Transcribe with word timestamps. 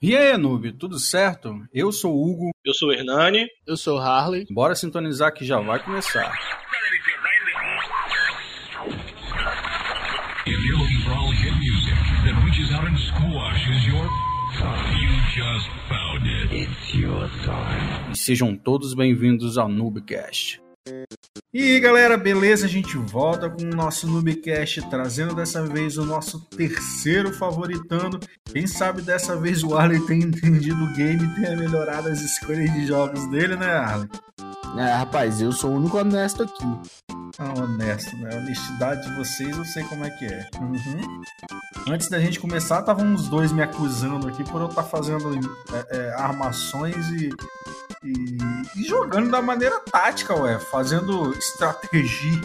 E 0.00 0.16
aí, 0.16 0.36
noob, 0.36 0.72
tudo 0.74 0.96
certo? 0.96 1.60
Eu 1.72 1.90
sou 1.90 2.14
o 2.14 2.30
Hugo. 2.30 2.50
Eu 2.64 2.72
sou 2.72 2.90
o 2.90 2.92
Hernani. 2.92 3.48
Eu 3.66 3.76
sou 3.76 3.98
o 3.98 4.00
Harley. 4.00 4.46
Bora 4.48 4.76
sintonizar 4.76 5.34
que 5.34 5.44
já 5.44 5.58
vai 5.58 5.82
começar. 5.82 6.32
If 10.46 10.54
you're 10.64 10.78
looking 10.78 11.02
for 11.04 11.12
all 11.14 11.32
hit 11.32 11.52
music 11.58 11.96
that 12.24 12.44
reaches 12.44 12.72
out 12.72 12.86
and 12.86 12.96
squashes 12.96 13.86
your. 13.88 14.08
You 14.94 15.10
just 15.34 15.68
found 15.88 16.26
it. 16.26 16.54
It's 16.54 16.94
your 16.94 17.28
time. 17.44 18.12
E 18.12 18.16
sejam 18.16 18.56
todos 18.56 18.94
bem-vindos 18.94 19.58
ao 19.58 19.68
Noobcast. 19.68 20.60
E 21.52 21.62
aí 21.62 21.80
galera, 21.80 22.16
beleza? 22.16 22.66
A 22.66 22.68
gente 22.68 22.96
volta 22.96 23.48
com 23.48 23.62
o 23.62 23.74
nosso 23.74 24.06
Noobcast, 24.06 24.88
trazendo 24.90 25.34
dessa 25.34 25.64
vez 25.64 25.96
o 25.96 26.04
nosso 26.04 26.40
terceiro 26.50 27.32
favoritando. 27.32 28.20
Quem 28.44 28.66
sabe 28.66 29.02
dessa 29.02 29.36
vez 29.36 29.62
o 29.64 29.74
Arley 29.74 30.00
tenha 30.06 30.24
entendido 30.26 30.84
o 30.84 30.94
game 30.94 31.24
e 31.24 31.34
tenha 31.34 31.56
melhorado 31.56 32.08
as 32.08 32.20
escolhas 32.20 32.72
de 32.72 32.86
jogos 32.86 33.28
dele, 33.30 33.56
né, 33.56 33.66
Arley? 33.66 34.08
É, 34.76 34.92
rapaz, 34.92 35.40
eu 35.40 35.50
sou 35.50 35.70
o 35.72 35.76
único 35.76 35.98
honesto 35.98 36.42
aqui. 36.44 36.64
Ah, 37.38 37.52
honesto, 37.58 38.16
né? 38.18 38.30
A 38.34 38.36
honestidade 38.38 39.02
de 39.08 39.14
vocês 39.16 39.56
eu 39.56 39.64
sei 39.64 39.82
como 39.84 40.04
é 40.04 40.10
que 40.10 40.24
é. 40.26 40.48
Uhum. 40.60 41.22
Antes 41.88 42.08
da 42.08 42.18
gente 42.20 42.38
começar, 42.38 42.80
estavam 42.80 43.14
os 43.14 43.28
dois 43.28 43.50
me 43.52 43.62
acusando 43.62 44.28
aqui 44.28 44.44
por 44.44 44.60
eu 44.60 44.68
estar 44.68 44.82
fazendo 44.84 45.38
é, 45.72 45.96
é, 45.96 46.14
armações 46.14 47.08
e, 47.10 47.30
e, 48.04 48.38
e 48.76 48.84
jogando 48.84 49.30
da 49.30 49.40
maneira 49.42 49.80
tática, 49.80 50.34
ué, 50.34 50.58
fazendo 50.58 51.32
estratégia. 51.32 52.40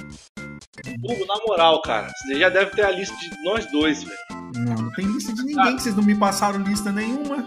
Hugo, 1.04 1.26
na 1.28 1.36
moral, 1.48 1.82
cara, 1.82 2.08
você 2.10 2.40
já 2.40 2.50
deve 2.50 2.72
ter 2.72 2.84
a 2.86 2.92
lista 2.92 3.16
de 3.18 3.30
nós 3.44 3.66
dois, 3.72 4.04
velho. 4.04 4.18
Não, 4.56 4.76
não 4.76 4.92
tem 4.92 5.06
lista 5.06 5.34
de 5.34 5.44
ninguém, 5.44 5.76
que 5.76 5.82
vocês 5.84 5.96
não 5.96 6.04
me 6.04 6.16
passaram 6.16 6.60
lista 6.62 6.92
nenhuma. 6.92 7.46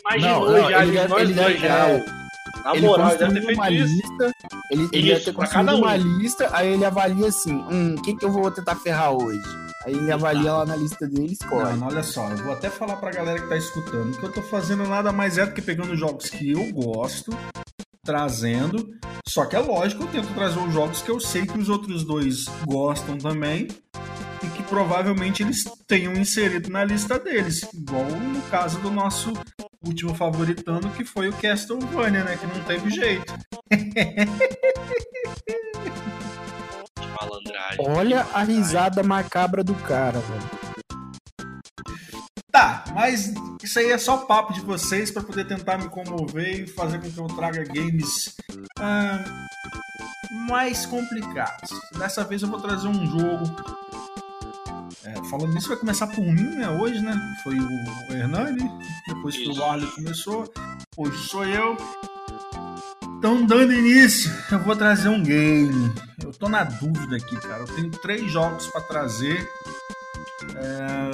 Imaginou 0.00 0.50
Não, 0.50 0.62
não, 0.62 0.70
já, 0.70 0.82
ele 0.82 0.86
de 0.92 0.96
deve- 0.98 1.08
nós 1.08 1.22
ele 1.22 1.34
dois 1.34 1.46
deve- 1.60 1.66
já. 1.68 1.88
é. 1.88 2.19
Na 2.64 2.74
ele 2.74 2.86
moral, 2.86 3.08
ele 3.10 3.18
deve 3.18 3.40
construiu 3.40 3.46
ter 3.46 3.54
uma 3.54 3.66
feito 3.66 3.84
isso. 3.84 3.94
lista. 3.94 4.32
Ele, 4.70 4.88
ele 4.92 5.12
Isso, 5.12 5.24
ter 5.24 5.32
construído 5.32 5.66
cada 5.66 5.76
um. 5.76 5.78
uma 5.80 5.96
lista, 5.96 6.48
aí 6.52 6.72
ele 6.72 6.84
avalia 6.84 7.26
assim: 7.28 7.54
hum, 7.70 7.94
o 7.98 8.02
que, 8.02 8.14
que 8.16 8.24
eu 8.24 8.30
vou 8.32 8.50
tentar 8.50 8.76
ferrar 8.76 9.12
hoje? 9.12 9.40
Aí 9.84 9.94
ele 9.94 10.12
avalia 10.12 10.52
lá 10.52 10.66
na 10.66 10.76
lista 10.76 11.06
dele 11.06 11.28
e 11.30 11.32
escolhe. 11.32 11.62
Mano, 11.62 11.86
olha 11.86 12.02
só, 12.02 12.28
eu 12.30 12.36
vou 12.38 12.52
até 12.52 12.68
falar 12.68 12.96
pra 12.96 13.10
galera 13.10 13.40
que 13.40 13.48
tá 13.48 13.56
escutando 13.56 14.16
que 14.16 14.24
eu 14.24 14.32
tô 14.32 14.42
fazendo 14.42 14.86
nada 14.86 15.10
mais 15.12 15.38
é 15.38 15.46
do 15.46 15.52
que 15.54 15.62
pegando 15.62 15.96
jogos 15.96 16.28
que 16.28 16.50
eu 16.50 16.70
gosto, 16.72 17.34
trazendo. 18.04 18.90
Só 19.26 19.44
que 19.46 19.56
é 19.56 19.58
lógico, 19.60 20.02
eu 20.02 20.08
tento 20.08 20.34
trazer 20.34 20.58
os 20.58 20.72
jogos 20.72 21.00
que 21.00 21.10
eu 21.10 21.20
sei 21.20 21.46
que 21.46 21.58
os 21.58 21.68
outros 21.68 22.04
dois 22.04 22.44
gostam 22.66 23.16
também 23.16 23.68
que 24.50 24.62
provavelmente 24.62 25.42
eles 25.42 25.64
tenham 25.86 26.12
inserido 26.14 26.70
na 26.70 26.84
lista 26.84 27.18
deles. 27.18 27.66
Igual 27.74 28.04
no 28.04 28.42
caso 28.42 28.78
do 28.80 28.90
nosso 28.90 29.32
último 29.84 30.14
favoritando, 30.14 30.90
que 30.90 31.04
foi 31.04 31.28
o 31.28 31.32
Castlevania, 31.32 32.24
né? 32.24 32.36
Que 32.36 32.46
não 32.46 32.64
teve 32.64 32.90
jeito. 32.90 33.34
Olha 37.78 38.26
a 38.32 38.42
risada 38.42 39.02
macabra 39.02 39.62
do 39.62 39.74
cara, 39.74 40.18
velho. 40.18 40.60
Tá, 42.50 42.84
mas 42.94 43.32
isso 43.62 43.78
aí 43.78 43.90
é 43.90 43.98
só 43.98 44.18
papo 44.18 44.52
de 44.52 44.60
vocês 44.60 45.10
pra 45.10 45.22
poder 45.22 45.46
tentar 45.46 45.78
me 45.78 45.88
comover 45.88 46.62
e 46.62 46.66
fazer 46.66 47.00
com 47.00 47.10
que 47.10 47.18
eu 47.18 47.26
traga 47.28 47.62
games 47.64 48.34
ah, 48.78 49.24
mais 50.48 50.84
complicados. 50.84 51.70
Dessa 51.96 52.24
vez 52.24 52.42
eu 52.42 52.48
vou 52.48 52.60
trazer 52.60 52.88
um 52.88 53.06
jogo. 53.06 53.44
É, 55.04 55.14
falando 55.30 55.54
nisso, 55.54 55.68
vai 55.68 55.78
começar 55.78 56.06
por 56.08 56.24
mim, 56.24 56.56
né? 56.56 56.68
Hoje, 56.68 57.00
né? 57.00 57.18
Foi 57.42 57.58
o 57.58 58.12
Hernani, 58.12 58.70
depois 59.08 59.34
Isso. 59.34 59.58
o 59.58 59.64
Arley 59.64 59.86
que 59.86 59.96
começou, 59.96 60.52
hoje 60.96 61.28
sou 61.28 61.46
eu. 61.46 61.76
Então, 63.18 63.44
dando 63.44 63.72
início, 63.72 64.30
eu 64.50 64.58
vou 64.60 64.76
trazer 64.76 65.08
um 65.08 65.22
game. 65.22 65.92
Eu 66.22 66.32
tô 66.32 66.48
na 66.48 66.64
dúvida 66.64 67.16
aqui, 67.16 67.36
cara. 67.36 67.62
Eu 67.62 67.74
tenho 67.74 67.90
três 67.90 68.30
jogos 68.30 68.66
pra 68.68 68.80
trazer. 68.82 69.46
É, 70.56 71.10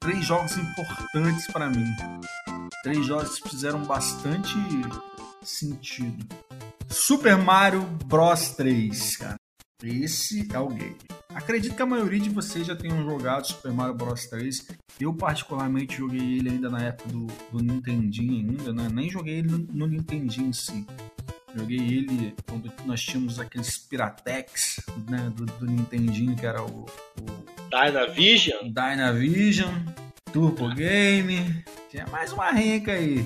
três 0.00 0.24
jogos 0.24 0.56
importantes 0.56 1.46
pra 1.52 1.68
mim. 1.68 1.86
Três 2.82 3.04
jogos 3.04 3.40
que 3.40 3.48
fizeram 3.48 3.82
bastante 3.84 4.54
sentido. 5.42 6.26
Super 6.88 7.36
Mario 7.36 7.82
Bros 8.06 8.50
3, 8.50 9.16
cara. 9.16 9.36
Esse 9.82 10.48
é 10.52 10.58
o 10.58 10.68
game. 10.68 10.96
Acredito 11.46 11.76
que 11.76 11.82
a 11.82 11.86
maioria 11.86 12.18
de 12.18 12.28
vocês 12.28 12.66
já 12.66 12.74
tenham 12.74 13.04
jogado 13.04 13.46
Super 13.46 13.72
Mario 13.72 13.94
Bros 13.94 14.26
3. 14.26 14.66
Eu 15.00 15.14
particularmente 15.14 15.96
joguei 15.96 16.38
ele 16.38 16.50
ainda 16.50 16.68
na 16.68 16.82
época 16.82 17.08
do, 17.08 17.26
do 17.52 17.62
Nintendinho 17.62 18.50
ainda, 18.50 18.72
né? 18.72 18.88
Nem 18.92 19.08
joguei 19.08 19.34
ele 19.38 19.52
no, 19.52 19.58
no 19.58 19.86
Nintendinho 19.86 20.48
em 20.48 20.52
si. 20.52 20.84
Joguei 21.54 21.78
ele 21.78 22.34
quando 22.48 22.72
nós 22.84 23.00
tínhamos 23.00 23.38
aqueles 23.38 23.78
Piratex, 23.78 24.80
né? 25.08 25.32
Do, 25.36 25.46
do 25.46 25.66
Nintendinho, 25.66 26.34
que 26.34 26.44
era 26.44 26.64
o- 26.64 26.84
o 27.20 27.70
Dynavision? 27.70 28.64
Dynavision, 28.72 29.72
Turbo 30.32 30.74
Game, 30.74 31.62
tinha 31.88 32.06
mais 32.08 32.32
uma 32.32 32.50
renca 32.50 32.90
aí. 32.90 33.24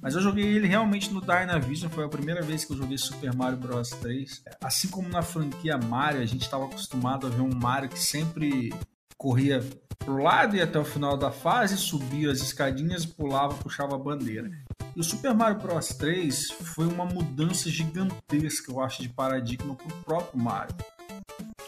Mas 0.00 0.14
eu 0.14 0.20
joguei 0.20 0.44
ele 0.44 0.66
realmente 0.66 1.12
no 1.12 1.20
Dynavision, 1.20 1.90
foi 1.90 2.04
a 2.04 2.08
primeira 2.08 2.42
vez 2.42 2.64
que 2.64 2.72
eu 2.72 2.76
joguei 2.76 2.96
Super 2.96 3.34
Mario 3.34 3.58
Bros 3.58 3.90
3. 3.90 4.44
Assim 4.62 4.88
como 4.88 5.08
na 5.08 5.22
franquia 5.22 5.76
Mario, 5.76 6.20
a 6.20 6.26
gente 6.26 6.42
estava 6.42 6.64
acostumado 6.64 7.26
a 7.26 7.30
ver 7.30 7.42
um 7.42 7.54
Mario 7.54 7.88
que 7.88 7.98
sempre 7.98 8.72
corria 9.16 9.64
pro 9.98 10.22
lado 10.22 10.56
e 10.56 10.60
até 10.60 10.78
o 10.78 10.84
final 10.84 11.16
da 11.16 11.30
fase, 11.30 11.76
subia 11.76 12.30
as 12.30 12.40
escadinhas, 12.40 13.06
pulava, 13.06 13.54
puxava 13.54 13.94
a 13.94 13.98
bandeira. 13.98 14.50
E 14.94 15.00
o 15.00 15.04
Super 15.04 15.34
Mario 15.34 15.60
Bros 15.60 15.88
3 15.88 16.50
foi 16.50 16.86
uma 16.86 17.04
mudança 17.04 17.70
gigantesca, 17.70 18.72
eu 18.72 18.80
acho, 18.80 19.02
de 19.02 19.08
paradigma 19.08 19.74
pro 19.74 19.96
próprio 20.04 20.42
Mario. 20.42 20.74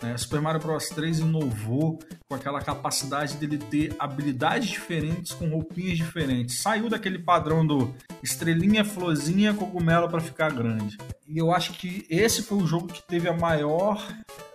Né? 0.04 0.16
Super 0.16 0.40
Mario 0.40 0.60
Bros 0.60 0.88
3 0.90 1.20
inovou 1.20 1.98
com 2.28 2.34
aquela 2.34 2.60
capacidade 2.60 3.36
dele 3.36 3.58
ter 3.58 3.94
habilidades 3.98 4.68
diferentes 4.68 5.32
com 5.32 5.48
roupinhas 5.48 5.96
diferentes. 5.96 6.60
Saiu 6.60 6.88
daquele 6.88 7.18
padrão 7.18 7.66
do 7.66 7.94
estrelinha, 8.22 8.84
florzinha, 8.84 9.54
cogumelo 9.54 10.08
para 10.08 10.20
ficar 10.20 10.52
grande. 10.52 10.98
E 11.26 11.38
eu 11.38 11.52
acho 11.52 11.72
que 11.72 12.04
esse 12.10 12.42
foi 12.42 12.58
o 12.58 12.66
jogo 12.66 12.88
que 12.88 13.02
teve 13.02 13.28
a 13.28 13.32
maior 13.32 14.06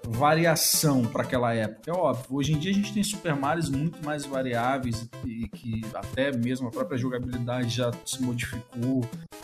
variação 0.08 1.04
para 1.04 1.24
aquela 1.24 1.54
época. 1.54 1.92
É 1.92 1.94
óbvio, 1.94 2.38
hoje 2.38 2.54
em 2.54 2.60
dia 2.60 2.72
a 2.72 2.74
gente 2.74 2.94
tem 2.94 3.04
Super 3.04 3.36
Marios 3.36 3.70
muito 3.70 4.04
mais 4.06 4.26
variáveis 4.26 5.10
e 5.26 5.48
que 5.50 5.82
até 5.94 6.32
mesmo 6.32 6.68
a 6.68 6.72
própria 6.72 6.98
jogabilidade 6.98 7.70
já 7.70 7.92
se 8.06 8.22
modificou. 8.22 9.04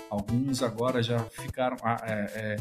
Alguns 0.09 0.63
agora 0.63 1.01
já 1.03 1.19
ficaram 1.19 1.77
ah, 1.83 1.97
é, 2.03 2.13
é, 2.35 2.57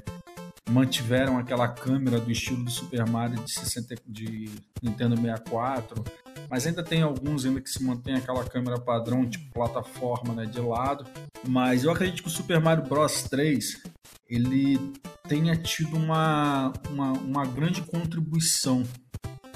mantiveram 0.71 1.39
aquela 1.39 1.69
câmera 1.69 2.19
do 2.19 2.31
estilo 2.31 2.65
do 2.65 2.71
Super 2.71 3.07
Mario 3.07 3.43
de 3.43 3.53
60 3.53 3.97
de 4.07 4.51
Nintendo 4.83 5.17
64, 5.17 6.03
mas 6.49 6.67
ainda 6.67 6.83
tem 6.83 7.03
alguns 7.03 7.45
ainda 7.45 7.61
que 7.61 7.69
se 7.69 7.83
mantém 7.83 8.15
aquela 8.15 8.45
câmera 8.45 8.81
padrão 8.81 9.29
tipo 9.29 9.53
plataforma, 9.53 10.35
né, 10.35 10.47
de 10.47 10.61
lado. 10.61 11.07
Mas 11.47 11.85
eu 11.85 11.91
acredito 11.91 12.23
que 12.23 12.29
o 12.29 12.33
Super 12.33 12.61
Mario 12.61 12.85
Bros 12.85 13.25
3 13.25 13.83
ele 14.29 14.93
tenha 15.29 15.57
tido 15.57 15.97
uma, 15.97 16.73
uma, 16.91 17.13
uma 17.13 17.47
grande 17.47 17.83
contribuição 17.83 18.83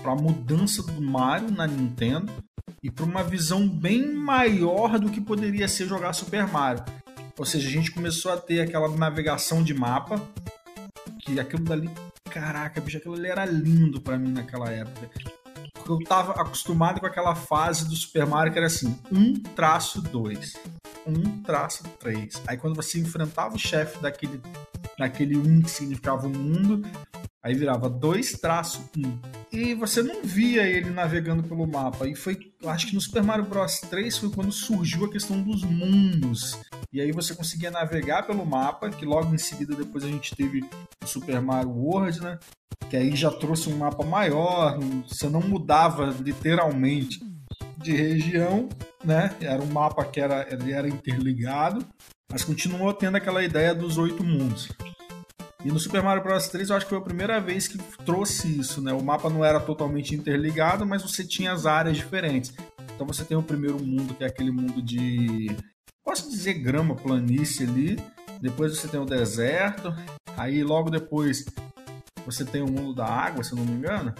para 0.02 0.12
a 0.12 0.16
mudança 0.16 0.82
do 0.82 1.00
Mario 1.00 1.50
na 1.50 1.66
Nintendo 1.66 2.32
e 2.82 2.90
para 2.90 3.04
uma 3.04 3.24
visão 3.24 3.68
bem 3.68 4.14
maior 4.14 4.98
do 4.98 5.10
que 5.10 5.20
poderia 5.20 5.66
ser 5.68 5.86
jogar 5.86 6.12
Super 6.12 6.46
Mario. 6.46 6.84
Ou 7.36 7.44
seja, 7.44 7.68
a 7.68 7.72
gente 7.72 7.90
começou 7.90 8.32
a 8.32 8.36
ter 8.36 8.60
aquela 8.60 8.88
navegação 8.88 9.62
de 9.62 9.72
mapa, 9.72 10.20
que 11.18 11.38
aquilo 11.38 11.64
dali, 11.64 11.90
caraca, 12.30 12.80
bicho, 12.80 12.98
aquilo 12.98 13.14
ali 13.14 13.28
era 13.28 13.44
lindo 13.44 14.00
pra 14.00 14.18
mim 14.18 14.32
naquela 14.32 14.70
época. 14.70 15.10
Porque 15.74 15.90
eu 15.90 15.98
tava 16.08 16.32
acostumado 16.32 17.00
com 17.00 17.06
aquela 17.06 17.34
fase 17.34 17.88
do 17.88 17.94
Super 17.96 18.26
Mario 18.26 18.52
que 18.52 18.58
era 18.58 18.66
assim, 18.66 18.98
1 19.10 19.34
traço 19.54 20.02
2, 20.02 20.54
1 21.06 21.42
traço 21.42 21.84
3. 22.00 22.42
Aí 22.46 22.56
quando 22.56 22.76
você 22.76 22.98
enfrentava 22.98 23.54
o 23.54 23.58
chefe 23.58 24.00
daquele, 24.00 24.40
daquele 24.98 25.36
1 25.36 25.62
que 25.62 25.70
significava 25.70 26.26
o 26.26 26.30
mundo, 26.30 26.86
aí 27.42 27.54
virava 27.54 27.88
2 27.88 28.32
traço 28.32 28.90
1. 28.96 29.18
E 29.52 29.74
você 29.74 30.02
não 30.02 30.22
via 30.22 30.66
ele 30.66 30.90
navegando 30.90 31.42
pelo 31.42 31.66
mapa. 31.66 32.06
E 32.06 32.14
foi, 32.14 32.52
acho 32.66 32.88
que 32.88 32.94
no 32.94 33.00
Super 33.00 33.22
Mario 33.22 33.46
Bros 33.46 33.80
3 33.80 34.18
foi 34.18 34.30
quando 34.30 34.52
surgiu 34.52 35.06
a 35.06 35.10
questão 35.10 35.40
dos 35.42 35.62
mundos. 35.62 36.60
E 36.92 37.00
aí 37.00 37.12
você 37.12 37.34
conseguia 37.34 37.70
navegar 37.70 38.26
pelo 38.26 38.46
mapa, 38.46 38.88
que 38.88 39.04
logo 39.04 39.34
em 39.34 39.38
seguida 39.38 39.74
depois 39.74 40.04
a 40.04 40.08
gente 40.08 40.34
teve 40.34 40.64
o 41.02 41.06
Super 41.06 41.40
Mario 41.40 41.70
World, 41.70 42.20
né? 42.20 42.38
Que 42.88 42.96
aí 42.96 43.14
já 43.14 43.30
trouxe 43.30 43.68
um 43.68 43.76
mapa 43.76 44.04
maior, 44.04 44.78
você 45.06 45.28
não 45.28 45.40
mudava 45.40 46.06
literalmente 46.06 47.20
de 47.76 47.92
região, 47.92 48.68
né? 49.04 49.34
Era 49.40 49.62
um 49.62 49.66
mapa 49.66 50.04
que 50.04 50.20
era, 50.20 50.46
ele 50.50 50.72
era 50.72 50.88
interligado, 50.88 51.84
mas 52.30 52.42
continuou 52.44 52.92
tendo 52.94 53.16
aquela 53.16 53.44
ideia 53.44 53.74
dos 53.74 53.98
oito 53.98 54.24
mundos. 54.24 54.68
E 55.64 55.70
no 55.70 55.78
Super 55.78 56.02
Mario 56.02 56.22
Bros 56.22 56.48
3 56.48 56.70
eu 56.70 56.76
acho 56.76 56.86
que 56.86 56.90
foi 56.90 56.98
a 56.98 57.02
primeira 57.02 57.40
vez 57.40 57.66
que 57.66 57.78
trouxe 58.04 58.60
isso, 58.60 58.80
né? 58.80 58.92
O 58.92 59.02
mapa 59.02 59.28
não 59.28 59.44
era 59.44 59.58
totalmente 59.58 60.14
interligado, 60.14 60.86
mas 60.86 61.02
você 61.02 61.24
tinha 61.24 61.52
as 61.52 61.66
áreas 61.66 61.96
diferentes. 61.96 62.54
Então 62.94 63.06
você 63.06 63.24
tem 63.24 63.36
o 63.36 63.42
primeiro 63.42 63.78
mundo, 63.84 64.14
que 64.14 64.22
é 64.22 64.28
aquele 64.28 64.52
mundo 64.52 64.80
de. 64.80 65.54
Posso 66.08 66.30
dizer 66.30 66.54
grama, 66.54 66.96
planície 66.96 67.68
ali. 67.68 67.98
Depois 68.40 68.74
você 68.74 68.88
tem 68.88 68.98
o 68.98 69.04
deserto. 69.04 69.94
Aí 70.38 70.64
logo 70.64 70.88
depois 70.88 71.44
você 72.24 72.46
tem 72.46 72.62
o 72.62 72.66
mundo 72.66 72.94
da 72.94 73.04
água, 73.04 73.44
se 73.44 73.52
eu 73.52 73.56
não 73.58 73.66
me 73.66 73.72
engano. 73.72 74.14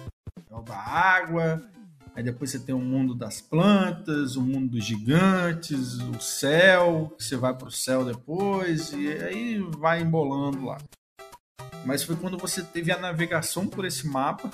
É 0.50 0.55
o 0.55 0.61
da 0.61 0.76
água. 0.76 1.67
Aí 2.14 2.23
depois 2.23 2.50
você 2.50 2.58
tem 2.58 2.75
o 2.75 2.79
mundo 2.79 3.14
das 3.14 3.40
plantas, 3.40 4.37
o 4.37 4.43
mundo 4.43 4.73
dos 4.73 4.85
gigantes, 4.85 5.94
o 6.00 6.20
céu, 6.20 7.17
você 7.19 7.38
vai 7.38 7.55
para 7.55 7.69
o 7.69 7.73
céu 7.73 8.05
depois, 8.05 8.93
e 8.93 9.08
aí 9.08 9.58
vai 9.79 10.02
embolando 10.02 10.67
lá. 10.67 10.76
Mas 11.87 12.02
foi 12.02 12.17
quando 12.17 12.37
você 12.37 12.62
teve 12.62 12.93
a 12.93 12.99
navegação 12.99 13.67
por 13.67 13.87
esse 13.87 14.06
mapa 14.06 14.50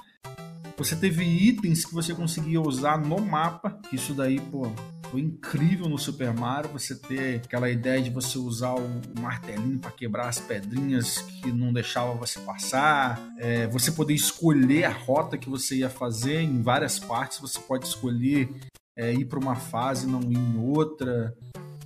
você 0.76 0.96
teve 0.96 1.24
itens 1.24 1.84
que 1.84 1.94
você 1.94 2.14
conseguia 2.14 2.60
usar 2.60 2.98
no 2.98 3.20
mapa, 3.20 3.78
isso 3.92 4.12
daí, 4.12 4.40
pô, 4.40 4.70
foi 5.10 5.20
incrível 5.20 5.88
no 5.88 5.96
Super 5.96 6.34
Mario 6.34 6.70
você 6.72 6.94
ter 6.94 7.36
aquela 7.36 7.70
ideia 7.70 8.02
de 8.02 8.10
você 8.10 8.36
usar 8.36 8.74
o 8.74 9.02
martelinho 9.20 9.78
para 9.78 9.92
quebrar 9.92 10.28
as 10.28 10.40
pedrinhas 10.40 11.18
que 11.18 11.52
não 11.52 11.72
deixava 11.72 12.12
você 12.14 12.40
passar, 12.40 13.20
é, 13.38 13.68
você 13.68 13.92
poder 13.92 14.14
escolher 14.14 14.84
a 14.84 14.90
rota 14.90 15.38
que 15.38 15.48
você 15.48 15.76
ia 15.76 15.88
fazer 15.88 16.40
em 16.40 16.60
várias 16.60 16.98
partes, 16.98 17.38
você 17.38 17.60
pode 17.60 17.86
escolher 17.86 18.48
é, 18.96 19.12
ir 19.12 19.26
para 19.26 19.38
uma 19.38 19.54
fase 19.54 20.06
não 20.06 20.20
ir 20.22 20.36
em 20.36 20.58
outra 20.58 21.32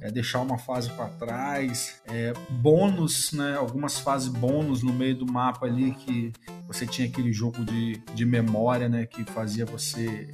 é, 0.00 0.10
deixar 0.10 0.40
uma 0.40 0.58
fase 0.58 0.90
para 0.90 1.08
trás, 1.08 2.00
é, 2.06 2.32
bônus, 2.50 3.32
né, 3.32 3.56
algumas 3.56 3.98
fases 3.98 4.28
bônus 4.28 4.82
no 4.82 4.92
meio 4.92 5.16
do 5.16 5.26
mapa 5.26 5.66
ali 5.66 5.92
que 5.92 6.32
você 6.66 6.86
tinha 6.86 7.08
aquele 7.08 7.32
jogo 7.32 7.64
de, 7.64 7.96
de 8.14 8.24
memória, 8.24 8.88
né, 8.88 9.06
que 9.06 9.24
fazia 9.24 9.66
você 9.66 10.30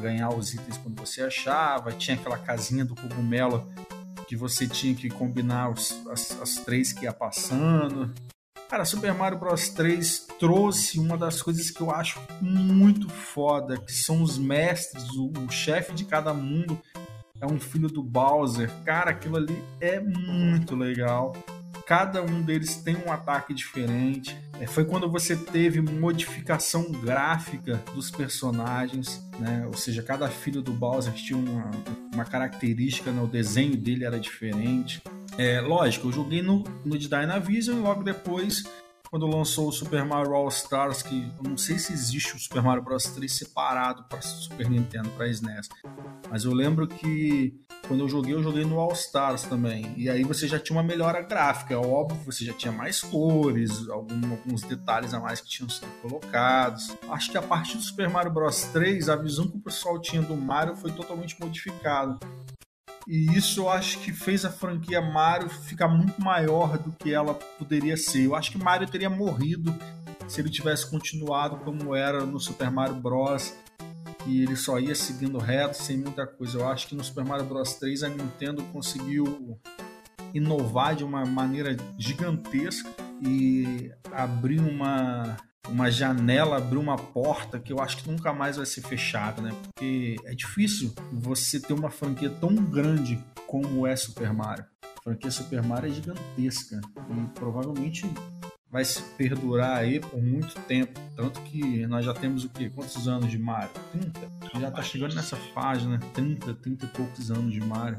ganhar 0.00 0.30
os 0.30 0.54
itens 0.54 0.78
quando 0.78 0.98
você 0.98 1.22
achava, 1.22 1.92
tinha 1.92 2.16
aquela 2.16 2.38
casinha 2.38 2.84
do 2.84 2.94
cogumelo 2.94 3.70
que 4.26 4.36
você 4.36 4.66
tinha 4.66 4.94
que 4.94 5.10
combinar 5.10 5.70
os, 5.70 6.06
as, 6.08 6.40
as 6.40 6.54
três 6.56 6.92
que 6.92 7.04
ia 7.04 7.12
passando. 7.12 8.12
Cara, 8.72 8.86
Super 8.86 9.12
Mario 9.12 9.38
Bros. 9.38 9.68
3 9.68 10.28
trouxe 10.38 10.98
uma 10.98 11.18
das 11.18 11.42
coisas 11.42 11.70
que 11.70 11.82
eu 11.82 11.90
acho 11.90 12.18
muito 12.40 13.06
foda, 13.10 13.76
que 13.76 13.92
são 13.92 14.22
os 14.22 14.38
mestres, 14.38 15.10
o, 15.10 15.30
o 15.46 15.50
chefe 15.50 15.92
de 15.92 16.06
cada 16.06 16.32
mundo 16.32 16.80
é 17.42 17.46
um 17.46 17.58
filho 17.58 17.88
do 17.88 18.02
Bowser. 18.02 18.70
Cara, 18.84 19.10
aquilo 19.10 19.36
ali 19.36 19.62
é 19.80 19.98
muito 19.98 20.76
legal. 20.76 21.34
Cada 21.84 22.22
um 22.22 22.40
deles 22.40 22.76
tem 22.76 22.96
um 23.04 23.10
ataque 23.10 23.52
diferente. 23.52 24.38
É, 24.60 24.66
foi 24.66 24.84
quando 24.84 25.10
você 25.10 25.34
teve 25.34 25.80
modificação 25.80 26.92
gráfica 26.92 27.82
dos 27.92 28.12
personagens, 28.12 29.28
né? 29.40 29.64
Ou 29.66 29.74
seja, 29.74 30.02
cada 30.02 30.28
filho 30.28 30.62
do 30.62 30.72
Bowser 30.72 31.12
tinha 31.14 31.36
uma, 31.36 31.68
uma 32.14 32.24
característica, 32.24 33.10
né? 33.10 33.20
o 33.20 33.26
desenho 33.26 33.76
dele 33.76 34.04
era 34.04 34.20
diferente. 34.20 35.02
É, 35.36 35.60
lógico, 35.60 36.08
eu 36.08 36.12
joguei 36.12 36.42
no, 36.42 36.62
no 36.84 36.96
Dynavision 36.96 37.78
e 37.78 37.80
logo 37.80 38.04
depois 38.04 38.64
quando 39.12 39.26
lançou 39.26 39.68
o 39.68 39.72
Super 39.72 40.06
Mario 40.06 40.32
All 40.32 40.48
Stars, 40.48 41.02
que 41.02 41.30
eu 41.36 41.50
não 41.50 41.58
sei 41.58 41.78
se 41.78 41.92
existe 41.92 42.34
o 42.34 42.38
Super 42.38 42.62
Mario 42.62 42.82
Bros 42.82 43.04
3 43.04 43.30
separado 43.30 44.04
para 44.04 44.22
Super 44.22 44.70
Nintendo, 44.70 45.10
para 45.10 45.28
SNES. 45.28 45.68
Mas 46.30 46.44
eu 46.44 46.54
lembro 46.54 46.88
que 46.88 47.54
quando 47.86 48.00
eu 48.00 48.08
joguei, 48.08 48.32
eu 48.32 48.42
joguei 48.42 48.64
no 48.64 48.80
All 48.80 48.92
Stars 48.92 49.42
também. 49.42 49.92
E 49.98 50.08
aí 50.08 50.24
você 50.24 50.48
já 50.48 50.58
tinha 50.58 50.78
uma 50.78 50.82
melhora 50.82 51.20
gráfica, 51.20 51.74
é 51.74 51.76
óbvio, 51.76 52.24
você 52.24 52.42
já 52.42 52.54
tinha 52.54 52.72
mais 52.72 53.02
cores, 53.02 53.86
algum, 53.90 54.30
alguns 54.30 54.62
detalhes 54.62 55.12
a 55.12 55.20
mais 55.20 55.42
que 55.42 55.48
tinham 55.50 55.68
sido 55.68 55.92
colocados. 56.00 56.96
Acho 57.10 57.30
que 57.30 57.36
a 57.36 57.42
partir 57.42 57.76
do 57.76 57.82
Super 57.82 58.08
Mario 58.08 58.32
Bros 58.32 58.62
3, 58.72 59.10
a 59.10 59.16
visão 59.16 59.46
que 59.46 59.58
o 59.58 59.60
pessoal 59.60 60.00
tinha 60.00 60.22
do 60.22 60.34
Mario 60.34 60.74
foi 60.74 60.90
totalmente 60.90 61.38
modificada. 61.38 62.18
E 63.06 63.36
isso 63.36 63.62
eu 63.62 63.68
acho 63.68 63.98
que 63.98 64.12
fez 64.12 64.44
a 64.44 64.50
franquia 64.50 65.00
Mario 65.00 65.48
ficar 65.48 65.88
muito 65.88 66.20
maior 66.20 66.78
do 66.78 66.92
que 66.92 67.12
ela 67.12 67.34
poderia 67.34 67.96
ser. 67.96 68.26
Eu 68.26 68.34
acho 68.34 68.52
que 68.52 68.58
Mario 68.58 68.88
teria 68.88 69.10
morrido 69.10 69.74
se 70.28 70.40
ele 70.40 70.50
tivesse 70.50 70.88
continuado 70.88 71.56
como 71.58 71.94
era 71.94 72.24
no 72.24 72.38
Super 72.38 72.70
Mario 72.70 72.94
Bros. 72.94 73.54
E 74.24 74.42
ele 74.42 74.54
só 74.54 74.78
ia 74.78 74.94
seguindo 74.94 75.38
reto, 75.38 75.76
sem 75.76 75.96
muita 75.96 76.26
coisa. 76.26 76.58
Eu 76.58 76.68
acho 76.68 76.86
que 76.86 76.94
no 76.94 77.02
Super 77.02 77.24
Mario 77.24 77.44
Bros 77.44 77.74
3 77.74 78.04
a 78.04 78.08
Nintendo 78.08 78.62
conseguiu 78.72 79.58
inovar 80.32 80.94
de 80.94 81.04
uma 81.04 81.26
maneira 81.26 81.76
gigantesca 81.98 82.88
e 83.20 83.90
abrir 84.12 84.60
uma 84.60 85.36
uma 85.68 85.90
janela, 85.90 86.56
abrir 86.56 86.78
uma 86.78 86.96
porta 86.96 87.58
que 87.58 87.72
eu 87.72 87.80
acho 87.80 87.98
que 87.98 88.10
nunca 88.10 88.32
mais 88.32 88.56
vai 88.56 88.66
ser 88.66 88.82
fechada, 88.82 89.40
né? 89.40 89.50
Porque 89.62 90.16
é 90.24 90.34
difícil 90.34 90.92
você 91.12 91.60
ter 91.60 91.72
uma 91.72 91.90
franquia 91.90 92.30
tão 92.30 92.54
grande 92.54 93.22
como 93.46 93.86
é 93.86 93.94
Super 93.94 94.32
Mario. 94.32 94.64
A 94.82 95.02
franquia 95.02 95.30
Super 95.30 95.62
Mario 95.62 95.90
é 95.90 95.94
gigantesca 95.94 96.80
e 97.10 97.38
provavelmente 97.38 98.04
vai 98.70 98.84
se 98.84 99.02
perdurar 99.18 99.78
aí 99.78 100.00
por 100.00 100.20
muito 100.22 100.54
tempo. 100.62 100.98
Tanto 101.14 101.40
que 101.42 101.86
nós 101.86 102.04
já 102.04 102.14
temos 102.14 102.44
o 102.44 102.48
quê? 102.48 102.70
Quantos 102.70 103.06
anos 103.06 103.30
de 103.30 103.38
Mario? 103.38 103.70
30? 103.92 104.20
Já 104.58 104.70
tá 104.70 104.82
chegando 104.82 105.14
nessa 105.14 105.36
fase, 105.36 105.86
né? 105.86 105.98
30, 106.14 106.54
30 106.54 106.86
e 106.86 106.88
poucos 106.88 107.30
anos 107.30 107.52
de 107.52 107.60
Mario. 107.60 107.98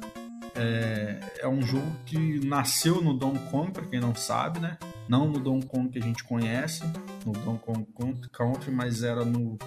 É, 0.55 1.19
é 1.39 1.47
um 1.47 1.61
jogo 1.61 1.91
que 2.05 2.45
nasceu 2.45 3.01
no 3.01 3.13
Donkey 3.13 3.50
Kong, 3.50 3.71
para 3.71 3.85
quem 3.85 4.00
não 4.00 4.13
sabe, 4.13 4.59
né? 4.59 4.77
Não 5.07 5.27
no 5.27 5.39
Donkey 5.39 5.67
Kong 5.67 5.89
que 5.89 6.00
a 6.00 6.01
gente 6.01 6.23
conhece, 6.23 6.83
no 7.25 7.33
Donkey 7.33 7.88
Kong 7.94 8.21
Country, 8.31 8.71
mas 8.71 9.03
era 9.03 9.25
no, 9.25 9.57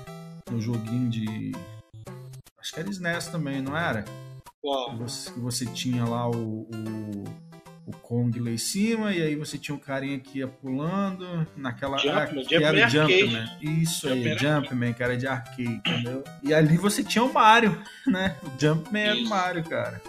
no 0.51 0.61
joguinho 0.61 1.11
de. 1.11 1.53
Acho 2.59 2.73
que 2.73 2.81
era 2.81 2.91
SNES 2.91 3.29
também, 3.29 3.61
não 3.61 3.77
era? 3.77 4.05
Uau. 4.65 4.97
Você, 4.99 5.31
você 5.33 5.67
tinha 5.67 6.05
lá 6.05 6.29
o, 6.29 6.63
o, 6.63 7.25
o, 7.87 7.93
Kong 8.03 8.39
lá 8.41 8.51
em 8.51 8.59
cima, 8.59 9.13
e 9.13 9.23
aí 9.23 9.37
você 9.37 9.59
tinha 9.59 9.75
um 9.75 9.79
carinha 9.79 10.19
que 10.19 10.39
ia 10.39 10.49
pulando 10.49 11.47
naquela. 11.57 11.99
Jumpman, 11.99 12.45
que 12.45 12.55
Jumpman 12.55 12.81
era 12.81 12.89
Jumpman. 12.89 13.59
Isso 13.61 14.09
aí, 14.09 14.23
Jumpman. 14.23 14.39
Jumpman, 14.39 14.93
que 14.93 15.03
era 15.03 15.17
de 15.17 15.27
arcade, 15.27 15.63
entendeu? 15.63 16.25
E 16.43 16.55
ali 16.55 16.77
você 16.77 17.05
tinha 17.05 17.23
o 17.23 17.33
Mario, 17.33 17.81
né? 18.07 18.37
O 18.43 18.61
Jumpman 18.61 19.03
era 19.03 19.15
o 19.15 19.21
Isso. 19.21 19.31
Mario, 19.31 19.65
cara. 19.65 20.01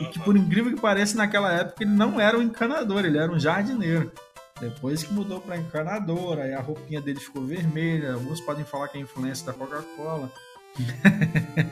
E 0.00 0.04
que 0.06 0.18
por 0.18 0.36
incrível 0.36 0.74
que 0.74 0.80
pareça, 0.80 1.16
naquela 1.16 1.52
época 1.52 1.82
ele 1.82 1.90
não 1.90 2.20
era 2.20 2.38
um 2.38 2.42
encanador, 2.42 3.04
ele 3.04 3.18
era 3.18 3.30
um 3.30 3.38
jardineiro. 3.38 4.12
Depois 4.60 5.04
que 5.04 5.12
mudou 5.12 5.40
para 5.40 5.56
encanador, 5.56 6.38
aí 6.38 6.52
a 6.52 6.60
roupinha 6.60 7.00
dele 7.00 7.20
ficou 7.20 7.44
vermelha. 7.44 8.14
Alguns 8.14 8.40
podem 8.40 8.64
falar 8.64 8.88
que 8.88 8.98
é 8.98 9.00
influência 9.00 9.46
da 9.46 9.52
Coca-Cola. 9.52 10.30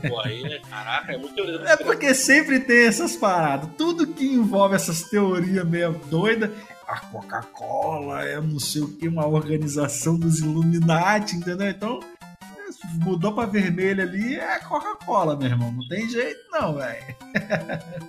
Pô, 0.09 0.21
aí, 0.21 0.43
né? 0.43 0.61
Caraca, 0.69 1.13
é 1.13 1.19
muito 1.19 1.35
teoria 1.35 1.61
É 1.69 1.77
porque 1.77 2.15
sempre 2.15 2.61
tem 2.61 2.87
essas 2.87 3.17
paradas. 3.17 3.71
Tudo 3.77 4.07
que 4.07 4.25
envolve 4.25 4.75
essas 4.75 5.03
teorias 5.03 5.65
meio 5.65 5.93
doidas. 6.09 6.51
A 6.87 7.01
Coca-Cola 7.01 8.23
é 8.25 8.41
não 8.41 8.61
sei 8.61 8.83
o 8.83 8.89
que, 8.89 9.09
uma 9.09 9.27
organização 9.27 10.17
dos 10.17 10.39
Illuminati, 10.39 11.35
entendeu? 11.35 11.69
Então, 11.69 12.01
mudou 12.95 13.33
pra 13.35 13.47
vermelho 13.47 14.03
ali, 14.03 14.37
é 14.37 14.59
Coca-Cola, 14.61 15.37
meu 15.37 15.49
irmão. 15.49 15.73
Não 15.73 15.87
tem 15.89 16.09
jeito, 16.09 16.41
não, 16.51 16.75
velho. 16.75 17.17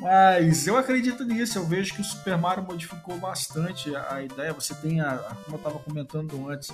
Mas 0.00 0.66
eu 0.66 0.76
acredito 0.76 1.24
nisso, 1.24 1.58
eu 1.58 1.64
vejo 1.64 1.94
que 1.94 2.00
o 2.02 2.04
Super 2.04 2.36
Mario 2.36 2.64
modificou 2.64 3.16
bastante 3.18 3.94
a, 3.96 4.22
ideia. 4.22 4.52
Você 4.52 4.74
tem, 4.74 5.00
a, 5.00 5.12
a- 5.14 5.34
como 5.44 5.56
eu 5.56 5.58
estava 5.58 5.78
comentando 5.78 6.48
antes, 6.50 6.70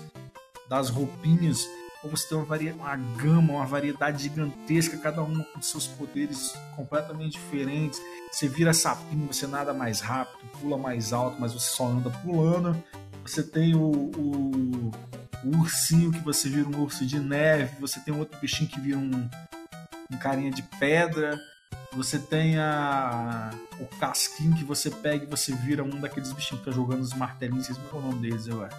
das 0.69 0.88
roupinhas, 0.88 1.69
ou 2.02 2.11
você 2.11 2.29
tem 2.29 2.37
uma, 2.37 2.45
varia, 2.45 2.75
uma 2.75 2.97
gama, 2.97 3.52
uma 3.55 3.67
variedade 3.67 4.25
gigantesca, 4.25 4.97
cada 4.99 5.23
uma 5.23 5.45
com 5.45 5.62
seus 5.62 5.87
poderes 5.87 6.52
completamente 6.75 7.33
diferentes. 7.33 8.00
Você 8.33 8.49
vira 8.49 8.73
sapinho, 8.73 9.29
você 9.33 9.47
nada 9.47 9.73
mais 9.73 10.00
rápido, 10.00 10.41
pula 10.61 10.76
mais 10.76 11.12
alto, 11.12 11.37
mas 11.41 11.52
você 11.52 11.71
só 11.76 11.87
anda 11.87 12.11
pulando. 12.11 12.83
Você 13.25 13.41
tem 13.43 13.76
o, 13.76 14.11
o, 14.17 14.91
o 15.45 15.59
ursinho 15.59 16.13
que 16.13 16.21
você 16.21 16.49
vira 16.49 16.69
um 16.69 16.81
urso 16.81 17.05
de 17.05 17.19
neve, 17.19 17.77
você 17.81 18.01
tem 18.01 18.15
um 18.15 18.19
outro 18.19 18.39
bichinho 18.39 18.69
que 18.69 18.81
vira 18.81 18.99
um, 18.99 19.29
um 20.11 20.19
carinha 20.19 20.51
de 20.51 20.63
pedra. 20.63 21.39
Você 21.93 22.19
tem 22.19 22.59
a, 22.59 23.51
o 23.79 23.87
casquinho 23.99 24.57
que 24.57 24.65
você 24.65 24.91
pega 24.91 25.25
e 25.25 25.27
você 25.27 25.53
vira 25.55 25.83
um 25.83 26.01
daqueles 26.01 26.33
bichinhos 26.33 26.65
que 26.65 26.71
tá 26.71 26.75
jogando 26.75 27.01
os 27.01 27.13
martelinhos. 27.13 27.67
Vocês 27.67 27.79
é 27.79 27.97
o 27.97 28.01
nome 28.01 28.21
deles, 28.21 28.47
eu 28.47 28.65
acho. 28.65 28.77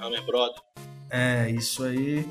Hammer 0.00 0.24
Brother. 0.24 0.62
É, 1.10 1.50
isso 1.50 1.82
aí. 1.84 2.28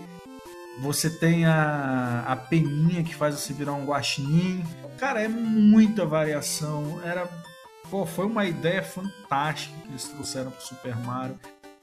Você 0.80 1.10
tem 1.10 1.46
a, 1.46 2.24
a 2.28 2.36
peninha 2.36 3.04
que 3.04 3.16
faz 3.16 3.36
você 3.36 3.52
virar 3.52 3.74
um 3.74 3.86
guaxinim. 3.86 4.64
Cara, 4.98 5.22
é 5.22 5.28
muita 5.28 6.06
variação. 6.06 7.02
Era, 7.04 7.28
pô, 7.90 8.06
foi 8.06 8.26
uma 8.26 8.46
ideia 8.46 8.84
fantástica 8.84 9.76
que 9.82 9.90
eles 9.90 10.06
trouxeram 10.06 10.52
pro 10.52 10.64
Super 10.64 10.96
Mario. 10.98 11.38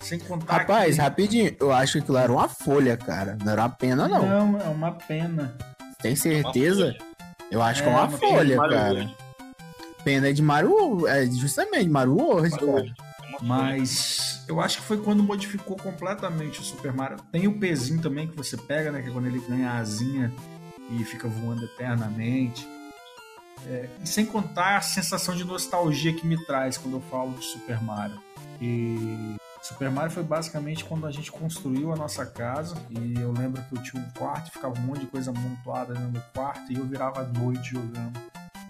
Sem 0.05 0.19
contar 0.19 0.59
Rapaz, 0.59 0.97
que... 0.97 1.01
rapidinho, 1.01 1.57
eu 1.59 1.73
acho 1.73 1.95
que 1.95 1.99
aquilo 2.01 2.19
era 2.19 2.31
uma 2.31 2.47
folha, 2.47 2.95
cara. 2.95 3.39
Não 3.43 3.53
era 3.53 3.63
uma 3.63 3.71
pena, 3.71 4.07
não. 4.07 4.27
Não, 4.27 4.61
é 4.61 4.69
uma 4.69 4.93
pena. 4.93 5.57
Tem 6.01 6.15
certeza? 6.15 6.95
Eu 7.51 7.63
acho 7.63 7.83
que 7.83 7.89
é 7.89 7.93
É, 7.93 7.95
uma 7.95 8.05
uma 8.05 8.19
folha, 8.19 8.57
cara. 8.57 8.93
World. 8.93 9.17
Pena 10.05 10.35
de 10.35 10.43
Mario, 10.43 11.07
é 11.09 11.25
justamente 11.27 11.89
Mario 11.89 12.17
World, 12.17 12.51
Mario 12.51 12.57
cara. 12.59 12.71
World. 12.71 12.95
É. 13.01 13.37
Mas 13.41 14.45
eu 14.47 14.61
acho 14.61 14.77
que 14.79 14.85
foi 14.85 14.99
quando 14.99 15.23
modificou 15.23 15.77
completamente 15.77 16.61
o 16.61 16.63
Super 16.63 16.93
Mario. 16.93 17.17
Tem 17.33 17.49
o 17.49 17.59
pezinho 17.59 18.03
também 18.03 18.29
que 18.29 18.37
você 18.37 18.59
pega, 18.59 18.93
né? 18.93 19.01
Que 19.01 19.09
é 19.09 19.11
quando 19.11 19.27
ele 19.27 19.43
ganha 19.49 19.71
a 19.71 19.79
asinha 19.79 20.31
e 20.91 21.03
fica 21.05 21.27
voando 21.27 21.65
eternamente. 21.65 22.69
É, 23.67 23.89
e 24.03 24.07
sem 24.07 24.27
contar 24.27 24.77
a 24.77 24.81
sensação 24.83 25.35
de 25.35 25.45
nostalgia 25.45 26.13
que 26.13 26.27
me 26.27 26.37
traz 26.45 26.77
quando 26.77 26.99
eu 26.99 27.01
falo 27.11 27.33
de 27.33 27.45
Super 27.47 27.83
Mario. 27.83 28.21
E 28.61 29.37
Super 29.65 29.91
Mario 29.91 30.11
foi 30.11 30.23
basicamente 30.23 30.85
quando 30.85 31.07
a 31.07 31.11
gente 31.11 31.33
construiu 31.33 31.91
a 31.91 31.97
nossa 31.97 32.27
casa 32.27 32.77
e 32.91 33.19
eu 33.19 33.33
lembro 33.33 33.63
que 33.63 33.75
eu 33.75 33.83
tinha 33.83 34.03
um 34.03 34.11
quarto, 34.11 34.53
ficava 34.53 34.79
um 34.79 34.83
monte 34.83 35.01
de 35.01 35.07
coisa 35.07 35.31
amontoada 35.31 35.95
dentro 35.95 36.11
do 36.11 36.21
quarto 36.35 36.71
e 36.71 36.77
eu 36.77 36.85
virava 36.85 37.23
a 37.23 37.25
noite 37.25 37.71
jogando 37.71 38.21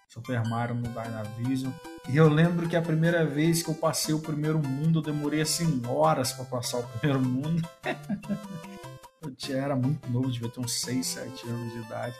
Super 0.08 0.46
Mario 0.46 0.76
no 0.76 0.82
Dynavision. 0.82 1.72
E 2.08 2.16
eu 2.16 2.28
lembro 2.28 2.68
que 2.68 2.76
a 2.76 2.80
primeira 2.80 3.26
vez 3.26 3.60
que 3.60 3.70
eu 3.70 3.74
passei 3.74 4.14
o 4.14 4.20
primeiro 4.20 4.60
mundo, 4.60 5.00
eu 5.00 5.02
demorei 5.02 5.40
assim 5.40 5.82
horas 5.84 6.30
para 6.30 6.44
passar 6.44 6.78
o 6.78 6.84
primeiro 6.84 7.20
mundo. 7.20 7.68
eu 9.20 9.34
tinha, 9.34 9.58
era 9.58 9.74
muito 9.74 10.08
novo, 10.08 10.30
devia 10.30 10.48
ter 10.48 10.60
uns 10.60 10.80
6, 10.80 11.04
7 11.04 11.48
anos 11.48 11.72
de 11.72 11.78
idade. 11.80 12.14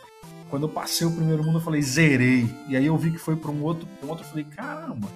Quando 0.50 0.64
eu 0.64 0.69
passei 0.69 1.07
o 1.07 1.12
primeiro 1.12 1.45
mundo, 1.45 1.59
eu 1.59 1.62
falei, 1.62 1.81
zerei. 1.81 2.52
E 2.69 2.76
aí 2.76 2.87
eu 2.87 2.97
vi 2.99 3.12
que 3.12 3.19
foi 3.19 3.37
para 3.37 3.52
um 3.52 3.62
outro 3.62 3.87
ponto, 4.00 4.25
eu 4.25 4.26
falei, 4.26 4.43
caramba, 4.43 5.07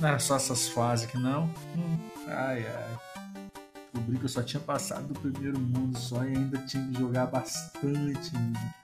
não 0.00 0.08
era 0.08 0.18
só 0.18 0.36
essas 0.36 0.68
fases 0.68 1.06
que 1.06 1.18
não? 1.18 1.44
Hum, 1.76 1.98
ai, 2.26 2.66
ai. 2.66 2.98
Descobri 3.92 4.18
que 4.18 4.24
eu 4.24 4.28
só 4.28 4.42
tinha 4.42 4.60
passado 4.60 5.12
do 5.12 5.20
primeiro 5.20 5.58
mundo 5.58 5.98
só 5.98 6.24
e 6.24 6.28
ainda 6.28 6.58
tinha 6.58 6.86
que 6.86 6.98
jogar 6.98 7.26
bastante. 7.26 8.32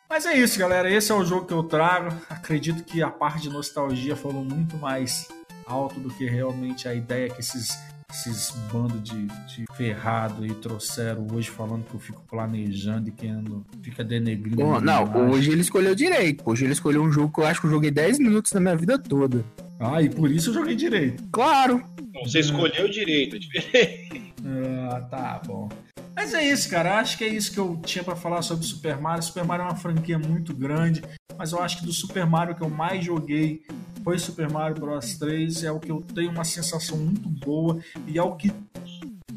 Mas 0.09 0.27
é 0.27 0.37
isso, 0.37 0.59
galera. 0.59 0.91
Esse 0.91 1.13
é 1.13 1.15
o 1.15 1.25
jogo 1.25 1.47
que 1.47 1.53
eu 1.53 1.63
trago. 1.63 2.15
Acredito 2.29 2.83
que 2.85 3.03
a 3.03 3.11
parte 3.11 3.43
de 3.43 3.51
nostalgia 3.51 4.17
falou 4.17 4.45
muito 4.45 4.77
mais 4.77 5.29
alto 5.67 6.01
do 6.01 6.11
que 6.11 6.27
realmente 6.27 6.89
a 6.89 6.95
ideia 6.95 7.31
que 7.31 7.41
esses 7.41 7.79
esses 8.15 8.51
bandos 8.73 9.03
de, 9.03 9.27
de 9.27 9.65
ferrado 9.77 10.45
aí 10.45 10.55
trouxeram 10.55 11.27
hoje 11.33 11.51
falando 11.51 11.85
que 11.85 11.95
eu 11.95 12.01
fico 12.01 12.23
planejando 12.31 13.09
e 13.09 13.13
querendo 13.13 13.67
fica 13.83 14.05
denegrindo. 14.05 14.63
Oh, 14.63 14.81
não, 14.81 15.31
hoje 15.31 15.51
ele 15.51 15.63
escolheu 15.63 15.95
direito. 15.97 16.45
Hoje 16.47 16.65
ele 16.65 16.75
escolheu 16.75 17.03
um 17.03 17.11
jogo 17.11 17.33
que 17.33 17.41
eu 17.41 17.47
acho 17.47 17.61
que 17.61 17.67
eu 17.67 17.71
joguei 17.71 17.91
10 17.91 18.21
minutos 18.21 18.53
na 18.53 18.61
minha 18.61 18.77
vida 18.77 18.97
toda. 18.99 19.45
Ah, 19.79 20.01
e 20.01 20.09
por 20.09 20.31
isso 20.31 20.51
eu 20.51 20.55
joguei 20.55 20.75
direito. 20.75 21.23
Claro. 21.33 21.85
Você 22.23 22.41
escolheu 22.41 22.89
direito, 22.89 23.37
é 23.37 23.39
diferente. 23.39 24.33
Ah, 24.45 25.01
tá 25.11 25.43
bom. 25.47 25.69
Mas 26.15 26.33
é 26.33 26.47
isso, 26.47 26.71
cara. 26.71 26.99
Acho 26.99 27.19
que 27.19 27.25
é 27.25 27.29
isso 27.29 27.53
que 27.53 27.59
eu 27.59 27.79
tinha 27.85 28.05
para 28.05 28.15
falar 28.15 28.43
sobre 28.43 28.65
Super 28.65 28.99
Mario. 28.99 29.23
Super 29.23 29.45
Mario 29.45 29.65
é 29.65 29.67
uma 29.67 29.77
franquia 29.77 30.19
muito 30.19 30.55
grande, 30.55 31.03
mas 31.37 31.53
eu 31.53 31.61
acho 31.61 31.79
que 31.79 31.87
do 31.87 31.93
Super 31.93 32.25
Mario 32.25 32.55
que 32.55 32.63
eu 32.63 32.71
mais 32.71 33.05
joguei 33.05 33.63
foi 34.03 34.19
Super 34.19 34.51
Mario 34.51 34.77
Bros 34.77 35.19
3. 35.19 35.65
É 35.65 35.73
o 35.73 35.81
que 35.81 35.91
eu 35.91 36.01
tenho 36.01 36.31
uma 36.31 36.45
sensação 36.45 36.97
muito 36.97 37.29
boa 37.29 37.81
e 38.07 38.17
é 38.17 38.23
o 38.23 38.37
que 38.37 38.53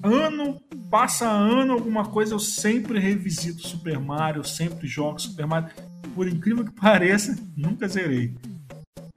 ano 0.03 0.62
passa 0.89 1.27
ano 1.27 1.74
alguma 1.74 2.06
coisa 2.06 2.36
eu 2.36 2.39
sempre 2.39 3.00
revisito 3.00 3.67
Super 3.67 4.00
Mario, 4.00 4.41
eu 4.41 4.44
sempre 4.44 4.88
jogo 4.88 5.20
Super 5.20 5.48
Mario. 5.48 5.70
Por 6.13 6.27
incrível 6.27 6.63
que 6.63 6.72
pareça, 6.72 7.38
nunca 7.56 7.88
zerei. 7.88 8.34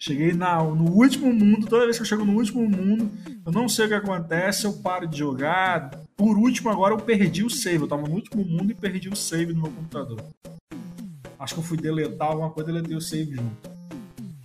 Cheguei 0.02 0.32
na, 0.32 0.64
no 0.64 0.90
último 0.92 1.30
mundo, 1.30 1.66
toda 1.66 1.84
vez 1.84 1.98
que 1.98 2.02
eu 2.02 2.06
chego 2.06 2.24
no 2.24 2.32
último 2.32 2.66
mundo, 2.66 3.10
eu 3.44 3.52
não 3.52 3.68
sei 3.68 3.84
o 3.84 3.88
que 3.88 3.94
acontece, 3.94 4.64
eu 4.64 4.72
paro 4.72 5.06
de 5.06 5.18
jogar. 5.18 5.90
Por 6.16 6.38
último, 6.38 6.70
agora 6.70 6.94
eu 6.94 6.98
perdi 6.98 7.44
o 7.44 7.50
save. 7.50 7.82
Eu 7.82 7.86
tava 7.86 8.08
no 8.08 8.14
último 8.14 8.42
mundo 8.42 8.70
e 8.72 8.74
perdi 8.74 9.10
o 9.10 9.14
save 9.14 9.52
no 9.52 9.60
meu 9.60 9.70
computador. 9.70 10.24
Acho 11.38 11.52
que 11.52 11.60
eu 11.60 11.64
fui 11.64 11.76
deletar 11.76 12.28
alguma 12.28 12.48
coisa 12.48 12.70
e 12.70 12.72
deletei 12.72 12.96
o 12.96 13.00
save 13.00 13.36
junto. 13.36 13.70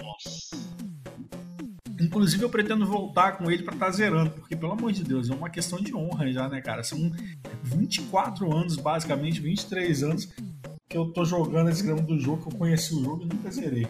Nossa. 0.04 0.58
Inclusive, 2.02 2.44
eu 2.44 2.50
pretendo 2.50 2.86
voltar 2.86 3.38
com 3.38 3.50
ele 3.50 3.64
pra 3.64 3.74
estar 3.74 3.86
tá 3.86 3.92
zerando, 3.94 4.32
porque, 4.32 4.58
pelo 4.58 4.74
amor 4.74 4.92
de 4.92 5.06
Deus, 5.06 5.30
é 5.30 5.34
uma 5.34 5.50
questão 5.50 5.80
de 5.80 5.96
honra 5.96 6.30
já, 6.34 6.50
né, 6.50 6.60
cara? 6.60 6.84
São 6.84 7.10
24 7.64 8.54
anos, 8.54 8.76
basicamente, 8.76 9.40
23 9.40 10.04
anos 10.04 10.26
que 10.90 10.98
eu 10.98 11.14
tô 11.14 11.24
jogando 11.24 11.70
esse 11.70 11.82
grama 11.82 12.02
do 12.02 12.20
jogo, 12.20 12.42
que 12.44 12.54
eu 12.54 12.60
conheci 12.60 12.94
o 12.94 13.02
jogo 13.02 13.24
e 13.24 13.26
nunca 13.26 13.50
zerei. 13.50 13.88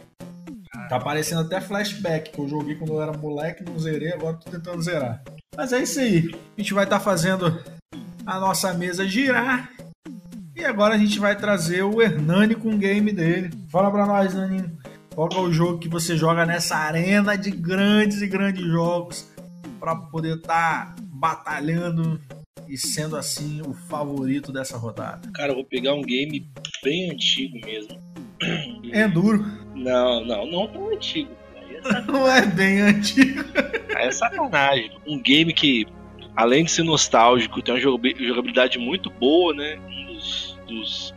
Tá 0.88 0.98
aparecendo 0.98 1.42
até 1.42 1.60
flashback, 1.60 2.32
que 2.32 2.40
eu 2.40 2.48
joguei 2.48 2.76
quando 2.76 2.94
eu 2.94 3.02
era 3.02 3.18
moleque, 3.18 3.64
não 3.64 3.78
zerei, 3.80 4.14
agora 4.14 4.38
tô 4.38 4.52
tentando 4.52 4.82
zerar. 4.82 5.24
Mas 5.56 5.74
é 5.74 5.82
isso 5.82 6.00
aí. 6.00 6.30
A 6.58 6.62
gente 6.62 6.74
vai 6.74 6.84
estar 6.84 7.00
tá 7.00 7.04
fazendo 7.04 7.64
a 8.26 8.40
nossa 8.40 8.74
mesa 8.74 9.08
girar. 9.08 9.70
E 10.56 10.64
agora 10.64 10.96
a 10.96 10.98
gente 10.98 11.20
vai 11.20 11.36
trazer 11.36 11.84
o 11.84 12.02
Hernani 12.02 12.56
com 12.56 12.70
o 12.70 12.78
game 12.78 13.12
dele. 13.12 13.52
Fala 13.70 13.92
pra 13.92 14.06
nós, 14.06 14.34
Naninho. 14.34 14.72
Qual 15.14 15.30
é 15.32 15.40
o 15.40 15.52
jogo 15.52 15.80
que 15.80 15.88
você 15.88 16.18
joga 16.18 16.46
nessa 16.46 16.76
arena 16.76 17.38
de 17.38 17.52
grandes 17.52 18.22
e 18.22 18.28
grandes 18.28 18.66
jogos 18.66 19.30
para 19.80 19.96
poder 19.96 20.38
estar 20.38 20.94
tá 20.94 20.96
batalhando 21.02 22.20
e 22.68 22.78
sendo 22.78 23.16
assim 23.16 23.62
o 23.62 23.74
favorito 23.74 24.52
dessa 24.52 24.78
rodada? 24.78 25.30
Cara, 25.34 25.52
eu 25.52 25.56
vou 25.56 25.66
pegar 25.66 25.94
um 25.94 26.02
game 26.02 26.50
bem 26.84 27.12
antigo 27.12 27.60
mesmo. 27.66 27.98
É 28.92 29.08
duro. 29.08 29.46
Não, 29.76 30.24
não, 30.24 30.46
não 30.46 30.68
tão 30.68 30.94
antigo. 30.94 31.32
É 31.86 32.02
não 32.02 32.28
é 32.28 32.46
bem 32.46 32.82
antigo. 32.82 33.44
é 33.90 34.12
sacanagem. 34.12 34.92
Um 35.06 35.20
game 35.22 35.54
que, 35.54 35.86
além 36.36 36.64
de 36.64 36.72
ser 36.72 36.84
nostálgico, 36.84 37.62
tem 37.62 37.76
uma 37.76 37.82
jogabilidade 37.82 38.80
muito 38.80 39.10
boa, 39.10 39.54
né? 39.54 39.78
Um 39.88 40.14
dos, 40.14 40.58
dos 40.68 41.14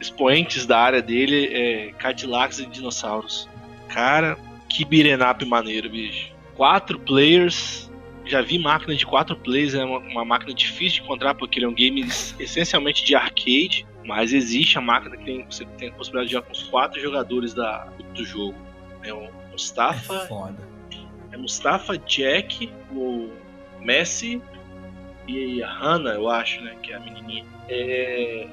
expoentes 0.00 0.66
da 0.66 0.78
área 0.78 1.02
dele 1.02 1.46
é 1.52 1.92
Cadillacs 1.98 2.58
e 2.58 2.66
Dinossauros. 2.66 3.48
Cara, 3.88 4.36
que 4.68 4.84
up 4.84 5.44
maneiro, 5.44 5.90
bicho. 5.90 6.32
Quatro 6.56 6.98
players. 6.98 7.88
Já 8.24 8.42
vi 8.42 8.58
máquina 8.58 8.94
de 8.94 9.06
quatro 9.06 9.34
players, 9.36 9.72
é 9.72 9.82
uma, 9.82 9.98
uma 10.00 10.24
máquina 10.24 10.52
difícil 10.52 10.98
de 10.98 11.04
encontrar 11.04 11.34
porque 11.34 11.58
ele 11.58 11.64
é 11.64 11.68
um 11.68 11.74
game 11.74 12.06
essencialmente 12.38 13.02
de 13.02 13.14
arcade. 13.14 13.86
Mas 14.08 14.32
existe 14.32 14.78
a 14.78 14.80
máquina 14.80 15.18
que 15.18 15.24
tem, 15.26 15.44
você 15.44 15.66
tem 15.76 15.90
a 15.90 15.92
possibilidade 15.92 16.28
de 16.28 16.32
jogar 16.32 16.46
com 16.46 16.52
os 16.52 16.62
quatro 16.62 16.98
jogadores 16.98 17.52
da, 17.52 17.86
do 18.14 18.24
jogo. 18.24 18.56
É 19.02 19.12
o 19.12 19.28
Mustafa. 19.52 20.14
É 20.14 20.26
foda. 20.26 20.68
É 21.30 21.36
Mustafa, 21.36 21.98
Jack, 21.98 22.72
o 22.90 23.30
Messi 23.80 24.40
e 25.26 25.62
a 25.62 25.70
Hannah, 25.70 26.14
eu 26.14 26.26
acho, 26.26 26.62
né? 26.62 26.74
Que 26.82 26.94
é 26.94 26.96
a 26.96 27.00
menininha. 27.00 27.44
É, 27.68 28.48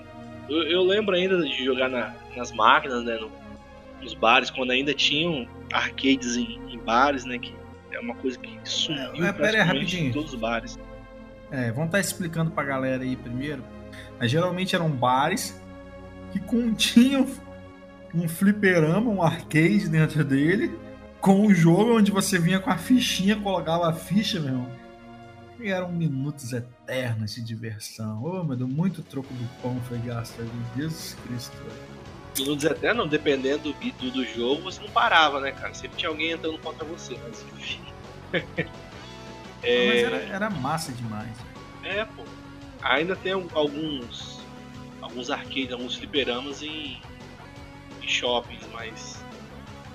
eu, 0.49 0.63
eu, 0.63 0.83
lembro 0.83 1.15
ainda 1.15 1.41
de 1.41 1.63
jogar 1.63 1.87
na, 1.87 2.13
nas 2.35 2.51
máquinas, 2.51 3.05
né? 3.05 3.15
No, 3.15 3.31
nos 4.01 4.13
bares, 4.13 4.49
quando 4.49 4.71
ainda 4.71 4.93
tinham 4.93 5.47
arcades 5.71 6.35
em, 6.35 6.59
em, 6.67 6.77
bares, 6.79 7.23
né? 7.23 7.39
Que 7.39 7.55
é 7.93 7.99
uma 8.01 8.15
coisa 8.15 8.37
que 8.37 8.59
sumiu 8.65 9.25
é, 9.25 9.31
pera 9.31 9.59
aí, 9.59 9.63
rapidinho. 9.63 10.09
em 10.09 10.11
todos 10.11 10.33
os 10.33 10.39
bares. 10.39 10.77
É, 11.49 11.71
vamos 11.71 11.85
estar 11.85 11.91
tá 11.91 11.99
explicando 12.01 12.51
pra 12.51 12.65
galera 12.65 13.03
aí 13.03 13.15
primeiro 13.15 13.63
mas 14.19 14.31
geralmente 14.31 14.75
eram 14.75 14.89
bares 14.89 15.59
que 16.31 16.39
continham 16.39 17.27
um 18.13 18.27
fliperama, 18.27 19.11
um 19.11 19.21
arcade 19.21 19.89
dentro 19.89 20.23
dele, 20.23 20.77
com 21.19 21.41
um 21.47 21.53
jogo 21.53 21.97
onde 21.97 22.11
você 22.11 22.39
vinha 22.39 22.59
com 22.59 22.69
a 22.69 22.77
fichinha, 22.77 23.35
colocava 23.35 23.89
a 23.89 23.93
ficha, 23.93 24.39
meu 24.39 24.49
irmão. 24.49 24.71
E 25.59 25.69
eram 25.69 25.91
minutos 25.91 26.53
eternos 26.53 27.35
de 27.35 27.41
diversão. 27.41 28.21
Ô, 28.23 28.39
oh, 28.39 28.43
meu 28.43 28.55
Deus, 28.55 28.69
muito 28.69 29.01
troco 29.01 29.33
do 29.33 29.61
pão 29.61 29.79
foi 29.87 29.97
gasto 29.99 30.41
ali. 30.41 30.51
Jesus 30.75 31.17
Cristo. 31.25 31.57
Minutos 32.37 32.65
eternos, 32.65 33.09
dependendo 33.09 33.71
do, 33.71 33.91
do, 33.91 34.11
do 34.11 34.25
jogo, 34.25 34.63
você 34.63 34.81
não 34.81 34.89
parava, 34.89 35.39
né, 35.39 35.51
cara? 35.51 35.73
Sempre 35.73 35.97
tinha 35.97 36.09
alguém 36.09 36.31
entrando 36.31 36.59
contra 36.59 36.85
você, 36.85 37.17
mas 37.23 37.45
enfim. 37.57 37.81
é... 39.63 39.87
Mas 39.87 40.03
era, 40.03 40.17
era 40.35 40.49
massa 40.49 40.91
demais. 40.91 41.35
É, 41.83 42.03
pô 42.03 42.23
ainda 42.85 43.15
tem 43.15 43.33
alguns 43.33 44.35
alguns 45.01 45.29
arcades, 45.29 45.71
alguns 45.71 45.95
fliperamas 45.95 46.61
em, 46.61 47.01
em 48.01 48.07
shoppings, 48.07 48.65
mas 48.73 49.23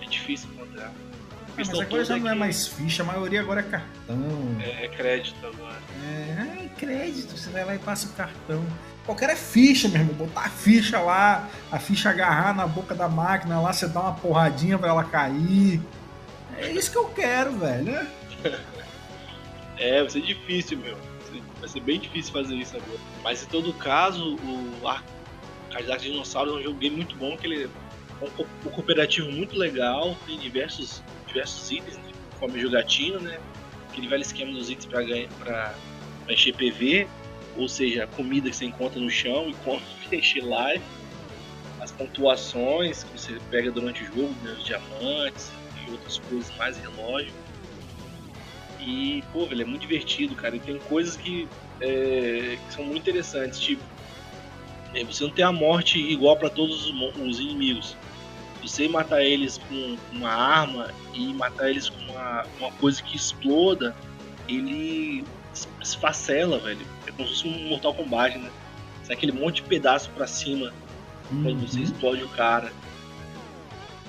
é 0.00 0.04
difícil 0.06 0.50
encontrar. 0.52 0.92
Ah, 0.92 1.52
mas 1.56 1.68
agora 1.68 2.04
já 2.04 2.16
não 2.16 2.30
é 2.30 2.34
mais 2.34 2.66
ficha, 2.68 3.02
a 3.02 3.06
maioria 3.06 3.40
agora 3.40 3.60
é 3.60 3.64
cartão. 3.64 4.56
É, 4.60 4.84
é 4.84 4.88
crédito 4.88 5.44
agora. 5.44 5.78
É, 6.04 6.64
é 6.64 6.70
crédito, 6.78 7.36
você 7.36 7.50
vai 7.50 7.64
lá 7.64 7.74
e 7.74 7.78
passa 7.78 8.08
o 8.08 8.12
cartão. 8.12 8.64
Qualquer 9.04 9.30
é 9.30 9.36
ficha, 9.36 9.88
meu 9.88 10.00
irmão. 10.00 10.14
Botar 10.14 10.42
a 10.42 10.48
ficha 10.48 11.00
lá, 11.00 11.48
a 11.72 11.78
ficha 11.78 12.10
agarrar 12.10 12.54
na 12.54 12.66
boca 12.66 12.94
da 12.94 13.08
máquina 13.08 13.60
lá, 13.60 13.72
você 13.72 13.88
dá 13.88 14.00
uma 14.00 14.14
porradinha 14.14 14.78
pra 14.78 14.90
ela 14.90 15.04
cair. 15.04 15.80
É 16.56 16.70
isso 16.70 16.90
que 16.92 16.98
eu 16.98 17.08
quero, 17.08 17.52
velho. 17.58 18.06
é, 19.76 20.00
vai 20.00 20.10
ser 20.10 20.22
difícil, 20.22 20.78
meu. 20.78 21.09
Vai 21.60 21.68
ser 21.68 21.80
bem 21.80 22.00
difícil 22.00 22.32
fazer 22.32 22.54
isso 22.54 22.76
agora. 22.76 22.98
Mas 23.22 23.42
em 23.42 23.46
todo 23.46 23.72
caso, 23.74 24.36
o 24.36 24.80
Cadillac 25.70 26.02
Dinossauro 26.02 26.52
é 26.52 26.60
um 26.60 26.62
jogo 26.62 26.78
game 26.78 26.96
muito 26.96 27.14
bom, 27.16 27.36
que 27.36 27.46
ele 27.46 27.64
é 27.64 27.68
um, 28.24 28.68
um 28.68 28.70
cooperativo 28.70 29.30
muito 29.30 29.56
legal, 29.56 30.16
tem 30.26 30.38
diversos, 30.38 31.02
diversos 31.26 31.70
itens 31.70 31.96
de 31.96 32.38
forma 32.38 32.58
jogatina, 32.58 33.18
né? 33.18 33.38
Aquele 33.90 34.08
velho 34.08 34.22
esquema 34.22 34.52
dos 34.52 34.70
itens 34.70 34.86
para 34.86 35.02
ganhar 35.02 35.28
para 35.38 35.74
encher 36.28 36.54
PV, 36.54 37.08
ou 37.56 37.68
seja, 37.68 38.06
comida 38.06 38.48
que 38.48 38.56
você 38.56 38.64
encontra 38.64 39.00
no 39.00 39.10
chão 39.10 39.48
e 39.48 39.54
como 39.64 39.80
encher 40.12 40.44
live, 40.44 40.82
as 41.80 41.90
pontuações 41.90 43.04
que 43.04 43.18
você 43.18 43.38
pega 43.50 43.70
durante 43.70 44.02
o 44.02 44.06
jogo, 44.06 44.34
né, 44.42 44.52
os 44.52 44.64
diamantes 44.64 45.50
e 45.86 45.90
outras 45.90 46.18
coisas 46.18 46.54
mais 46.56 46.76
relógio. 46.78 47.32
E, 48.86 49.22
pô, 49.32 49.46
ele 49.50 49.62
é 49.62 49.64
muito 49.64 49.82
divertido, 49.82 50.34
cara. 50.34 50.56
E 50.56 50.60
tem 50.60 50.78
coisas 50.78 51.16
que, 51.16 51.48
é, 51.80 52.56
que 52.66 52.72
são 52.74 52.84
muito 52.84 53.00
interessantes, 53.00 53.58
tipo, 53.60 53.82
É, 54.94 55.04
Você 55.04 55.22
não 55.22 55.30
tem 55.30 55.44
a 55.44 55.52
morte 55.52 55.98
igual 56.00 56.36
pra 56.36 56.50
todos 56.50 56.86
os, 56.86 56.92
os 57.20 57.38
inimigos. 57.38 57.96
Você 58.62 58.88
matar 58.88 59.22
eles 59.22 59.56
com 59.58 59.96
uma 60.12 60.30
arma 60.30 60.90
e 61.14 61.32
matar 61.32 61.70
eles 61.70 61.88
com 61.88 62.00
uma, 62.12 62.44
uma 62.58 62.72
coisa 62.72 63.00
que 63.02 63.16
exploda, 63.16 63.94
ele 64.48 65.24
es- 65.54 65.68
esfacela, 65.80 66.58
velho. 66.58 66.84
É 67.06 67.12
como 67.12 67.28
se 67.28 67.34
fosse 67.34 67.48
um 67.48 67.68
Mortal 67.68 67.94
Kombat, 67.94 68.36
né? 68.38 68.50
Sai 69.04 69.14
aquele 69.16 69.32
monte 69.32 69.62
de 69.62 69.68
pedaço 69.68 70.10
pra 70.10 70.26
cima 70.26 70.72
quando 71.42 71.60
você 71.66 71.78
Uhum. 71.78 71.84
explode 71.84 72.24
o 72.24 72.28
cara. 72.28 72.72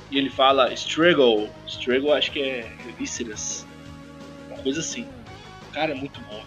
E 0.10 0.18
ele 0.18 0.30
fala 0.30 0.74
Struggle. 0.74 1.48
Struggle 1.68 2.12
acho 2.14 2.32
que 2.32 2.42
é 2.42 2.76
Vísceras. 2.98 3.66
Coisa 4.64 4.80
assim. 4.80 5.08
Cara, 5.74 5.92
é 5.92 5.96
muito 5.96 6.20
bom. 6.22 6.44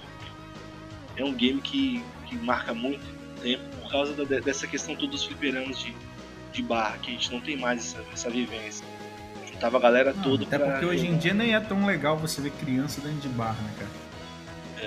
É 1.16 1.25
um 1.25 1.33
game 1.33 1.61
que, 1.61 2.04
que 2.26 2.37
marca 2.37 2.75
muito 2.75 3.04
tempo 3.40 3.62
por 3.80 3.90
causa 3.90 4.12
da- 4.25 4.40
dessa 4.40 4.66
questão 4.66 4.94
toda 4.97 5.12
dos 5.12 5.25
fliperamas 5.25 5.78
de, 5.78 5.94
de 6.52 6.62
bar, 6.62 6.99
que 7.00 7.11
a 7.11 7.12
gente 7.14 7.33
não 7.33 7.40
tem 7.40 7.56
mais 7.56 7.80
essa, 7.94 8.04
essa 8.12 8.30
vivência. 8.30 8.85
Juntava 9.52 9.76
a 9.78 9.80
galera 9.80 10.12
Não, 10.12 10.23
toda 10.23 10.44
até 10.44 10.59
pra 10.59 10.71
porque 10.73 10.85
hoje 10.87 11.06
em 11.06 11.16
dia 11.16 11.33
nem 11.33 11.54
é 11.54 11.61
tão 11.61 11.87
legal 11.87 12.16
você 12.16 12.40
ver 12.40 12.50
criança 12.52 13.00
dentro 13.00 13.18
de 13.21 13.28
bar, 13.28 13.54
né, 13.62 13.71
cara? 13.78 14.04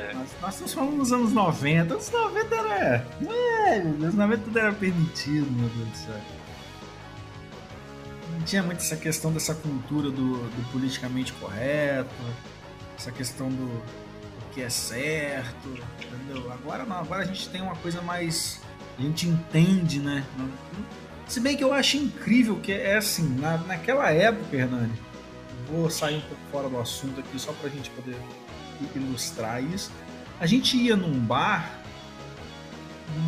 É. 0.10 0.14
Nós, 0.14 0.30
nós 0.42 0.54
estamos 0.54 0.74
falando 0.74 0.98
dos 0.98 1.12
anos 1.14 1.32
90. 1.32 1.94
Anos 1.94 2.12
90 2.12 2.56
era. 2.56 3.06
É, 3.22 3.80
meu 3.80 3.94
Deus, 3.94 4.04
anos 4.04 4.16
90 4.16 4.44
tudo 4.44 4.60
era 4.60 4.74
permitido, 4.74 5.50
meu 5.52 5.70
Deus 5.70 5.90
do 5.90 5.98
céu. 5.98 6.16
Não 8.34 8.42
tinha 8.42 8.62
muito 8.62 8.80
essa 8.80 8.96
questão 8.98 9.32
dessa 9.32 9.56
cultura 9.56 10.10
do, 10.12 10.38
do 10.44 10.72
politicamente 10.72 11.34
correto, 11.34 12.10
essa 12.98 13.12
questão 13.12 13.50
do, 13.50 13.68
do 13.68 14.54
que 14.54 14.62
é 14.62 14.70
certo, 14.70 15.70
entendeu? 16.02 16.52
Agora 16.52 16.84
não, 16.84 16.98
agora 16.98 17.22
a 17.22 17.26
gente 17.26 17.48
tem 17.50 17.62
uma 17.62 17.76
coisa 17.76 18.02
mais. 18.02 18.60
A 18.98 19.02
gente 19.02 19.28
entende, 19.28 20.00
né? 20.00 20.26
Se 21.28 21.40
bem 21.40 21.56
que 21.56 21.64
eu 21.64 21.72
acho 21.72 21.98
incrível 21.98 22.58
que 22.58 22.72
é 22.72 22.98
assim, 22.98 23.28
na, 23.40 23.58
naquela 23.60 24.10
época, 24.10 24.56
Hernani, 24.56 24.94
vou 25.70 25.90
sair 25.90 26.18
um 26.18 26.22
pouco 26.22 26.42
fora 26.52 26.70
do 26.70 26.80
assunto 26.80 27.20
aqui 27.20 27.40
só 27.40 27.52
pra 27.54 27.70
gente 27.70 27.90
poder 27.92 28.18
ilustrar 28.96 29.64
isso. 29.64 29.92
A 30.40 30.46
gente 30.46 30.78
ia 30.78 30.96
num 30.96 31.20
bar, 31.20 31.80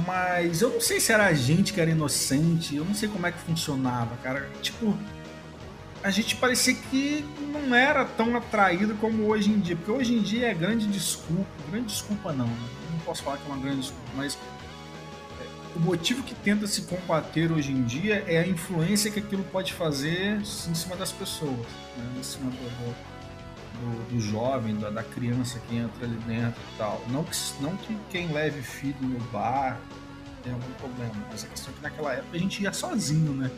mas 0.08 0.62
eu 0.62 0.70
não 0.70 0.82
sei 0.82 1.00
se 1.00 1.12
era 1.12 1.26
a 1.26 1.34
gente 1.34 1.74
que 1.74 1.82
era 1.82 1.92
inocente, 1.92 2.76
eu 2.76 2.86
não 2.86 2.96
sei 2.96 3.10
como 3.10 3.28
é 3.28 3.32
que 3.32 3.40
funcionava, 3.40 4.16
cara. 4.24 4.50
Tipo, 4.62 4.98
a 6.03 6.10
gente 6.12 6.36
parecia 6.36 6.74
que 6.74 7.25
não 7.51 7.75
era 7.75 8.06
tão 8.06 8.36
atraído 8.38 8.96
como 8.96 9.24
hoje 9.27 9.50
em 9.51 9.60
dia, 9.60 9.75
porque 9.75 9.91
hoje 9.91 10.13
em 10.13 10.22
dia 10.22 10.48
é 10.50 10.53
grande 10.53 10.88
desculpa, 10.88 11.50
grande 11.70 11.88
desculpa 11.88 12.32
não, 12.32 12.48
né? 12.48 12.70
não 12.91 13.00
posso 13.00 13.24
falar 13.24 13.38
que 13.38 13.44
é 13.44 13.53
uma 13.53 13.62
grande 13.62 13.82
desculpa, 13.82 14.03
mas 14.15 14.38
é, 15.41 15.77
o 15.77 15.79
motivo 15.82 16.24
que 16.24 16.34
tenta 16.36 16.68
se 16.68 16.84
combater 16.84 17.51
hoje 17.51 17.72
em 17.72 17.84
dia 17.84 18.24
é 18.27 18.39
a 18.39 18.48
influência 18.48 19.12
que 19.12 19.20
aquilo 19.20 19.44
pode 19.46 19.74
fazer 19.74 20.38
em 20.39 20.46
cima 20.75 20.96
das 20.96 21.12
pessoas, 21.12 21.58
né? 21.98 22.12
em 22.18 22.24
cima 22.24 22.50
do, 22.50 22.58
do- 22.58 23.20
do, 24.10 24.20
jovem, 24.20 24.75
da, 24.75 24.89
da 24.89 25.03
criança 25.03 25.58
que 25.70 25.77
entra 25.77 26.06
ali 26.06 26.18
dentro 26.27 26.60
e 26.74 26.77
tal. 26.77 27.01
Não 27.08 27.24
que, 27.24 27.32
não 27.62 27.77
que 27.77 27.98
quem 28.10 28.27
leve 28.29 28.62
filho 28.62 28.98
no 29.01 29.18
bar 29.32 29.79
tenha 30.44 30.53
algum 30.56 30.72
problema, 30.74 31.13
mas 31.32 31.46
a 31.46 31.48
questão 31.48 31.72
é 31.74 31.77
que 31.77 31.84
naquela 31.84 32.12
época 32.13 32.36
a 32.36 32.39
gente 32.39 32.62
ia 32.62 32.74
sozinho, 32.74 33.32
né? 33.34 33.50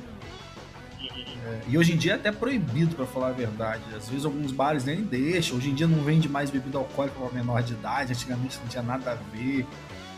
É, 1.44 1.62
e 1.68 1.78
hoje 1.78 1.94
em 1.94 1.98
dia 1.98 2.14
é 2.14 2.16
até 2.16 2.32
proibido, 2.32 2.96
pra 2.96 3.06
falar 3.06 3.30
a 3.30 3.32
verdade. 3.32 3.82
Às 3.96 4.10
vezes 4.10 4.26
alguns 4.26 4.52
bares 4.52 4.86
nem 4.86 5.02
deixam. 5.02 5.58
Hoje 5.58 5.70
em 5.70 5.74
dia 5.74 5.88
não 5.88 6.04
vende 6.04 6.30
mais 6.30 6.50
bebida 6.50 6.78
alcoólica 6.78 7.20
para 7.20 7.32
menor 7.32 7.64
de 7.64 7.74
idade. 7.74 8.14
Antigamente 8.14 8.60
não 8.60 8.68
tinha 8.68 8.84
nada 8.84 9.12
a 9.12 9.36
ver. 9.36 9.66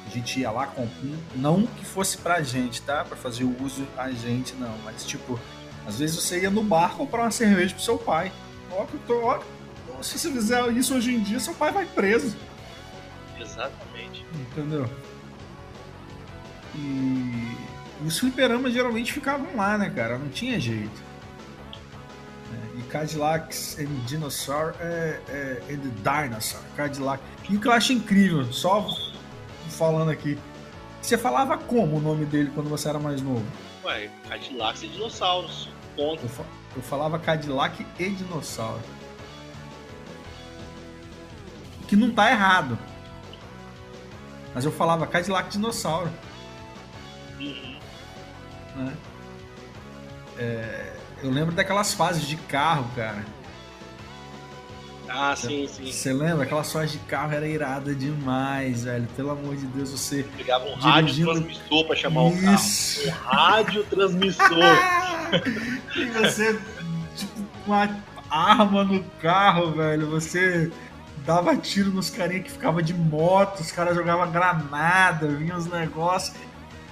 A 0.05 0.09
gente 0.09 0.39
ia 0.39 0.51
lá 0.51 0.67
comprando. 0.67 1.23
Não 1.35 1.65
que 1.65 1.85
fosse 1.85 2.17
pra 2.17 2.41
gente, 2.41 2.81
tá? 2.81 3.05
Pra 3.05 3.15
fazer 3.15 3.45
o 3.45 3.63
uso 3.63 3.87
a 3.97 4.11
gente, 4.11 4.53
não. 4.55 4.75
Mas 4.83 5.05
tipo, 5.05 5.39
às 5.87 5.99
vezes 5.99 6.15
você 6.15 6.41
ia 6.41 6.49
no 6.49 6.63
bar 6.63 6.95
comprar 6.95 7.21
uma 7.21 7.31
cerveja 7.31 7.73
pro 7.73 7.83
seu 7.83 7.97
pai. 7.97 8.31
Ó, 8.71 8.85
que 8.85 8.97
tô, 8.99 9.21
ó, 9.25 9.39
se 10.01 10.19
você 10.19 10.29
fizer 10.31 10.69
isso 10.73 10.93
hoje 10.93 11.15
em 11.15 11.21
dia, 11.21 11.39
seu 11.39 11.53
pai 11.53 11.71
vai 11.71 11.85
preso. 11.85 12.35
Exatamente. 13.39 14.25
Entendeu? 14.33 14.89
E 16.75 17.55
os 18.05 18.19
fliperamas 18.19 18.73
geralmente 18.73 19.13
ficavam 19.13 19.55
lá, 19.55 19.77
né, 19.77 19.89
cara? 19.89 20.17
Não 20.17 20.29
tinha 20.29 20.59
jeito. 20.59 21.12
Cadillacs 22.93 23.75
and 23.79 23.87
Dinosaur 24.05 24.75
é, 24.79 25.19
é, 25.27 25.63
and 25.73 25.79
Dinosaur. 26.03 26.61
Cadillac. 26.77 27.23
E 27.49 27.55
o 27.55 27.59
que 27.59 27.67
eu 27.67 27.71
acho 27.71 27.91
incrível, 27.91 28.45
só 28.53 28.87
falando 29.69 30.11
aqui. 30.11 30.37
Você 31.01 31.17
falava 31.17 31.57
como 31.57 31.97
o 31.97 31.99
nome 31.99 32.23
dele 32.25 32.51
quando 32.53 32.69
você 32.69 32.87
era 32.87 32.99
mais 32.99 33.19
novo? 33.19 33.43
Ué, 33.83 34.11
Cadillacs 34.29 34.83
e 34.83 34.87
dinossauros. 34.89 35.69
Ponto. 35.95 36.21
Eu, 36.21 36.29
fa- 36.29 36.45
eu 36.75 36.81
falava 36.83 37.17
Cadillac 37.17 37.83
e 37.99 38.09
Dinossauro. 38.11 38.79
Que 41.87 41.95
não 41.95 42.11
tá 42.11 42.29
errado. 42.29 42.77
Mas 44.53 44.65
eu 44.65 44.71
falava 44.71 45.07
Cadillac 45.07 45.49
Dinossauro. 45.49 46.11
Uhum. 47.39 47.79
né? 48.75 48.93
É, 50.37 50.92
eu 51.23 51.31
lembro 51.31 51.53
daquelas 51.55 51.93
fases 51.93 52.27
de 52.27 52.35
carro, 52.35 52.85
cara. 52.95 53.23
Ah, 55.09 55.35
sim, 55.35 55.67
sim. 55.67 55.91
Você 55.91 56.11
lembra? 56.11 56.43
Aquelas 56.43 56.71
fases 56.71 56.93
de 56.93 56.97
carro 56.99 57.33
era 57.33 57.47
irada 57.47 57.93
demais, 57.93 58.83
velho. 58.83 59.07
Pelo 59.15 59.31
amor 59.31 59.55
de 59.55 59.65
Deus, 59.67 59.91
você. 59.91 60.23
Pegava 60.35 60.65
um 60.65 60.73
rádio 60.73 61.01
Dirigindo- 61.13 61.31
transmissor 61.33 61.85
pra 61.85 61.95
chamar 61.95 62.21
o 62.23 62.31
carro. 62.41 62.55
Isso! 62.55 63.07
Um 63.07 63.11
rádio 63.11 63.83
transmissor. 63.85 64.47
e 65.95 66.05
você, 66.05 66.59
tipo, 67.15 67.41
uma 67.67 67.89
arma 68.29 68.83
no 68.83 69.03
carro, 69.21 69.71
velho. 69.73 70.09
Você 70.09 70.71
dava 71.25 71.55
tiro 71.57 71.91
nos 71.91 72.09
carinha 72.09 72.41
que 72.41 72.51
ficava 72.51 72.81
de 72.81 72.93
moto, 72.93 73.59
os 73.59 73.71
caras 73.71 73.95
jogavam 73.95 74.31
granada, 74.31 75.27
vinha 75.27 75.55
os 75.55 75.67
negócios. 75.67 76.35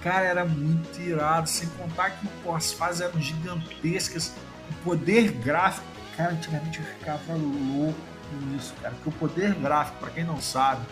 Cara, 0.03 0.25
era 0.25 0.45
muito 0.45 0.99
irado, 0.99 1.47
sem 1.47 1.69
contar 1.69 2.11
que 2.11 2.27
pô, 2.43 2.55
as 2.55 2.73
fases 2.73 3.01
eram 3.01 3.19
gigantescas. 3.21 4.33
O 4.69 4.83
poder 4.83 5.31
gráfico, 5.31 5.85
cara, 6.17 6.31
antigamente 6.31 6.79
eu 6.79 6.85
ficava 6.85 7.33
louco 7.33 7.99
com 8.29 8.55
isso, 8.55 8.73
cara. 8.81 8.95
Porque 8.95 9.09
o 9.09 9.11
poder 9.11 9.53
gráfico, 9.55 9.99
pra 9.99 10.09
quem 10.09 10.23
não 10.23 10.41
sabe, 10.41 10.85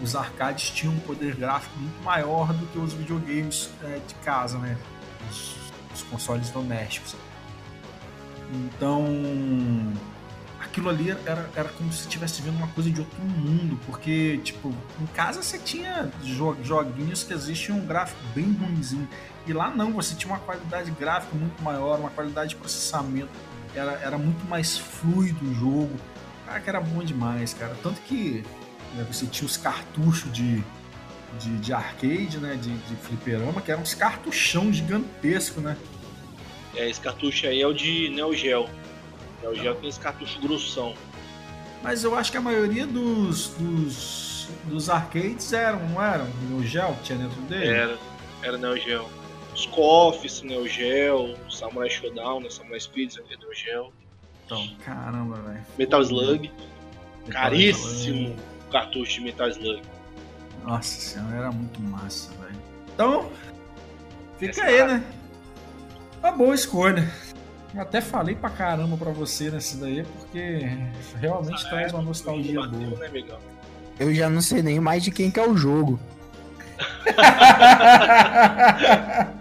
os 0.00 0.14
arcades 0.14 0.70
tinham 0.70 0.94
um 0.94 1.00
poder 1.00 1.34
gráfico 1.34 1.76
muito 1.76 2.02
maior 2.04 2.52
do 2.52 2.66
que 2.66 2.78
os 2.78 2.92
videogames 2.92 3.70
é, 3.82 4.00
de 4.06 4.14
casa, 4.16 4.58
né? 4.58 4.78
Os, 5.28 5.56
os 5.92 6.02
consoles 6.02 6.50
domésticos. 6.50 7.16
Então, 8.52 9.04
aquilo 10.78 10.88
ali 10.88 11.10
era, 11.26 11.50
era 11.54 11.68
como 11.70 11.92
se 11.92 12.02
estivesse 12.02 12.40
vendo 12.40 12.56
uma 12.56 12.68
coisa 12.68 12.88
de 12.90 13.00
outro 13.00 13.20
mundo, 13.20 13.78
porque, 13.84 14.38
tipo, 14.44 14.72
em 15.00 15.06
casa 15.06 15.42
você 15.42 15.58
tinha 15.58 16.10
jo- 16.22 16.56
joguinhos 16.62 17.24
que 17.24 17.32
existiam 17.32 17.78
um 17.78 17.84
gráfico 17.84 18.20
bem 18.34 18.52
ruimzinho, 18.52 19.08
e 19.46 19.52
lá 19.52 19.70
não, 19.70 19.92
você 19.92 20.14
tinha 20.14 20.32
uma 20.32 20.38
qualidade 20.38 20.90
gráfica 20.92 21.34
muito 21.34 21.60
maior, 21.62 21.98
uma 21.98 22.10
qualidade 22.10 22.50
de 22.50 22.56
processamento, 22.56 23.28
era, 23.74 23.92
era 23.92 24.18
muito 24.18 24.46
mais 24.48 24.78
fluido 24.78 25.44
o 25.44 25.54
jogo, 25.54 25.90
cara, 26.46 26.60
que 26.60 26.68
era 26.68 26.80
bom 26.80 27.02
demais, 27.02 27.52
cara. 27.54 27.76
Tanto 27.82 28.00
que 28.02 28.44
né, 28.94 29.04
você 29.10 29.26
tinha 29.26 29.46
os 29.46 29.56
cartuchos 29.56 30.32
de, 30.32 30.62
de, 31.40 31.56
de 31.58 31.72
arcade, 31.72 32.38
né, 32.38 32.54
de, 32.54 32.70
de 32.76 32.96
fliperama, 32.96 33.60
que 33.60 33.70
eram 33.70 33.82
uns 33.82 33.94
cartuchão 33.94 34.72
gigantescos, 34.72 35.62
né? 35.62 35.76
É, 36.74 36.88
esse 36.88 37.00
cartucho 37.00 37.46
aí 37.46 37.60
é 37.60 37.66
o 37.66 37.72
de 37.72 38.10
Neo 38.10 38.34
Geo. 38.34 38.68
Neo 39.42 39.54
Geo 39.54 39.74
tem 39.76 39.88
esse 39.88 40.00
cartucho 40.00 40.40
grossão. 40.40 40.94
Mas 41.82 42.02
eu 42.04 42.16
acho 42.16 42.30
que 42.32 42.36
a 42.36 42.40
maioria 42.40 42.86
dos, 42.86 43.48
dos, 43.58 44.48
dos 44.64 44.90
arcades 44.90 45.52
eram, 45.52 45.78
não 45.88 46.02
eram? 46.02 46.26
No 46.50 46.62
gel 46.64 46.94
que 46.96 47.04
tinha 47.04 47.18
dentro 47.18 47.40
dele? 47.42 47.66
Era, 47.68 47.98
era 48.42 48.58
Neo 48.58 48.76
Geo. 48.76 49.08
Os 49.54 49.66
KOFs, 49.66 50.42
Neo 50.42 50.66
Geo, 50.68 51.36
Samurai 51.50 51.88
Showdown, 51.90 52.40
né, 52.40 52.50
Samurai 52.50 52.80
Speeds, 52.80 53.18
é 53.18 53.22
Neo 53.36 53.54
Geo. 53.54 53.92
Então, 54.46 54.66
caramba, 54.84 55.36
velho. 55.36 55.64
Metal 55.78 56.02
Slug, 56.02 56.50
Metal 57.26 57.32
caríssimo 57.42 58.16
Slug. 58.28 58.36
cartucho 58.72 59.12
de 59.14 59.20
Metal 59.20 59.48
Slug. 59.48 59.82
Nossa 60.64 61.00
senhora, 61.00 61.36
era 61.36 61.52
muito 61.52 61.80
massa, 61.80 62.32
velho. 62.40 62.60
Então, 62.94 63.30
fica 64.38 64.50
Essa 64.50 64.64
aí, 64.64 64.78
parada. 64.78 64.98
né? 64.98 65.04
Uma 66.20 66.32
boa 66.32 66.54
escolha. 66.54 67.08
Eu 67.78 67.82
até 67.82 68.00
falei 68.00 68.34
pra 68.34 68.50
caramba 68.50 68.96
pra 68.96 69.12
você 69.12 69.52
nesse 69.52 69.76
daí, 69.76 70.02
porque 70.02 70.68
realmente 71.20 71.64
Ah, 71.66 71.70
traz 71.70 71.92
uma 71.92 72.02
nostalgia 72.02 72.60
bateu, 72.60 72.90
boa. 72.90 73.08
né? 73.08 73.22
Eu 74.00 74.12
já 74.12 74.28
não 74.28 74.40
sei 74.40 74.62
nem 74.64 74.80
mais 74.80 75.04
de 75.04 75.12
quem 75.12 75.30
que 75.30 75.38
é 75.38 75.48
o 75.48 75.56
jogo. 75.56 75.96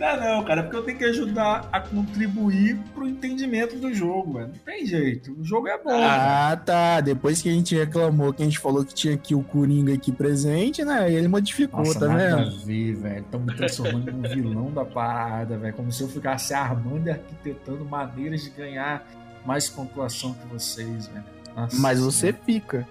Não, 0.00 0.18
não, 0.18 0.44
cara, 0.44 0.60
é 0.60 0.62
porque 0.62 0.76
eu 0.78 0.82
tenho 0.82 0.96
que 0.96 1.04
ajudar 1.04 1.68
a 1.70 1.78
contribuir 1.78 2.78
pro 2.94 3.06
entendimento 3.06 3.76
do 3.76 3.92
jogo, 3.92 4.32
velho. 4.38 4.48
Não 4.48 4.54
tem 4.64 4.86
jeito. 4.86 5.36
O 5.38 5.44
jogo 5.44 5.68
é 5.68 5.76
bom. 5.76 5.90
Ah, 5.92 6.58
tá. 6.64 7.02
Depois 7.02 7.42
que 7.42 7.50
a 7.50 7.52
gente 7.52 7.76
reclamou, 7.76 8.32
que 8.32 8.40
a 8.40 8.46
gente 8.46 8.58
falou 8.58 8.82
que 8.82 8.94
tinha 8.94 9.12
aqui 9.12 9.34
o 9.34 9.42
Coringa 9.42 9.92
aqui 9.92 10.10
presente, 10.10 10.82
né? 10.86 11.12
Ele 11.12 11.28
modificou, 11.28 11.80
Nossa, 11.80 12.00
tá 12.00 12.08
nada 12.08 12.36
vendo? 12.36 12.56
a 12.62 12.64
ver, 12.64 12.94
velho. 12.94 13.20
Estão 13.20 13.40
me 13.40 13.54
transformando 13.54 14.10
no 14.10 14.26
vilão 14.26 14.70
da 14.72 14.86
parada, 14.86 15.58
velho. 15.58 15.74
Como 15.74 15.92
se 15.92 16.02
eu 16.02 16.08
ficasse 16.08 16.54
armando 16.54 17.06
e 17.06 17.10
arquitetando 17.10 17.84
maneiras 17.84 18.42
de 18.42 18.48
ganhar 18.48 19.06
mais 19.44 19.68
pontuação 19.68 20.32
que 20.32 20.46
vocês, 20.46 21.08
velho. 21.08 21.24
Nossa 21.54 21.76
Mas 21.78 22.00
você 22.00 22.28
Senhora. 22.28 22.38
fica. 22.46 22.88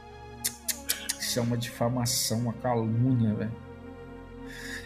Isso 1.20 1.40
é 1.40 1.42
uma 1.42 1.58
difamação, 1.58 2.38
uma 2.38 2.54
calúnia, 2.54 3.34
velho. 3.34 3.52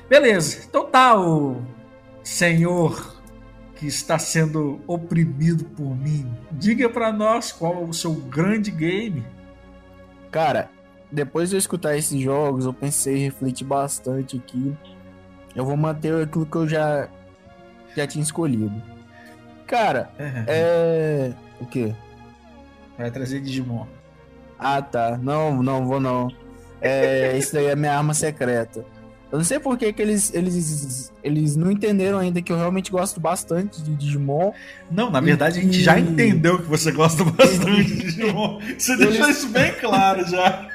Beleza. 0.07 0.63
Então 0.69 0.85
tá, 0.85 1.19
o 1.19 1.61
senhor 2.23 3.21
que 3.75 3.87
está 3.87 4.17
sendo 4.17 4.79
oprimido 4.87 5.65
por 5.65 5.95
mim. 5.95 6.31
Diga 6.51 6.89
pra 6.89 7.11
nós 7.11 7.51
qual 7.51 7.81
é 7.81 7.85
o 7.85 7.93
seu 7.93 8.13
grande 8.13 8.71
game. 8.71 9.25
Cara, 10.31 10.69
depois 11.11 11.49
de 11.49 11.55
eu 11.55 11.59
escutar 11.59 11.97
esses 11.97 12.19
jogos, 12.21 12.65
eu 12.65 12.73
pensei, 12.73 13.17
refleti 13.17 13.63
bastante 13.63 14.37
aqui. 14.37 14.75
Eu 15.55 15.65
vou 15.65 15.77
manter 15.77 16.23
aquilo 16.23 16.45
que 16.45 16.55
eu 16.55 16.67
já, 16.67 17.07
já 17.95 18.07
tinha 18.07 18.23
escolhido. 18.23 18.81
Cara, 19.67 20.11
é. 20.47 21.33
O 21.59 21.65
quê? 21.65 21.93
Vai 22.97 23.11
trazer 23.11 23.41
Digimon. 23.41 23.85
Ah, 24.57 24.81
tá. 24.81 25.17
Não, 25.17 25.61
não 25.61 25.85
vou 25.85 25.99
não. 25.99 26.29
É, 26.81 27.37
isso 27.37 27.53
daí 27.53 27.67
é 27.67 27.75
minha 27.75 27.95
arma 27.95 28.13
secreta. 28.13 28.85
Eu 29.33 29.39
não 29.39 29.43
sei 29.43 29.59
por 29.59 29.75
que, 29.79 29.91
que 29.91 29.99
eles, 29.99 30.31
eles, 30.31 31.11
eles 31.23 31.55
não 31.55 31.71
entenderam 31.71 32.19
ainda 32.19 32.39
que 32.39 32.51
eu 32.51 32.55
realmente 32.55 32.91
gosto 32.91 33.19
bastante 33.19 33.81
de 33.81 33.95
Digimon. 33.95 34.51
Não, 34.91 35.09
na 35.09 35.19
verdade 35.19 35.57
a 35.57 35.61
gente 35.63 35.81
já 35.81 35.97
E- 35.97 36.03
entendeu 36.03 36.59
que 36.59 36.65
você 36.69 36.91
gosta 36.91 37.23
bastante 37.25 37.83
de 37.83 37.95
Digimon. 38.11 38.59
Você 38.77 38.95
deixou 38.95 39.25
Eles- 39.25 39.37
isso 39.39 39.47
bem 39.49 39.73
claro 39.73 40.23
já. 40.29 40.67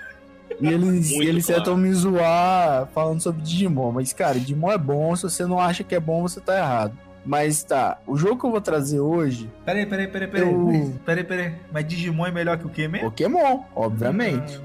E 0.61 0.67
eles, 0.67 1.11
Muito 1.13 1.23
eles 1.23 1.47
claro. 1.47 1.63
tentam 1.63 1.77
me 1.77 1.93
zoar 1.93 2.89
falando 2.93 3.21
sobre 3.21 3.43
Digimon. 3.43 3.93
Mas, 3.93 4.13
cara, 4.13 4.41
Digimon 4.41 4.73
é 4.73 4.79
bom. 4.79 5.15
Se 5.15 5.23
você 5.23 5.47
não 5.47 5.61
acha 5.61 5.85
que 5.85 5.95
é 5.95 6.01
bom, 6.01 6.23
você 6.23 6.41
tá 6.41 6.57
errado. 6.59 6.99
Mas 7.25 7.63
tá, 7.63 7.99
o 8.09 8.17
jogo 8.17 8.41
que 8.41 8.45
eu 8.47 8.51
vou 8.51 8.61
trazer 8.61 8.99
hoje, 8.99 9.49
Peraí, 9.65 9.87
peraí, 9.87 10.09
peraí, 10.09 10.27
peraí. 10.29 10.51
Eu- 10.51 10.95
Peraí, 11.07 11.23
peraí. 11.23 11.53
Mas 11.73 11.87
Digimon 11.87 12.27
é 12.27 12.33
melhor 12.33 12.59
que 12.59 12.67
o 12.67 12.71
quê 12.71 12.89
mesmo? 12.89 13.09
Pokémon, 13.09 13.61
obviamente. 13.77 14.61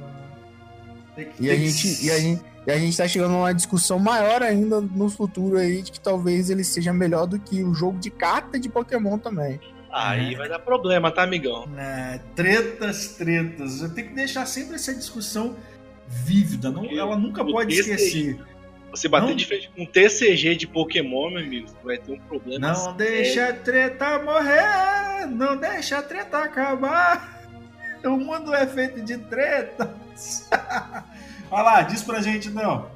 Que- 1.16 1.30
E 1.40 1.52
a 1.52 1.56
gente, 1.56 2.06
e 2.06 2.10
a 2.10 2.20
gente, 2.20 2.42
e 2.66 2.72
a 2.72 2.78
gente 2.78 2.96
tá 2.96 3.08
chegando 3.08 3.34
a 3.36 3.38
uma 3.40 3.54
discussão 3.54 4.00
maior 4.00 4.42
ainda 4.42 4.80
no 4.80 5.10
futuro 5.10 5.58
aí 5.58 5.82
de 5.82 5.92
que 5.92 6.00
talvez 6.00 6.50
ele 6.50 6.64
seja 6.64 6.94
melhor 6.94 7.26
do 7.26 7.40
que 7.40 7.64
o 7.64 7.74
jogo 7.74 8.00
de 8.00 8.10
carta 8.10 8.60
de 8.60 8.70
Pokémon 8.70 9.18
também. 9.18 9.60
Aí 9.92 10.34
vai 10.36 10.50
dar 10.50 10.60
problema, 10.60 11.12
tá, 11.12 11.24
amigão? 11.24 11.70
É, 11.78 12.20
tretas, 12.36 13.10
tretas. 13.10 13.82
Eu 13.82 13.94
tenho 13.94 14.08
que 14.10 14.16
deixar 14.16 14.46
sempre 14.48 14.76
essa 14.76 14.94
discussão 14.94 15.56
vívida. 16.08 16.72
Não, 16.72 16.82
Porque 16.82 16.98
ela 16.98 17.16
nunca 17.16 17.44
o 17.44 17.52
pode 17.52 17.76
TCG 17.76 17.94
esquecer. 17.94 18.40
Você 18.90 19.08
bater 19.08 19.30
Não. 19.30 19.36
de 19.36 19.46
frente 19.46 19.72
com 19.76 19.84
um 19.84 19.86
TCG 19.86 20.56
de 20.56 20.68
Pokémon, 20.68 21.32
meu 21.32 21.44
amigo, 21.44 21.68
vai 21.84 21.98
ter 21.98 22.12
um 22.12 22.20
problema. 22.20 22.68
Não 22.68 22.76
sério. 22.76 22.98
deixa 22.98 23.50
a 23.50 23.54
treta 23.54 24.20
morrer, 24.20 25.26
não 25.28 25.58
deixa 25.58 25.98
a 25.98 26.02
treta 26.02 26.40
acabar. 26.40 27.42
O 28.04 28.18
mundo 28.18 28.54
é 28.54 28.68
feito 28.68 29.00
de 29.02 29.18
tretas. 29.18 30.50
Olha 31.54 31.62
lá, 31.62 31.82
diz 31.84 32.02
pra 32.02 32.20
gente 32.20 32.50
não. 32.50 32.88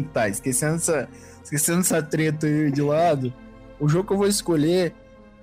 tá, 0.14 0.30
esquecendo 0.30 0.76
essa, 0.76 1.06
esquecendo 1.44 1.80
essa 1.80 2.02
treta 2.02 2.46
aí 2.46 2.72
de 2.72 2.80
lado, 2.80 3.34
o 3.78 3.86
jogo 3.86 4.06
que 4.06 4.14
eu 4.14 4.16
vou 4.16 4.26
escolher, 4.26 4.94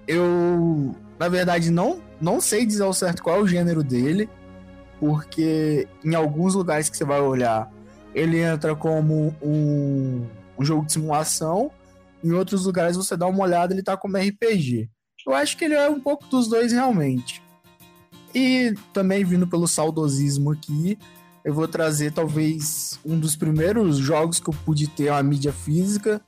eu, 0.08 0.96
na 1.20 1.30
verdade, 1.30 1.70
não, 1.70 2.02
não 2.20 2.42
sei 2.42 2.66
dizer 2.66 2.82
ao 2.82 2.92
certo 2.92 3.22
qual 3.22 3.38
é 3.38 3.40
o 3.40 3.48
gênero 3.48 3.84
dele, 3.84 4.28
porque 5.00 5.88
em 6.04 6.16
alguns 6.16 6.56
lugares 6.56 6.90
que 6.90 6.98
você 6.98 7.06
vai 7.06 7.22
olhar, 7.22 7.72
ele 8.16 8.40
entra 8.40 8.76
como 8.76 9.36
um, 9.40 10.26
um 10.58 10.66
jogo 10.66 10.88
de 10.88 10.94
simulação, 10.94 11.70
em 12.24 12.32
outros 12.32 12.66
lugares 12.66 12.98
você 12.98 13.16
dá 13.16 13.28
uma 13.28 13.44
olhada, 13.44 13.76
ele 13.76 13.84
tá 13.84 13.96
como 13.96 14.18
RPG. 14.18 14.90
Eu 15.28 15.36
acho 15.36 15.56
que 15.56 15.66
ele 15.66 15.76
é 15.76 15.88
um 15.88 16.00
pouco 16.00 16.26
dos 16.26 16.48
dois 16.48 16.72
realmente. 16.72 17.44
E 18.34 18.74
também 18.92 19.24
vindo 19.24 19.46
pelo 19.46 19.68
saudosismo 19.68 20.52
aqui, 20.52 20.98
eu 21.44 21.54
vou 21.54 21.68
trazer 21.68 22.12
talvez 22.14 23.00
um 23.06 23.20
dos 23.20 23.36
primeiros 23.36 23.98
jogos 23.98 24.40
que 24.40 24.50
eu 24.50 24.56
pude 24.66 24.88
ter 24.88 25.12
uma 25.12 25.22
mídia 25.22 25.52
física. 25.52 26.22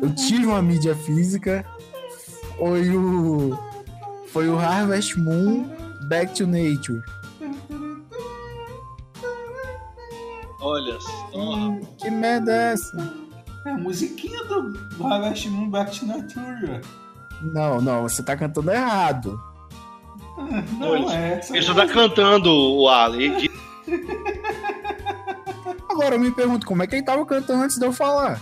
Eu 0.00 0.14
tive 0.14 0.46
uma 0.46 0.62
mídia 0.62 0.94
física. 0.94 1.64
Foi 2.56 2.96
o 2.96 3.58
foi 4.28 4.48
o 4.48 4.58
Harvest 4.58 5.18
Moon 5.18 5.68
Back 6.08 6.34
to 6.34 6.46
Nature. 6.46 7.02
Olha 10.60 10.98
só. 11.00 11.30
Que 11.98 12.10
merda 12.10 12.52
é 12.52 12.72
essa? 12.72 13.14
É 13.66 13.70
a 13.70 13.78
musiquinha 13.78 14.44
do, 14.44 14.72
Harvest 15.04 15.48
Moon 15.48 15.68
Back 15.68 15.98
to 15.98 16.06
Nature. 16.06 16.80
Não, 17.42 17.80
não, 17.80 18.02
você 18.02 18.22
tá 18.22 18.36
cantando 18.36 18.70
errado. 18.70 19.40
Não, 20.78 20.88
Olha, 20.88 21.12
é 21.12 21.32
essa. 21.38 21.56
Ele 21.56 21.64
só 21.64 21.74
tá 21.74 21.86
cantando 21.86 22.50
o 22.50 22.88
Ali. 22.88 23.50
Agora 26.04 26.16
eu 26.16 26.20
me 26.20 26.30
pergunto 26.30 26.66
como 26.66 26.82
é 26.82 26.86
que 26.86 26.96
ele 26.96 27.02
tava 27.02 27.24
cantando 27.24 27.62
antes 27.64 27.78
de 27.78 27.86
eu 27.86 27.90
falar. 27.90 28.38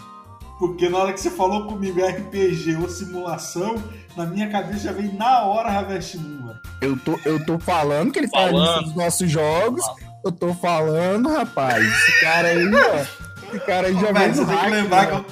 Porque 0.59 0.89
na 0.89 0.99
hora 0.99 1.13
que 1.13 1.21
você 1.21 1.31
falou 1.31 1.65
comigo 1.69 2.05
RPG 2.05 2.75
ou 2.75 2.89
simulação, 2.89 3.81
na 4.17 4.27
minha 4.27 4.51
cabeça 4.51 4.81
já 4.81 4.93
veio 4.93 5.15
na 5.15 5.45
hora 5.45 5.69
Harvest 5.69 6.17
Moon. 6.17 6.49
velho. 6.49 6.61
Eu 6.81 6.99
tô, 6.99 7.21
eu 7.25 7.47
tô 7.47 7.61
falando 7.61 8.11
que 8.11 8.19
ele 8.19 8.29
tá 8.29 8.49
dos 8.49 8.97
nossos 8.97 9.31
jogos. 9.31 9.85
Eu 10.25 10.33
tô 10.33 10.53
falando, 10.55 11.29
rapaz. 11.29 11.85
Esse 11.87 12.21
cara 12.21 12.49
aí, 12.49 12.69
ó. 12.75 13.47
Esse 13.55 13.65
cara 13.65 13.87
aí 13.87 13.95
já 13.95 14.11
veio 14.11 14.35
você 14.35 14.45
tem 14.45 14.57
que 14.57 14.61
hack, 14.61 14.71
lembrar 14.73 15.07
que 15.07 15.13
mano. 15.13 15.27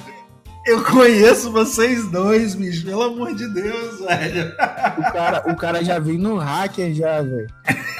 eu, 0.67 0.77
eu 0.77 0.83
conheço 0.85 1.51
vocês 1.51 2.09
dois, 2.09 2.55
bicho. 2.55 2.85
Pelo 2.85 3.03
amor 3.03 3.35
de 3.35 3.53
Deus, 3.53 3.99
velho. 3.99 4.53
O 4.97 5.01
cara, 5.11 5.51
o 5.51 5.55
cara 5.57 5.83
já 5.83 5.99
veio 5.99 6.17
no 6.17 6.37
hacker 6.37 6.93
já, 6.93 7.21
velho. 7.21 7.47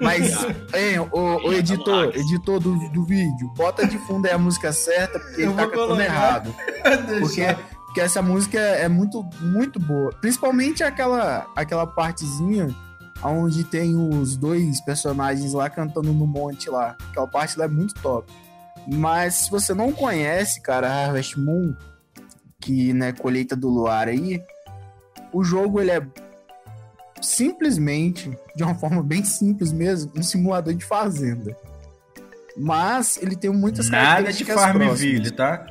Mas, 0.00 0.32
hein, 0.74 0.98
o, 1.10 1.48
o 1.48 1.52
editor, 1.52 2.12
editor 2.14 2.60
do, 2.60 2.76
do 2.90 3.04
vídeo, 3.04 3.52
bota 3.56 3.86
de 3.86 3.98
fundo 3.98 4.26
aí 4.26 4.32
a 4.32 4.38
música 4.38 4.72
certa, 4.72 5.18
porque 5.18 5.42
Eu 5.42 5.46
ele 5.50 5.54
tá 5.54 5.62
cantando 5.64 5.86
colocar. 5.86 6.04
errado. 6.04 6.54
Porque, 7.20 7.56
porque 7.86 8.00
essa 8.00 8.22
música 8.22 8.58
é 8.58 8.88
muito, 8.88 9.22
muito 9.40 9.78
boa. 9.78 10.10
Principalmente 10.20 10.82
aquela, 10.82 11.46
aquela 11.54 11.86
partezinha 11.86 12.74
onde 13.22 13.64
tem 13.64 13.94
os 13.96 14.36
dois 14.36 14.80
personagens 14.80 15.52
lá 15.52 15.70
cantando 15.70 16.12
no 16.12 16.26
monte 16.26 16.68
lá. 16.68 16.96
Aquela 17.10 17.28
parte 17.28 17.58
lá 17.58 17.66
é 17.66 17.68
muito 17.68 17.94
top. 18.00 18.32
Mas 18.86 19.34
se 19.34 19.50
você 19.50 19.74
não 19.74 19.92
conhece, 19.92 20.60
cara, 20.60 20.88
Harvest 20.88 21.38
Moon, 21.38 21.74
que 22.60 22.92
né, 22.92 23.12
colheita 23.12 23.54
do 23.54 23.68
luar 23.68 24.08
aí, 24.08 24.42
o 25.32 25.44
jogo 25.44 25.80
ele 25.80 25.90
é 25.90 26.02
simplesmente, 27.22 28.36
de 28.54 28.62
uma 28.62 28.74
forma 28.74 29.02
bem 29.02 29.24
simples 29.24 29.72
mesmo, 29.72 30.12
um 30.16 30.22
simulador 30.22 30.74
de 30.74 30.84
fazenda. 30.84 31.56
Mas 32.56 33.18
ele 33.22 33.36
tem 33.36 33.50
muitas 33.50 33.88
Nada 33.88 34.32
de 34.32 34.44
características 34.44 34.60
Farmville, 34.60 35.30
tá? 35.30 35.66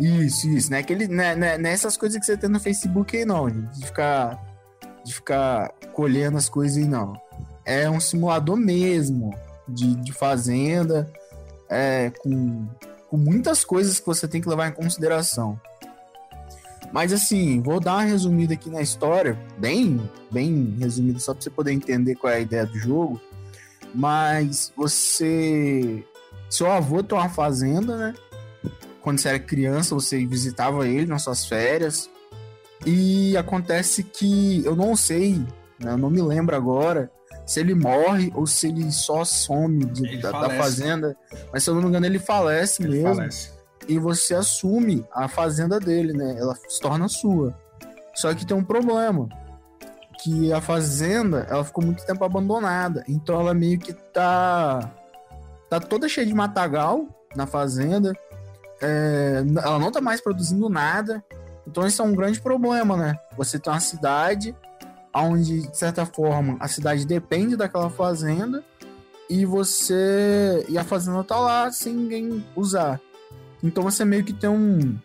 Isso, 0.00 0.48
isso, 0.48 0.70
né? 0.70 0.78
Aquele, 0.78 1.06
né, 1.08 1.34
né, 1.34 1.58
nessas 1.58 1.96
coisas 1.96 2.18
que 2.18 2.26
você 2.26 2.36
tem 2.36 2.48
no 2.48 2.60
Facebook 2.60 3.16
aí 3.16 3.24
não, 3.24 3.48
de 3.48 3.86
ficar 3.86 4.46
de 5.04 5.14
ficar 5.14 5.72
colhendo 5.92 6.36
as 6.36 6.48
coisas 6.48 6.76
aí 6.76 6.84
não. 6.84 7.14
É 7.64 7.88
um 7.88 8.00
simulador 8.00 8.56
mesmo 8.56 9.34
de, 9.66 9.94
de 9.96 10.12
fazenda, 10.12 11.10
é, 11.68 12.10
com, 12.18 12.66
com 13.08 13.16
muitas 13.16 13.64
coisas 13.64 13.98
que 13.98 14.06
você 14.06 14.28
tem 14.28 14.40
que 14.40 14.48
levar 14.48 14.68
em 14.68 14.72
consideração. 14.72 15.60
Mas 16.92 17.12
assim, 17.12 17.60
vou 17.60 17.78
dar 17.80 17.94
uma 17.96 18.02
resumida 18.02 18.54
aqui 18.54 18.70
na 18.70 18.80
história, 18.80 19.38
bem, 19.58 20.00
bem 20.30 20.76
resumida, 20.78 21.18
só 21.18 21.34
para 21.34 21.42
você 21.42 21.50
poder 21.50 21.72
entender 21.72 22.14
qual 22.14 22.32
é 22.32 22.36
a 22.36 22.40
ideia 22.40 22.64
do 22.66 22.78
jogo. 22.78 23.20
Mas 23.94 24.72
você. 24.76 26.04
Seu 26.48 26.70
avô 26.70 27.02
tem 27.02 27.16
uma 27.18 27.28
fazenda, 27.28 27.96
né? 27.96 28.14
Quando 29.02 29.18
você 29.18 29.28
era 29.28 29.38
criança, 29.38 29.94
você 29.94 30.24
visitava 30.26 30.86
ele 30.86 31.06
nas 31.06 31.22
suas 31.22 31.46
férias. 31.46 32.10
E 32.86 33.36
acontece 33.36 34.02
que 34.02 34.64
eu 34.64 34.76
não 34.76 34.94
sei, 34.94 35.34
né, 35.80 35.92
eu 35.92 35.98
não 35.98 36.08
me 36.10 36.22
lembro 36.22 36.54
agora 36.54 37.10
se 37.44 37.58
ele 37.60 37.74
morre 37.74 38.30
ou 38.34 38.46
se 38.46 38.68
ele 38.68 38.90
só 38.92 39.24
some 39.24 39.84
de- 39.86 40.06
Ele 40.06 40.18
da, 40.18 40.30
da 40.30 40.50
fazenda. 40.50 41.16
Mas 41.52 41.64
se 41.64 41.70
eu 41.70 41.74
não 41.74 41.82
me 41.82 41.88
engano, 41.88 42.06
ele 42.06 42.18
falece 42.18 42.82
Ele 42.82 42.98
mesmo 42.98 43.14
falece. 43.16 43.50
E 43.88 43.98
você 43.98 44.34
assume 44.34 45.04
a 45.12 45.26
fazenda 45.26 45.80
dele, 45.80 46.12
né? 46.12 46.36
Ela 46.38 46.54
se 46.54 46.80
torna 46.80 47.08
sua. 47.08 47.54
Só 48.14 48.34
que 48.34 48.44
tem 48.44 48.56
um 48.56 48.64
problema, 48.64 49.28
que 50.22 50.52
a 50.52 50.60
fazenda, 50.60 51.46
ela 51.48 51.64
ficou 51.64 51.84
muito 51.84 52.04
tempo 52.04 52.24
abandonada, 52.24 53.04
então 53.08 53.40
ela 53.40 53.54
meio 53.54 53.78
que 53.78 53.92
tá 53.92 54.92
tá 55.70 55.78
toda 55.78 56.08
cheia 56.08 56.26
de 56.26 56.34
matagal 56.34 57.06
na 57.36 57.46
fazenda 57.46 58.12
é, 58.80 59.42
ela 59.62 59.78
não 59.78 59.90
tá 59.90 60.00
mais 60.00 60.20
produzindo 60.20 60.68
nada. 60.68 61.22
Então 61.66 61.86
isso 61.86 62.00
é 62.00 62.04
um 62.04 62.14
grande 62.14 62.40
problema, 62.40 62.96
né? 62.96 63.18
Você 63.36 63.58
tem 63.58 63.72
uma 63.72 63.80
cidade 63.80 64.54
onde, 65.14 65.68
de 65.68 65.76
certa 65.76 66.06
forma, 66.06 66.56
a 66.60 66.68
cidade 66.68 67.04
depende 67.04 67.56
daquela 67.56 67.90
fazenda 67.90 68.64
e 69.28 69.44
você. 69.44 70.64
E 70.68 70.78
a 70.78 70.84
fazenda 70.84 71.22
tá 71.24 71.38
lá 71.38 71.70
sem 71.70 71.92
ninguém 71.92 72.44
usar. 72.56 73.00
Então 73.62 73.82
você 73.82 74.04
meio 74.04 74.24
que 74.24 74.32
tem 74.32 74.48
um, 74.48 74.98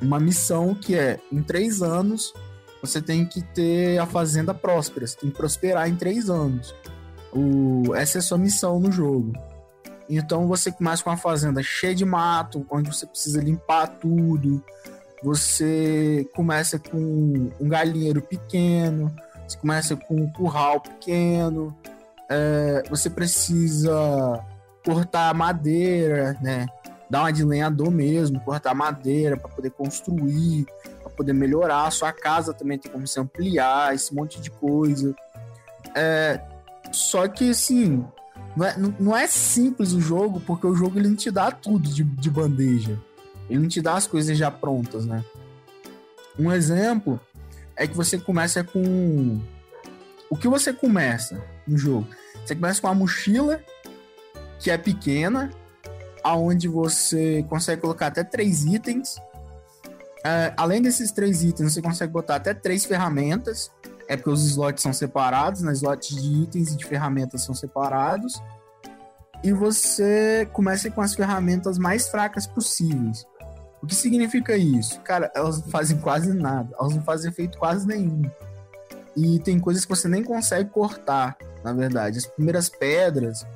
uma 0.00 0.18
missão 0.18 0.74
que 0.74 0.94
é, 0.96 1.18
em 1.30 1.42
três 1.42 1.82
anos, 1.82 2.32
você 2.80 3.00
tem 3.00 3.24
que 3.24 3.42
ter 3.42 3.98
a 3.98 4.06
fazenda 4.06 4.52
próspera, 4.52 5.06
você 5.06 5.16
tem 5.16 5.30
que 5.30 5.36
prosperar 5.36 5.88
em 5.88 5.94
três 5.94 6.28
anos. 6.28 6.74
O, 7.32 7.94
essa 7.94 8.18
é 8.18 8.20
a 8.20 8.22
sua 8.22 8.38
missão 8.38 8.80
no 8.80 8.90
jogo. 8.90 9.32
Então 10.08 10.46
você 10.46 10.70
começa 10.70 11.02
com 11.02 11.10
uma 11.10 11.16
fazenda 11.16 11.62
cheia 11.62 11.94
de 11.94 12.04
mato, 12.04 12.66
onde 12.70 12.92
você 12.92 13.06
precisa 13.06 13.40
limpar 13.40 13.86
tudo. 13.86 14.62
Você 15.22 16.28
começa 16.34 16.78
com 16.78 17.50
um 17.60 17.68
galinheiro 17.68 18.20
pequeno, 18.20 19.14
você 19.46 19.56
começa 19.56 19.96
com 19.96 20.16
um 20.16 20.32
curral 20.32 20.80
pequeno. 20.80 21.74
É, 22.28 22.82
você 22.90 23.08
precisa 23.08 24.44
cortar 24.84 25.32
madeira, 25.34 26.36
né? 26.42 26.66
Dar 27.12 27.24
uma 27.24 27.30
de 27.30 27.44
lenhador 27.44 27.90
mesmo, 27.90 28.40
cortar 28.40 28.74
madeira 28.74 29.36
para 29.36 29.50
poder 29.50 29.70
construir, 29.72 30.64
para 31.02 31.10
poder 31.10 31.34
melhorar. 31.34 31.86
A 31.86 31.90
sua 31.90 32.10
casa 32.10 32.54
também 32.54 32.78
tem 32.78 32.90
como 32.90 33.06
se 33.06 33.20
ampliar, 33.20 33.94
esse 33.94 34.14
monte 34.14 34.40
de 34.40 34.50
coisa. 34.50 35.14
É, 35.94 36.40
só 36.90 37.28
que 37.28 37.50
assim, 37.50 38.02
não 38.56 38.66
é, 38.66 38.76
não 38.98 39.14
é 39.14 39.26
simples 39.26 39.92
o 39.92 40.00
jogo, 40.00 40.40
porque 40.40 40.66
o 40.66 40.74
jogo 40.74 40.98
ele 40.98 41.08
não 41.08 41.14
te 41.14 41.30
dá 41.30 41.50
tudo 41.50 41.86
de, 41.86 42.02
de 42.02 42.30
bandeja. 42.30 42.98
Ele 43.50 43.58
não 43.58 43.68
te 43.68 43.82
dá 43.82 43.92
as 43.92 44.06
coisas 44.06 44.38
já 44.38 44.50
prontas, 44.50 45.04
né? 45.04 45.22
Um 46.38 46.50
exemplo 46.50 47.20
é 47.76 47.86
que 47.86 47.94
você 47.94 48.16
começa 48.18 48.64
com. 48.64 49.38
O 50.30 50.36
que 50.38 50.48
você 50.48 50.72
começa 50.72 51.38
no 51.68 51.76
jogo? 51.76 52.08
Você 52.42 52.54
começa 52.54 52.80
com 52.80 52.86
uma 52.86 52.94
mochila 52.94 53.60
que 54.58 54.70
é 54.70 54.78
pequena, 54.78 55.50
aonde 56.22 56.68
você 56.68 57.44
consegue 57.48 57.80
colocar 57.80 58.08
até 58.08 58.22
três 58.24 58.64
itens. 58.64 59.16
É, 60.24 60.52
além 60.56 60.80
desses 60.80 61.10
três 61.10 61.42
itens, 61.42 61.72
você 61.72 61.82
consegue 61.82 62.12
botar 62.12 62.36
até 62.36 62.54
três 62.54 62.84
ferramentas 62.84 63.70
é 64.12 64.16
porque 64.16 64.28
os 64.28 64.44
slots 64.44 64.82
são 64.82 64.92
separados, 64.92 65.62
né? 65.62 65.72
Slots 65.72 66.14
de 66.14 66.42
itens 66.42 66.72
e 66.72 66.76
de 66.76 66.84
ferramentas 66.84 67.42
são 67.42 67.54
separados. 67.54 68.42
E 69.42 69.52
você 69.52 70.46
começa 70.52 70.90
com 70.90 71.00
as 71.00 71.14
ferramentas 71.14 71.78
mais 71.78 72.08
fracas 72.08 72.46
possíveis. 72.46 73.26
O 73.82 73.86
que 73.86 73.94
significa 73.94 74.54
isso? 74.54 75.00
Cara, 75.00 75.32
elas 75.34 75.62
não 75.62 75.68
fazem 75.68 75.96
quase 75.98 76.32
nada. 76.32 76.68
Elas 76.78 76.94
não 76.94 77.02
fazem 77.02 77.30
efeito 77.30 77.56
quase 77.58 77.86
nenhum. 77.86 78.22
E 79.16 79.38
tem 79.40 79.58
coisas 79.58 79.84
que 79.84 79.90
você 79.90 80.08
nem 80.08 80.22
consegue 80.22 80.68
cortar, 80.68 81.36
na 81.64 81.72
verdade. 81.72 82.18
As 82.18 82.26
primeiras 82.26 82.68
pedras 82.68 83.46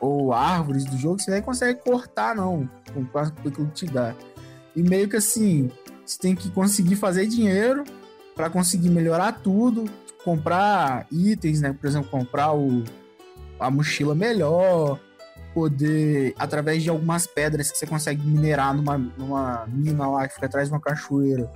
ou 0.00 0.32
árvores 0.32 0.84
do 0.84 0.96
jogo 0.96 1.20
você 1.20 1.30
nem 1.30 1.42
consegue 1.42 1.80
cortar, 1.80 2.34
não. 2.34 2.68
Com 2.92 3.04
quase 3.06 3.32
o 3.44 3.50
que 3.50 3.64
te 3.66 3.86
dá. 3.86 4.14
E 4.74 4.82
meio 4.82 5.08
que 5.08 5.16
assim, 5.16 5.70
você 6.04 6.18
tem 6.18 6.34
que 6.34 6.50
conseguir 6.50 6.96
fazer 6.96 7.26
dinheiro 7.26 7.84
para 8.34 8.48
conseguir 8.48 8.90
melhorar 8.90 9.32
tudo, 9.42 9.90
comprar 10.24 11.06
itens, 11.10 11.60
né? 11.60 11.72
Por 11.72 11.86
exemplo, 11.86 12.10
comprar 12.10 12.54
o, 12.54 12.84
a 13.58 13.70
mochila 13.70 14.14
melhor, 14.14 15.00
poder, 15.52 16.34
através 16.38 16.82
de 16.82 16.90
algumas 16.90 17.26
pedras 17.26 17.70
que 17.70 17.78
você 17.78 17.86
consegue 17.86 18.24
minerar 18.24 18.74
numa, 18.74 18.96
numa 18.96 19.66
mina 19.66 20.08
lá 20.08 20.28
que 20.28 20.34
fica 20.34 20.46
atrás 20.46 20.68
de 20.68 20.74
uma 20.74 20.80
cachoeira, 20.80 21.50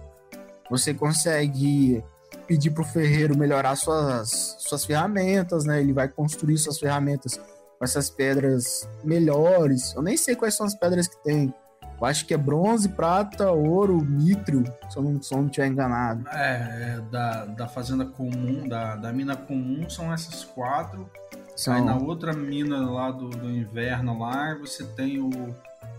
você 0.68 0.92
consegue 0.92 2.02
pedir 2.46 2.70
pro 2.70 2.84
ferreiro 2.84 3.36
melhorar 3.36 3.76
suas, 3.76 4.56
suas 4.58 4.84
ferramentas, 4.84 5.64
né? 5.64 5.80
Ele 5.80 5.92
vai 5.92 6.08
construir 6.08 6.58
suas 6.58 6.78
ferramentas 6.78 7.38
com 7.82 7.84
essas 7.84 8.08
pedras 8.08 8.88
melhores. 9.02 9.92
Eu 9.96 10.02
nem 10.02 10.16
sei 10.16 10.36
quais 10.36 10.54
são 10.54 10.64
as 10.64 10.72
pedras 10.72 11.08
que 11.08 11.20
tem. 11.24 11.52
Eu 12.00 12.06
acho 12.06 12.24
que 12.24 12.32
é 12.32 12.36
bronze, 12.36 12.88
prata, 12.88 13.50
ouro, 13.50 14.04
nítrio, 14.04 14.62
se 14.88 14.96
eu 14.96 15.02
não, 15.02 15.20
se 15.20 15.34
eu 15.34 15.42
não 15.42 15.48
tiver 15.48 15.66
enganado. 15.66 16.24
É, 16.28 16.94
é 16.96 17.00
da, 17.10 17.44
da 17.44 17.66
fazenda 17.66 18.04
comum, 18.04 18.68
da, 18.68 18.94
da 18.94 19.12
mina 19.12 19.34
comum, 19.34 19.90
são 19.90 20.12
essas 20.12 20.44
quatro. 20.44 21.10
São... 21.56 21.74
Aí 21.74 21.82
na 21.82 21.96
outra 21.96 22.32
mina 22.32 22.88
lá 22.88 23.10
do, 23.10 23.28
do 23.30 23.50
inverno 23.50 24.16
lá, 24.16 24.54
você 24.54 24.84
tem 24.84 25.20
o 25.20 25.30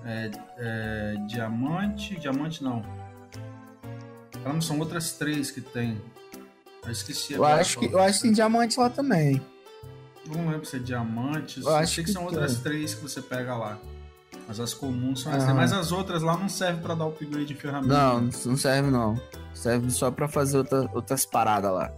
é, 0.05 0.31
é, 0.57 1.15
diamante. 1.27 2.17
Diamante 2.17 2.63
não. 2.63 2.81
Caramba, 4.41 4.61
são 4.61 4.79
outras 4.79 5.11
três 5.11 5.51
que 5.51 5.59
tem. 5.59 6.01
Eu 6.85 6.91
esqueci 6.91 7.33
eu 7.33 7.43
acho 7.43 7.77
que 7.77 7.85
Eu 7.87 7.99
acho 7.99 8.19
que 8.19 8.23
tem 8.23 8.31
diamante 8.31 8.79
lá 8.79 8.89
também. 8.89 9.41
Não 10.27 10.49
lembro 10.49 10.65
se 10.65 10.77
é 10.77 10.79
diamante. 10.79 11.61
Eu, 11.61 11.69
eu 11.69 11.75
acho 11.75 11.95
que, 11.95 12.03
que 12.05 12.11
são 12.11 12.25
outras 12.25 12.57
três 12.57 12.93
que 12.93 13.01
você 13.01 13.21
pega 13.21 13.55
lá. 13.55 13.77
Mas 14.47 14.59
as 14.59 14.73
comuns 14.73 15.21
são 15.21 15.33
essas. 15.33 15.53
Mas 15.53 15.71
as 15.71 15.91
outras 15.91 16.21
lá 16.21 16.37
não 16.37 16.49
servem 16.49 16.81
para 16.81 16.95
dar 16.95 17.05
upgrade 17.05 17.45
de 17.45 17.55
ferramenta. 17.55 17.93
Não, 17.93 18.21
não 18.21 18.57
serve 18.57 18.89
não. 18.89 19.19
Serve 19.53 19.89
só 19.91 20.11
para 20.11 20.27
fazer 20.27 20.57
outra, 20.57 20.89
outras 20.93 21.25
paradas 21.25 21.71
lá. 21.71 21.91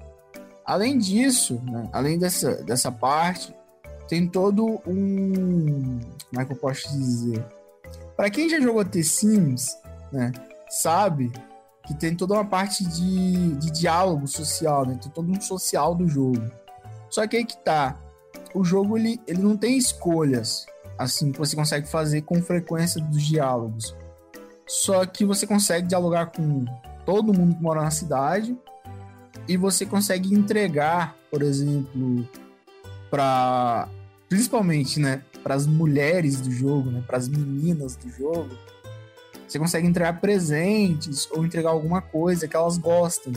Além 0.66 0.98
disso, 0.98 1.62
né, 1.64 1.90
além 1.94 2.18
dessa, 2.18 2.56
dessa 2.64 2.92
parte, 2.92 3.54
tem 4.08 4.28
todo 4.28 4.82
um. 4.86 6.00
Como 6.30 6.42
é 6.42 6.46
que 6.46 6.52
eu 6.52 6.58
posso 6.58 6.88
dizer? 6.90 7.46
Para 8.16 8.30
quem 8.30 8.50
já 8.50 8.60
jogou 8.60 8.84
The 8.84 9.04
Sims, 9.04 9.76
né, 10.12 10.32
sabe 10.70 11.32
que 11.86 11.94
tem 11.94 12.16
toda 12.16 12.34
uma 12.34 12.46
parte 12.46 12.84
de, 12.84 13.56
de 13.56 13.72
diálogo 13.72 14.28
social, 14.28 14.86
né? 14.86 14.98
Tem 15.02 15.12
todo 15.12 15.32
um 15.32 15.40
social 15.40 15.94
do 15.94 16.08
jogo. 16.08 16.42
Só 17.10 17.28
que 17.28 17.38
aí 17.38 17.46
que 17.46 17.58
tá. 17.64 17.96
O 18.56 18.64
jogo 18.64 18.98
ele, 18.98 19.20
ele 19.28 19.42
não 19.42 19.58
tem 19.58 19.78
escolhas 19.78 20.66
assim 20.98 21.30
que 21.30 21.38
você 21.38 21.58
consegue 21.58 21.88
fazer 21.88 22.22
com 22.22 22.42
frequência 22.42 23.02
dos 23.02 23.22
diálogos. 23.22 23.94
Só 24.66 25.06
que 25.06 25.26
você 25.26 25.46
consegue 25.46 25.88
dialogar 25.88 26.28
com 26.28 26.64
todo 27.06 27.34
mundo 27.34 27.54
que 27.54 27.62
mora 27.62 27.82
na 27.82 27.92
cidade 27.92 28.58
e 29.46 29.58
você 29.58 29.86
consegue 29.86 30.34
entregar, 30.34 31.16
por 31.30 31.42
exemplo, 31.42 32.28
para 33.12 33.90
principalmente, 34.30 35.02
né, 35.02 35.22
para 35.44 35.54
as 35.54 35.68
mulheres 35.68 36.40
do 36.40 36.50
jogo, 36.50 36.90
né, 36.90 37.04
para 37.06 37.18
as 37.18 37.28
meninas 37.28 37.96
do 37.98 38.10
jogo, 38.10 38.50
você 39.48 39.60
consegue 39.60 39.86
entregar 39.86 40.20
presentes 40.20 41.30
ou 41.30 41.46
entregar 41.46 41.72
alguma 41.72 42.02
coisa 42.02 42.48
que 42.48 42.56
elas 42.56 42.78
gostam. 42.78 43.34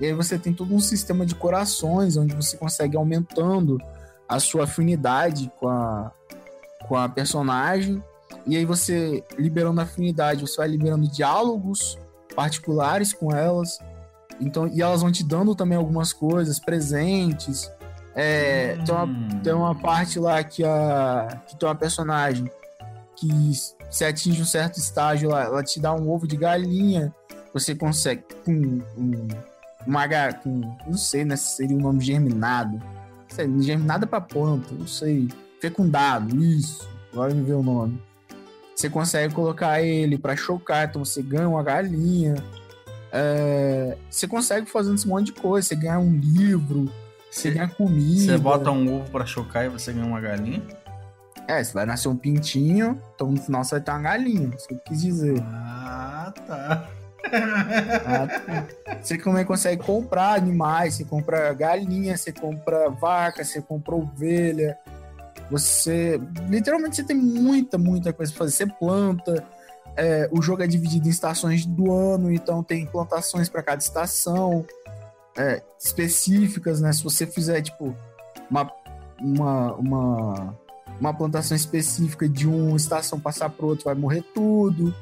E 0.00 0.06
aí 0.06 0.12
você 0.12 0.38
tem 0.38 0.52
todo 0.52 0.74
um 0.74 0.80
sistema 0.80 1.24
de 1.24 1.34
corações 1.34 2.16
onde 2.16 2.34
você 2.34 2.56
consegue 2.56 2.96
aumentando 2.96 3.78
a 4.30 4.38
sua 4.38 4.62
afinidade 4.62 5.50
com 5.58 5.68
a, 5.68 6.12
com 6.86 6.96
a 6.96 7.08
personagem. 7.08 8.02
E 8.46 8.56
aí 8.56 8.64
você, 8.64 9.24
liberando 9.36 9.80
afinidade, 9.80 10.42
você 10.42 10.56
vai 10.56 10.68
liberando 10.68 11.10
diálogos 11.10 11.98
particulares 12.36 13.12
com 13.12 13.34
elas. 13.34 13.80
Então, 14.40 14.68
e 14.68 14.80
elas 14.80 15.02
vão 15.02 15.10
te 15.10 15.24
dando 15.24 15.52
também 15.56 15.76
algumas 15.76 16.12
coisas, 16.12 16.60
presentes. 16.60 17.68
É, 18.14 18.76
hum. 18.78 18.84
tem, 18.84 18.94
uma, 18.94 19.40
tem 19.42 19.52
uma 19.52 19.74
parte 19.74 20.20
lá 20.20 20.42
que, 20.44 20.64
a, 20.64 21.42
que 21.48 21.56
tem 21.56 21.68
uma 21.68 21.74
personagem 21.74 22.48
que 23.16 23.52
se 23.90 24.04
atinge 24.04 24.40
um 24.40 24.46
certo 24.46 24.78
estágio 24.78 25.28
lá, 25.30 25.44
ela 25.44 25.62
te 25.64 25.80
dá 25.80 25.92
um 25.92 26.08
ovo 26.08 26.26
de 26.26 26.36
galinha. 26.36 27.12
Você 27.52 27.74
consegue 27.74 28.22
com 28.44 28.52
um, 28.96 29.28
uma 29.84 30.08
com, 30.34 30.76
não 30.86 30.96
sei, 30.96 31.24
né, 31.24 31.34
se 31.34 31.56
seria 31.56 31.76
o 31.76 31.80
um 31.80 31.82
nome 31.82 32.00
germinado. 32.00 32.80
Germinado 33.60 34.06
para 34.06 34.20
planta, 34.20 34.74
não 34.74 34.86
sei 34.86 35.28
fecundado, 35.60 36.42
isso. 36.42 36.88
Agora 37.12 37.34
me 37.34 37.42
ver 37.42 37.52
o 37.52 37.62
nome. 37.62 38.00
Você 38.74 38.88
consegue 38.88 39.34
colocar 39.34 39.82
ele 39.82 40.16
para 40.16 40.34
chocar, 40.34 40.88
então 40.88 41.04
você 41.04 41.22
ganha 41.22 41.48
uma 41.48 41.62
galinha. 41.62 42.34
É, 43.12 43.96
você 44.08 44.26
consegue 44.26 44.66
fazer 44.70 44.94
esse 44.94 45.06
monte 45.06 45.26
de 45.26 45.32
coisa. 45.32 45.68
Você 45.68 45.76
ganha 45.76 45.98
um 45.98 46.16
livro, 46.16 46.90
você 47.30 47.50
ganha 47.50 47.68
comida. 47.68 48.32
Você 48.32 48.38
bota 48.38 48.70
um 48.70 49.00
ovo 49.00 49.10
para 49.10 49.26
chocar 49.26 49.66
e 49.66 49.68
você 49.68 49.92
ganha 49.92 50.06
uma 50.06 50.20
galinha? 50.20 50.62
É, 51.46 51.62
você 51.62 51.74
vai 51.74 51.84
nascer 51.84 52.08
um 52.08 52.16
pintinho, 52.16 53.00
então 53.14 53.30
no 53.30 53.40
final 53.40 53.62
você 53.62 53.74
vai 53.74 53.80
ter 53.80 53.90
uma 53.90 54.00
galinha. 54.00 54.50
Isso 54.56 54.68
que 54.68 54.74
eu 54.74 54.78
quis 54.78 55.02
dizer. 55.02 55.42
Ah, 55.42 56.32
tá. 56.46 56.88
Ah. 57.32 58.66
Você 59.00 59.16
também 59.18 59.44
consegue 59.44 59.82
comprar 59.82 60.34
animais, 60.34 60.94
você 60.94 61.04
compra 61.04 61.52
galinha, 61.52 62.16
você 62.16 62.32
compra 62.32 62.90
vaca, 62.90 63.44
você 63.44 63.62
compra 63.62 63.94
ovelha, 63.94 64.78
você. 65.50 66.20
Literalmente 66.48 66.96
você 66.96 67.04
tem 67.04 67.16
muita, 67.16 67.78
muita 67.78 68.12
coisa 68.12 68.32
pra 68.32 68.40
fazer. 68.40 68.56
Você 68.56 68.66
planta. 68.66 69.44
É, 69.96 70.28
o 70.32 70.40
jogo 70.40 70.62
é 70.62 70.66
dividido 70.66 71.08
em 71.08 71.10
estações 71.10 71.66
do 71.66 71.92
ano, 71.92 72.32
então 72.32 72.62
tem 72.62 72.86
plantações 72.86 73.48
para 73.48 73.62
cada 73.62 73.82
estação 73.82 74.64
é, 75.36 75.62
específicas, 75.78 76.80
né? 76.80 76.92
Se 76.92 77.02
você 77.02 77.26
fizer, 77.26 77.60
tipo, 77.60 77.94
uma, 78.50 78.70
uma, 79.20 79.74
uma, 79.74 80.58
uma 81.00 81.14
plantação 81.14 81.56
específica 81.56 82.28
de 82.28 82.46
uma 82.46 82.76
estação 82.76 83.18
passar 83.18 83.50
para 83.50 83.66
outra, 83.66 83.86
vai 83.86 83.94
morrer 83.94 84.22
tudo. 84.34 84.94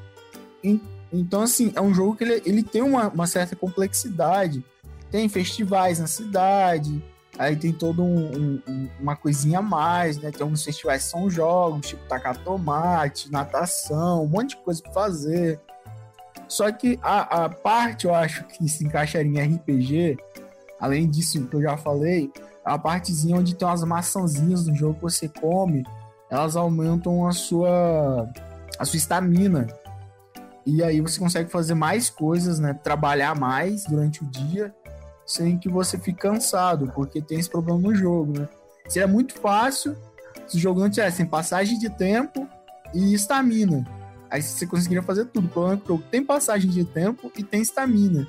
Então, 0.64 0.97
assim, 1.42 1.72
é 1.74 1.80
um 1.80 1.94
jogo 1.94 2.16
que 2.16 2.24
ele, 2.24 2.42
ele 2.44 2.62
tem 2.62 2.82
uma, 2.82 3.08
uma 3.08 3.26
certa 3.26 3.56
complexidade. 3.56 4.64
Tem 5.10 5.28
festivais 5.28 5.98
na 5.98 6.06
cidade, 6.06 7.02
aí 7.38 7.56
tem 7.56 7.72
todo 7.72 8.02
um, 8.02 8.60
um, 8.68 8.88
uma 9.00 9.16
coisinha 9.16 9.60
a 9.60 9.62
mais, 9.62 10.18
né? 10.18 10.30
Tem 10.30 10.42
alguns 10.42 10.62
festivais 10.62 11.04
que 11.04 11.10
são 11.10 11.30
jogos, 11.30 11.88
tipo 11.88 12.06
tacar 12.06 12.36
tomate, 12.36 13.30
natação, 13.32 14.24
um 14.24 14.28
monte 14.28 14.50
de 14.50 14.56
coisa 14.58 14.82
pra 14.82 14.92
fazer. 14.92 15.60
Só 16.46 16.70
que 16.72 16.98
a, 17.02 17.44
a 17.44 17.48
parte, 17.48 18.06
eu 18.06 18.14
acho, 18.14 18.44
que 18.44 18.68
se 18.68 18.84
encaixaria 18.84 19.44
em 19.44 19.56
RPG, 19.56 20.18
além 20.80 21.08
disso 21.08 21.46
que 21.46 21.56
eu 21.56 21.62
já 21.62 21.76
falei, 21.76 22.30
a 22.64 22.78
partezinha 22.78 23.36
onde 23.36 23.54
tem 23.54 23.66
umas 23.66 23.82
maçãzinhas 23.84 24.66
no 24.66 24.74
jogo 24.74 24.94
que 24.94 25.02
você 25.02 25.28
come, 25.28 25.84
elas 26.30 26.56
aumentam 26.56 27.26
a 27.26 27.32
sua 27.32 28.28
a 28.78 28.84
sua 28.84 28.96
estamina. 28.96 29.66
E 30.68 30.82
aí 30.82 31.00
você 31.00 31.18
consegue 31.18 31.50
fazer 31.50 31.72
mais 31.72 32.10
coisas, 32.10 32.58
né? 32.58 32.74
Trabalhar 32.74 33.34
mais 33.34 33.84
durante 33.84 34.22
o 34.22 34.26
dia 34.26 34.74
sem 35.24 35.56
que 35.58 35.66
você 35.66 35.96
fique 35.96 36.20
cansado, 36.20 36.92
porque 36.94 37.22
tem 37.22 37.38
esse 37.38 37.48
problema 37.48 37.78
no 37.80 37.94
jogo, 37.94 38.38
né? 38.38 38.46
Seria 38.86 39.08
muito 39.08 39.32
fácil 39.40 39.96
se 40.46 40.58
o 40.58 40.60
jogo 40.60 40.78
não 40.78 40.90
tivesse 40.90 41.24
passagem 41.24 41.78
de 41.78 41.88
tempo 41.88 42.46
e 42.94 43.14
estamina. 43.14 43.86
Aí 44.30 44.42
você 44.42 44.66
conseguiria 44.66 45.02
fazer 45.02 45.24
tudo. 45.26 45.46
O 45.46 45.48
problema 45.48 45.76
é 45.76 45.78
que 45.78 45.84
o 45.84 45.88
jogo 45.96 46.04
tem 46.10 46.22
passagem 46.22 46.70
de 46.70 46.84
tempo 46.84 47.32
e 47.34 47.42
tem 47.42 47.62
estamina. 47.62 48.28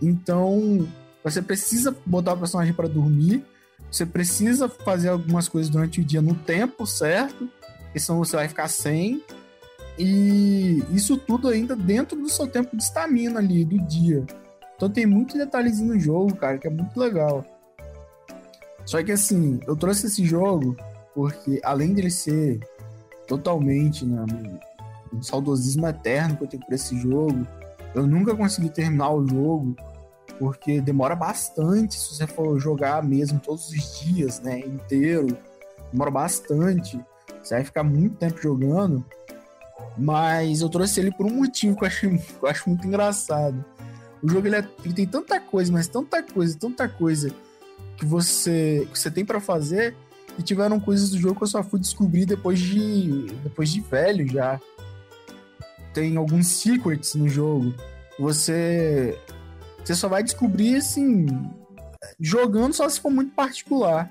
Então, 0.00 0.88
você 1.22 1.40
precisa 1.40 1.96
botar 2.04 2.32
o 2.32 2.38
personagem 2.38 2.74
para 2.74 2.88
dormir, 2.88 3.46
você 3.88 4.04
precisa 4.04 4.68
fazer 4.68 5.10
algumas 5.10 5.48
coisas 5.48 5.70
durante 5.70 6.00
o 6.00 6.04
dia 6.04 6.20
no 6.20 6.34
tempo 6.34 6.84
certo, 6.88 7.48
senão 7.96 8.18
você 8.18 8.34
vai 8.34 8.48
ficar 8.48 8.66
sem. 8.66 9.22
E 9.98 10.82
isso 10.90 11.16
tudo 11.16 11.48
ainda 11.48 11.76
dentro 11.76 12.18
do 12.18 12.28
seu 12.28 12.46
tempo 12.46 12.76
de 12.76 12.82
estamina 12.82 13.38
ali, 13.38 13.64
do 13.64 13.78
dia. 13.80 14.24
Então 14.76 14.90
tem 14.90 15.06
muito 15.06 15.36
detalhezinho 15.36 15.94
no 15.94 16.00
jogo, 16.00 16.34
cara, 16.34 16.58
que 16.58 16.66
é 16.66 16.70
muito 16.70 16.98
legal. 16.98 17.44
Só 18.84 19.02
que 19.02 19.12
assim, 19.12 19.60
eu 19.66 19.76
trouxe 19.76 20.06
esse 20.06 20.24
jogo 20.24 20.76
porque 21.14 21.60
além 21.62 21.92
dele 21.92 22.10
ser 22.10 22.58
totalmente 23.28 24.04
né, 24.04 24.24
um 25.12 25.22
saudosismo 25.22 25.86
eterno 25.86 26.36
que 26.36 26.44
eu 26.44 26.48
tenho 26.48 26.64
por 26.64 26.74
esse 26.74 26.98
jogo, 26.98 27.46
eu 27.94 28.06
nunca 28.06 28.34
consegui 28.34 28.70
terminar 28.70 29.12
o 29.12 29.26
jogo 29.26 29.76
porque 30.38 30.80
demora 30.80 31.14
bastante 31.14 31.94
se 31.94 32.14
você 32.14 32.26
for 32.26 32.58
jogar 32.58 33.02
mesmo 33.04 33.38
todos 33.38 33.68
os 33.68 34.00
dias, 34.00 34.40
né, 34.40 34.58
inteiro. 34.60 35.36
Demora 35.92 36.10
bastante. 36.10 36.98
Você 37.42 37.54
vai 37.54 37.64
ficar 37.64 37.84
muito 37.84 38.16
tempo 38.16 38.40
jogando. 38.40 39.04
Mas 39.96 40.60
eu 40.60 40.68
trouxe 40.68 41.00
ele 41.00 41.10
por 41.12 41.26
um 41.26 41.34
motivo 41.34 41.76
que 41.76 41.84
eu 41.84 41.88
acho, 41.88 42.00
que 42.10 42.42
eu 42.42 42.48
acho 42.48 42.68
muito 42.68 42.86
engraçado. 42.86 43.64
O 44.22 44.28
jogo 44.28 44.46
ele, 44.46 44.56
é, 44.56 44.68
ele, 44.84 44.94
tem 44.94 45.06
tanta 45.06 45.40
coisa, 45.40 45.72
mas 45.72 45.88
tanta 45.88 46.22
coisa, 46.22 46.56
tanta 46.58 46.88
coisa 46.88 47.30
que 47.96 48.06
você, 48.06 48.88
que 48.92 48.98
você 48.98 49.10
tem 49.10 49.24
para 49.24 49.40
fazer 49.40 49.96
e 50.38 50.42
tiveram 50.42 50.80
coisas 50.80 51.10
do 51.10 51.18
jogo 51.18 51.36
que 51.36 51.42
eu 51.42 51.48
só 51.48 51.62
fui 51.62 51.80
descobrir 51.80 52.24
depois 52.24 52.58
de 52.58 53.26
depois 53.42 53.70
de 53.70 53.80
velho 53.80 54.26
já. 54.28 54.60
Tem 55.92 56.16
alguns 56.16 56.46
secrets 56.46 57.14
no 57.14 57.28
jogo. 57.28 57.74
Você 58.18 59.18
você 59.84 59.94
só 59.94 60.08
vai 60.08 60.22
descobrir 60.22 60.76
assim 60.76 61.26
jogando 62.20 62.72
só 62.72 62.88
se 62.88 63.00
for 63.00 63.10
muito 63.10 63.34
particular. 63.34 64.10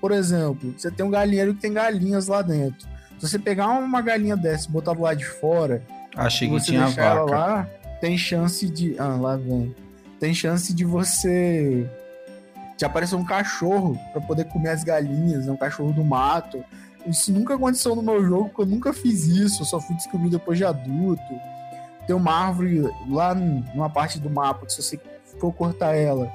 Por 0.00 0.12
exemplo, 0.12 0.72
você 0.76 0.90
tem 0.90 1.04
um 1.04 1.10
galinheiro 1.10 1.54
que 1.54 1.60
tem 1.60 1.72
galinhas 1.72 2.28
lá 2.28 2.40
dentro. 2.40 2.88
Se 3.20 3.28
você 3.28 3.38
pegar 3.38 3.68
uma 3.68 4.00
galinha 4.00 4.34
dessa 4.34 4.66
e 4.66 4.72
botar 4.72 4.94
do 4.94 5.02
lado 5.02 5.18
de 5.18 5.26
fora, 5.26 5.82
achei 6.16 6.48
que 6.48 6.60
tinha 6.62 6.86
vaca. 6.86 7.22
lá, 7.24 7.68
tem 8.00 8.16
chance 8.16 8.66
de. 8.66 8.98
Ah, 8.98 9.14
lá 9.16 9.36
vem. 9.36 9.76
Tem 10.18 10.32
chance 10.32 10.72
de 10.72 10.86
você. 10.86 11.86
De 12.78 12.84
aparecer 12.86 13.16
um 13.16 13.24
cachorro 13.24 13.98
para 14.10 14.22
poder 14.22 14.44
comer 14.44 14.70
as 14.70 14.82
galinhas, 14.82 15.44
né? 15.44 15.52
um 15.52 15.56
cachorro 15.56 15.92
do 15.92 16.02
mato. 16.02 16.64
Isso 17.06 17.30
nunca 17.30 17.56
aconteceu 17.56 17.94
no 17.94 18.02
meu 18.02 18.24
jogo, 18.24 18.48
porque 18.48 18.62
eu 18.62 18.66
nunca 18.66 18.92
fiz 18.94 19.26
isso, 19.26 19.62
eu 19.62 19.66
só 19.66 19.78
fui 19.78 19.94
descobrir 19.96 20.30
depois 20.30 20.56
de 20.56 20.64
adulto. 20.64 21.22
Tem 22.06 22.16
uma 22.16 22.32
árvore 22.32 22.82
lá 23.06 23.34
numa 23.34 23.90
parte 23.90 24.18
do 24.18 24.30
mapa 24.30 24.64
que 24.64 24.72
se 24.72 24.82
você 24.82 24.98
for 25.38 25.52
cortar 25.52 25.94
ela, 25.94 26.32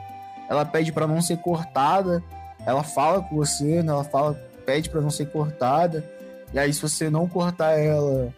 ela 0.48 0.64
pede 0.64 0.92
para 0.92 1.08
não 1.08 1.20
ser 1.20 1.38
cortada. 1.38 2.24
Ela 2.64 2.84
fala 2.84 3.24
com 3.24 3.36
você, 3.36 3.82
né? 3.82 3.92
Ela 3.92 4.04
fala, 4.04 4.34
pede 4.68 4.88
para 4.88 5.02
não 5.02 5.10
ser 5.10 5.26
cortada. 5.32 6.04
E 6.56 6.60
aí, 6.60 6.74
se 6.74 6.82
você 6.82 7.10
não 7.10 7.28
cortar 7.28 7.78
ela, 7.78 8.34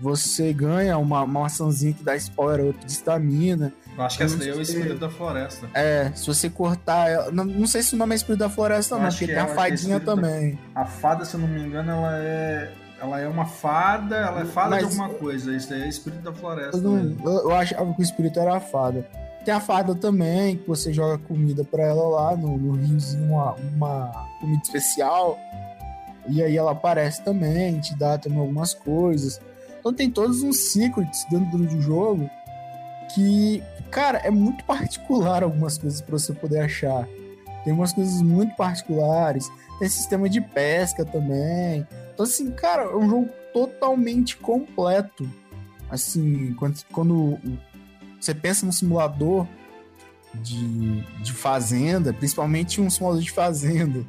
você 0.00 0.52
ganha 0.52 0.98
uma, 0.98 1.22
uma 1.22 1.42
maçãzinha 1.42 1.92
que 1.92 2.02
dá 2.02 2.16
spoiler 2.16 2.70
up 2.70 2.84
de 2.84 2.90
estamina. 2.90 3.72
Eu 3.96 4.02
acho 4.02 4.16
que 4.16 4.24
essa 4.24 4.36
daí 4.36 4.48
é 4.48 4.54
o 4.54 4.60
espírito 4.60 4.98
da 4.98 5.08
floresta. 5.08 5.70
É, 5.72 6.10
se 6.16 6.26
você 6.26 6.50
cortar 6.50 7.08
ela. 7.08 7.30
Não, 7.30 7.44
não 7.44 7.66
sei 7.68 7.84
se 7.84 7.94
o 7.94 7.96
nome 7.96 8.12
é 8.12 8.16
espírito 8.16 8.40
da 8.40 8.50
floresta, 8.50 8.98
não, 8.98 9.08
porque 9.08 9.28
tem 9.28 9.36
é, 9.36 9.38
a 9.38 9.46
fadinha 9.46 10.00
também. 10.00 10.58
Da... 10.74 10.80
A 10.80 10.84
fada, 10.84 11.24
se 11.24 11.34
eu 11.34 11.40
não 11.40 11.46
me 11.46 11.60
engano, 11.60 11.92
ela 11.92 12.18
é. 12.18 12.72
Ela 13.00 13.20
é 13.20 13.28
uma 13.28 13.44
fada, 13.44 14.16
ela 14.16 14.40
é 14.40 14.44
fada 14.46 14.70
Mas, 14.70 14.78
de 14.80 14.84
alguma 14.86 15.10
coisa. 15.10 15.54
Isso 15.54 15.70
daí 15.70 15.82
é 15.82 15.88
espírito 15.88 16.22
da 16.22 16.32
floresta. 16.32 16.76
Eu, 16.76 16.82
não, 16.82 17.16
eu, 17.24 17.50
eu 17.50 17.54
achava 17.54 17.94
que 17.94 18.00
o 18.00 18.02
espírito 18.02 18.40
era 18.40 18.56
a 18.56 18.60
fada. 18.60 19.06
Tem 19.44 19.54
a 19.54 19.60
fada 19.60 19.94
também, 19.94 20.56
que 20.56 20.66
você 20.66 20.92
joga 20.92 21.18
comida 21.18 21.62
pra 21.62 21.84
ela 21.84 22.02
lá 22.08 22.36
no, 22.36 22.56
no 22.56 22.72
riozinho, 22.72 23.26
uma, 23.26 23.52
uma 23.54 24.26
comida 24.40 24.62
especial. 24.64 25.38
E 26.28 26.42
aí 26.42 26.56
ela 26.56 26.72
aparece 26.72 27.22
também, 27.22 27.80
te 27.80 27.94
dá 27.96 28.18
também 28.18 28.38
algumas 28.38 28.74
coisas. 28.74 29.40
Então 29.78 29.92
tem 29.92 30.10
todos 30.10 30.42
uns 30.42 30.56
secrets 30.72 31.26
dentro 31.30 31.58
do 31.58 31.80
jogo 31.80 32.30
que, 33.14 33.62
cara, 33.90 34.18
é 34.18 34.30
muito 34.30 34.64
particular 34.64 35.42
algumas 35.42 35.76
coisas 35.76 36.00
para 36.00 36.18
você 36.18 36.32
poder 36.32 36.60
achar. 36.60 37.06
Tem 37.64 37.72
umas 37.72 37.92
coisas 37.92 38.20
muito 38.22 38.54
particulares. 38.56 39.50
Tem 39.78 39.88
sistema 39.88 40.28
de 40.28 40.40
pesca 40.40 41.04
também. 41.04 41.86
Então, 42.12 42.24
assim, 42.24 42.50
cara, 42.50 42.82
é 42.82 42.96
um 42.96 43.08
jogo 43.08 43.28
totalmente 43.52 44.36
completo. 44.36 45.28
Assim, 45.90 46.54
quando, 46.54 46.78
quando 46.92 47.38
você 48.20 48.34
pensa 48.34 48.64
no 48.64 48.72
simulador 48.72 49.46
de, 50.34 51.00
de 51.22 51.32
fazenda, 51.32 52.12
principalmente 52.12 52.80
um 52.80 52.90
simulador 52.90 53.22
de 53.22 53.30
fazenda, 53.30 54.04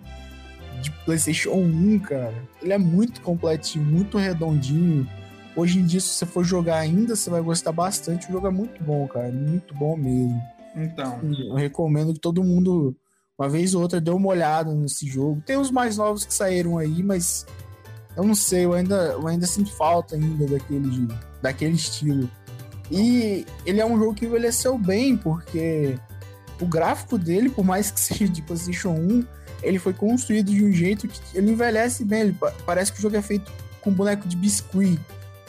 de 0.85 0.91
PlayStation 1.03 1.51
1, 1.51 1.99
cara. 1.99 2.33
Ele 2.61 2.73
é 2.73 2.77
muito 2.77 3.21
completinho, 3.21 3.83
muito 3.83 4.17
redondinho. 4.17 5.07
Hoje 5.55 5.79
em 5.79 5.85
dia, 5.85 5.99
se 5.99 6.09
você 6.09 6.25
for 6.25 6.43
jogar 6.43 6.77
ainda, 6.77 7.15
você 7.15 7.29
vai 7.29 7.41
gostar 7.41 7.71
bastante. 7.71 8.29
O 8.29 8.33
jogo 8.33 8.47
é 8.47 8.51
muito 8.51 8.83
bom, 8.83 9.07
cara. 9.07 9.31
Muito 9.31 9.73
bom 9.73 9.95
mesmo. 9.95 10.41
Então. 10.75 11.19
Eu 11.23 11.55
recomendo 11.55 12.13
que 12.13 12.19
todo 12.19 12.43
mundo, 12.43 12.95
uma 13.37 13.49
vez 13.49 13.73
ou 13.73 13.81
outra, 13.81 13.99
dê 13.99 14.11
uma 14.11 14.27
olhada 14.27 14.73
nesse 14.73 15.07
jogo. 15.07 15.41
Tem 15.45 15.57
os 15.57 15.71
mais 15.71 15.97
novos 15.97 16.25
que 16.25 16.33
saíram 16.33 16.77
aí, 16.77 17.01
mas 17.01 17.45
eu 18.15 18.23
não 18.23 18.35
sei, 18.35 18.65
eu 18.65 18.73
ainda, 18.73 18.95
eu 19.13 19.27
ainda 19.27 19.47
sinto 19.47 19.71
falta 19.73 20.15
ainda 20.15 20.45
daquele, 20.45 21.07
daquele 21.41 21.75
estilo. 21.75 22.29
E 22.91 23.45
ele 23.65 23.81
é 23.81 23.85
um 23.85 23.97
jogo 23.97 24.13
que 24.13 24.25
envelheceu 24.25 24.77
bem, 24.77 25.17
porque 25.17 25.97
o 26.61 26.67
gráfico 26.67 27.17
dele, 27.17 27.49
por 27.49 27.65
mais 27.65 27.89
que 27.89 27.99
seja 27.99 28.27
de 28.27 28.41
PlayStation 28.41 28.91
1, 28.91 29.25
ele 29.65 29.79
foi 29.79 29.93
construído 29.93 30.51
de 30.51 30.63
um 30.63 30.71
jeito 30.71 31.07
que 31.07 31.19
ele 31.33 31.51
envelhece 31.51 32.05
bem. 32.05 32.21
Ele, 32.21 32.37
parece 32.65 32.93
que 32.93 32.99
o 32.99 33.01
jogo 33.01 33.15
é 33.15 33.21
feito 33.21 33.51
com 33.81 33.91
boneco 33.91 34.27
de 34.27 34.35
biscuit. 34.35 34.99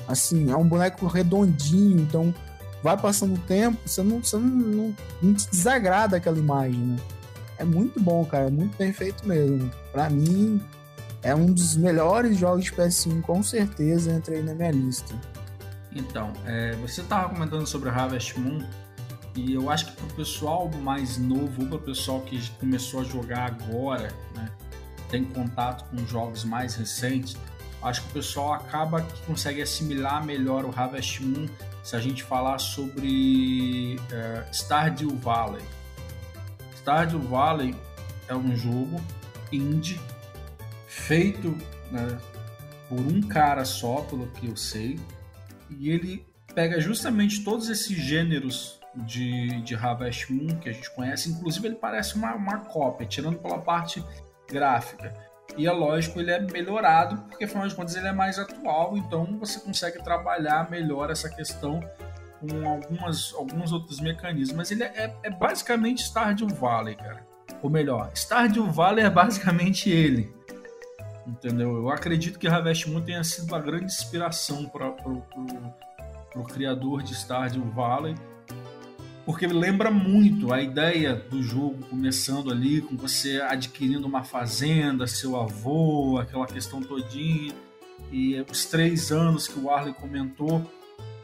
Assim, 0.08 0.50
é 0.50 0.56
um 0.56 0.66
boneco 0.66 1.06
redondinho, 1.06 2.00
então 2.00 2.34
vai 2.82 2.96
passando 2.96 3.34
o 3.34 3.38
tempo, 3.38 3.76
você 3.84 4.02
não, 4.02 4.22
você 4.22 4.36
não, 4.36 4.46
não, 4.46 4.94
não 5.20 5.34
te 5.34 5.48
desagrada 5.50 6.16
aquela 6.16 6.38
imagem, 6.38 6.78
né? 6.78 6.96
É 7.58 7.64
muito 7.64 7.98
bom, 8.00 8.24
cara, 8.24 8.46
é 8.46 8.50
muito 8.50 8.76
bem 8.76 8.92
feito 8.92 9.26
mesmo. 9.26 9.70
Para 9.92 10.08
mim, 10.08 10.62
é 11.22 11.34
um 11.34 11.46
dos 11.46 11.76
melhores 11.76 12.36
jogos 12.38 12.66
de 12.66 12.72
PS1, 12.72 13.22
com 13.22 13.42
certeza, 13.42 14.12
entrei 14.12 14.42
na 14.42 14.54
minha 14.54 14.70
lista. 14.70 15.14
Então, 15.92 16.32
é, 16.44 16.76
você 16.76 17.00
estava 17.00 17.28
comentando 17.30 17.66
sobre 17.66 17.88
Harvest 17.88 18.38
Moon, 18.38 18.64
e 19.36 19.54
eu 19.54 19.70
acho 19.70 19.86
que 19.86 19.92
para 19.92 20.06
o 20.06 20.12
pessoal 20.14 20.70
mais 20.82 21.18
novo, 21.18 21.62
ou 21.62 21.68
para 21.68 21.76
o 21.76 21.80
pessoal 21.80 22.20
que 22.22 22.50
começou 22.52 23.00
a 23.00 23.04
jogar 23.04 23.46
agora, 23.46 24.12
né, 24.34 24.50
tem 25.10 25.24
contato 25.24 25.84
com 25.90 26.06
jogos 26.06 26.44
mais 26.44 26.74
recentes, 26.74 27.36
acho 27.82 28.02
que 28.02 28.08
o 28.08 28.12
pessoal 28.12 28.54
acaba 28.54 29.02
que 29.02 29.20
consegue 29.22 29.62
assimilar 29.62 30.24
melhor 30.24 30.64
o 30.64 30.72
Harvest 30.74 31.20
Moon 31.20 31.46
se 31.82 31.94
a 31.94 32.00
gente 32.00 32.24
falar 32.24 32.58
sobre 32.58 33.96
uh, 33.96 34.52
Stardew 34.54 35.14
Valley. 35.16 35.62
Stardew 36.76 37.20
Valley 37.20 37.74
é 38.28 38.34
um 38.34 38.56
jogo 38.56 39.00
indie 39.52 40.00
feito 40.88 41.56
né, 41.90 42.18
por 42.88 42.98
um 42.98 43.20
cara 43.20 43.64
só, 43.64 43.96
pelo 43.96 44.26
que 44.28 44.46
eu 44.46 44.56
sei, 44.56 44.98
e 45.70 45.90
ele 45.90 46.26
pega 46.54 46.80
justamente 46.80 47.44
todos 47.44 47.68
esses 47.68 47.96
gêneros 47.96 48.75
de, 49.04 49.60
de 49.62 49.74
Harvest 49.74 50.32
Moon 50.32 50.58
que 50.58 50.68
a 50.68 50.72
gente 50.72 50.90
conhece. 50.90 51.30
Inclusive, 51.30 51.68
ele 51.68 51.76
parece 51.76 52.14
uma, 52.14 52.34
uma 52.34 52.58
cópia, 52.60 53.06
tirando 53.06 53.38
pela 53.38 53.58
parte 53.58 54.02
gráfica. 54.48 55.12
E 55.56 55.66
é 55.66 55.72
lógico, 55.72 56.20
ele 56.20 56.30
é 56.30 56.40
melhorado, 56.40 57.16
porque 57.28 57.44
afinal 57.44 57.66
de 57.66 57.74
contas 57.74 57.94
ele 57.96 58.08
é 58.08 58.12
mais 58.12 58.38
atual, 58.38 58.96
então 58.96 59.38
você 59.38 59.60
consegue 59.60 60.02
trabalhar 60.02 60.70
melhor 60.70 61.10
essa 61.10 61.28
questão 61.28 61.80
com 62.40 62.68
algumas, 62.68 63.32
alguns 63.34 63.72
outros 63.72 64.00
mecanismos. 64.00 64.56
Mas 64.56 64.70
ele 64.70 64.82
é, 64.82 65.14
é, 65.22 65.30
basicamente 65.30 66.02
Stardew 66.02 66.48
Valley, 66.48 66.96
cara. 66.96 67.24
Ou 67.62 67.70
melhor, 67.70 68.10
Stardew 68.14 68.70
Valley 68.70 69.04
é 69.04 69.10
basicamente 69.10 69.88
ele. 69.88 70.34
Entendeu? 71.26 71.76
Eu 71.76 71.90
acredito 71.90 72.38
que 72.38 72.46
Harvest 72.46 72.88
Moon 72.88 73.00
tenha 73.00 73.24
sido 73.24 73.48
uma 73.48 73.58
grande 73.58 73.86
inspiração 73.86 74.66
para 74.66 74.88
o 76.34 76.44
criador 76.44 77.02
de 77.02 77.14
Stardew 77.14 77.64
Valley 77.72 78.14
porque 79.26 79.44
lembra 79.48 79.90
muito 79.90 80.54
a 80.54 80.62
ideia 80.62 81.16
do 81.16 81.42
jogo 81.42 81.84
começando 81.90 82.48
ali 82.48 82.80
com 82.80 82.96
você 82.96 83.40
adquirindo 83.40 84.06
uma 84.06 84.22
fazenda, 84.22 85.04
seu 85.08 85.34
avô, 85.36 86.16
aquela 86.18 86.46
questão 86.46 86.80
todinha 86.80 87.52
e 88.12 88.40
os 88.48 88.66
três 88.66 89.10
anos 89.10 89.48
que 89.48 89.58
o 89.58 89.68
Arley 89.68 89.92
comentou 89.92 90.64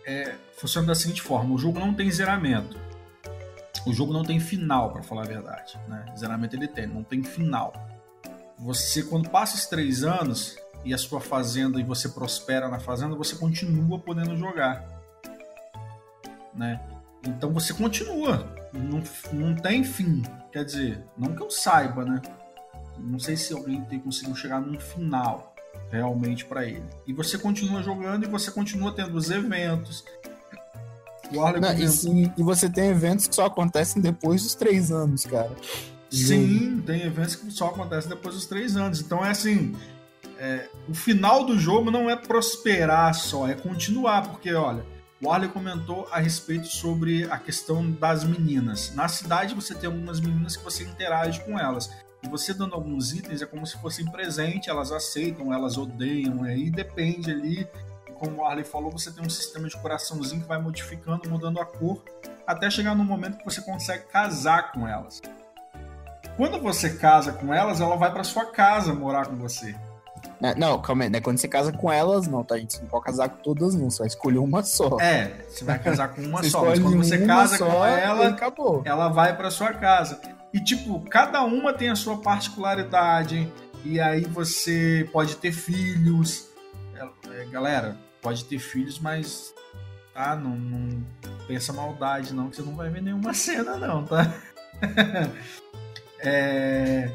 é, 0.05 0.35
funciona 0.57 0.89
da 0.89 0.97
seguinte 0.97 1.23
forma: 1.23 1.55
o 1.55 1.59
jogo 1.59 1.79
não 1.79 1.95
tem 1.95 2.11
zeramento, 2.11 2.77
o 3.87 3.93
jogo 3.93 4.13
não 4.13 4.25
tem 4.25 4.41
final, 4.41 4.93
para 4.93 5.05
falar 5.05 5.23
a 5.23 5.27
verdade. 5.27 5.79
Né? 5.87 6.05
Zeramento 6.19 6.57
ele 6.57 6.67
tem, 6.67 6.89
não 6.89 7.05
tem 7.05 7.23
final. 7.23 7.73
Você 8.59 9.05
quando 9.05 9.31
passa 9.31 9.55
os 9.55 9.67
três 9.67 10.03
anos 10.03 10.57
e 10.85 10.93
a 10.93 10.99
sua 10.99 11.21
fazenda 11.21 11.79
e 11.79 11.85
você 11.85 12.09
prospera 12.09 12.69
na 12.69 12.81
fazenda, 12.81 13.15
você 13.15 13.37
continua 13.37 13.97
podendo 14.01 14.37
jogar, 14.37 14.85
né? 16.53 16.81
Então 17.27 17.53
você 17.53 17.73
continua. 17.73 18.47
Não, 18.73 19.03
não 19.33 19.55
tem 19.55 19.85
fim. 19.85 20.23
Quer 20.53 20.65
dizer, 20.65 21.05
não 21.17 21.35
que 21.35 21.43
eu 21.43 21.51
saiba, 21.51 22.05
né? 22.05 22.21
Não 22.99 23.19
sei 23.19 23.37
se 23.37 23.53
alguém 23.53 23.83
tem 23.85 23.99
conseguido 23.99 24.37
chegar 24.37 24.61
num 24.61 24.79
final 24.79 25.55
realmente 25.91 26.45
para 26.45 26.65
ele. 26.65 26.85
E 27.07 27.13
você 27.13 27.39
continua 27.39 27.83
jogando 27.83 28.25
e 28.25 28.29
você 28.29 28.51
continua 28.51 28.93
tendo 28.93 29.17
os 29.17 29.31
eventos. 29.31 30.05
Não, 31.31 31.73
e, 31.73 31.89
sim, 31.89 32.31
e 32.37 32.43
você 32.43 32.69
tem 32.69 32.91
eventos 32.91 33.27
que 33.27 33.35
só 33.35 33.47
acontecem 33.47 34.03
depois 34.03 34.43
dos 34.43 34.55
três 34.55 34.91
anos, 34.91 35.25
cara. 35.25 35.51
Sim, 36.11 36.83
tem 36.85 37.03
eventos 37.03 37.37
que 37.37 37.51
só 37.51 37.69
acontecem 37.69 38.11
depois 38.11 38.35
dos 38.35 38.45
três 38.45 38.77
anos. 38.77 39.01
Então 39.01 39.25
é 39.25 39.31
assim. 39.31 39.75
É, 40.39 40.69
o 40.89 40.95
final 40.95 41.45
do 41.45 41.59
jogo 41.59 41.91
não 41.91 42.11
é 42.11 42.17
prosperar 42.17 43.15
só, 43.15 43.47
é 43.47 43.55
continuar, 43.55 44.29
porque 44.29 44.53
olha, 44.53 44.85
o 45.23 45.31
Arley 45.31 45.49
comentou 45.49 46.09
a 46.11 46.19
respeito 46.19 46.67
sobre 46.67 47.31
a 47.31 47.39
questão 47.39 47.93
das 47.93 48.25
meninas. 48.25 48.93
Na 48.93 49.07
cidade 49.07 49.55
você 49.55 49.73
tem 49.73 49.87
algumas 49.87 50.19
meninas 50.19 50.57
que 50.57 50.65
você 50.65 50.83
interage 50.83 51.41
com 51.45 51.57
elas. 51.57 51.89
E 52.25 52.29
você 52.29 52.53
dando 52.53 52.75
alguns 52.75 53.13
itens 53.13 53.41
é 53.41 53.47
como 53.47 53.65
se 53.65 53.79
fossem 53.79 54.05
presente, 54.11 54.69
elas 54.69 54.91
aceitam, 54.91 55.55
elas 55.55 55.79
odeiam, 55.79 56.43
aí 56.43 56.71
depende 56.71 57.31
ali. 57.31 57.69
Como 58.19 58.39
o 58.39 58.45
Arley 58.45 58.65
falou, 58.65 58.91
você 58.91 59.13
tem 59.13 59.25
um 59.25 59.31
sistema 59.31 59.69
de 59.69 59.77
coraçãozinho 59.77 60.43
que 60.43 60.49
vai 60.49 60.61
modificando, 60.61 61.31
mudando 61.31 61.61
a 61.61 61.67
cor, 61.67 62.03
até 62.45 62.69
chegar 62.69 62.97
no 62.97 63.05
momento 63.05 63.39
que 63.39 63.45
você 63.45 63.61
consegue 63.61 64.07
casar 64.07 64.73
com 64.73 64.89
elas. 64.89 65.23
Quando 66.37 66.61
você 66.61 66.95
casa 66.95 67.33
com 67.33 67.55
elas, 67.55 67.81
ela 67.81 67.95
vai 67.95 68.13
para 68.13 68.25
sua 68.25 68.47
casa 68.47 68.93
morar 68.93 69.27
com 69.27 69.37
você. 69.37 69.77
Né, 70.43 70.57
não, 70.57 70.83
calma 70.83 71.05
aí, 71.05 71.09
né? 71.09 71.21
Quando 71.21 71.39
você 71.39 71.47
casa 71.47 71.71
com 71.71 71.91
elas, 71.91 72.27
não, 72.27 72.43
tá? 72.43 72.57
A 72.57 72.59
gente 72.59 72.81
não 72.81 72.89
pode 72.89 73.05
casar 73.05 73.29
com 73.29 73.37
todas, 73.37 73.77
não. 73.77 73.89
Você 73.89 74.01
vai 74.01 74.09
escolher 74.09 74.39
uma 74.39 74.65
só. 74.65 74.99
É, 75.01 75.47
você 75.49 75.65
vai 75.65 75.79
casar 75.79 76.09
com 76.09 76.21
uma 76.21 76.43
só. 76.43 76.65
Mas 76.65 76.81
quando 76.81 76.97
você 76.97 77.25
casa 77.25 77.59
só, 77.59 77.71
com 77.71 77.87
ela, 77.87 78.27
acabou. 78.27 78.83
ela 78.85 79.09
vai 79.09 79.37
pra 79.37 79.53
sua 79.53 79.73
casa. 79.73 80.21
E, 80.53 80.59
tipo, 80.59 80.99
cada 81.09 81.45
uma 81.45 81.73
tem 81.73 81.91
a 81.91 81.95
sua 81.95 82.17
particularidade. 82.17 83.53
E 83.85 84.01
aí 84.01 84.23
você 84.23 85.09
pode 85.13 85.37
ter 85.37 85.53
filhos. 85.53 86.49
É, 87.31 87.45
galera, 87.45 87.97
pode 88.21 88.45
ter 88.45 88.59
filhos, 88.59 88.99
mas. 88.99 89.55
Tá? 90.13 90.35
Não, 90.35 90.57
não 90.57 91.07
pensa 91.47 91.73
maldade, 91.73 92.35
não, 92.35 92.51
que 92.51 92.57
você 92.57 92.63
não 92.63 92.75
vai 92.75 92.91
ver 92.91 93.01
nenhuma 93.01 93.31
cena, 93.33 93.77
não, 93.77 94.05
tá? 94.05 94.35
é 96.19 97.13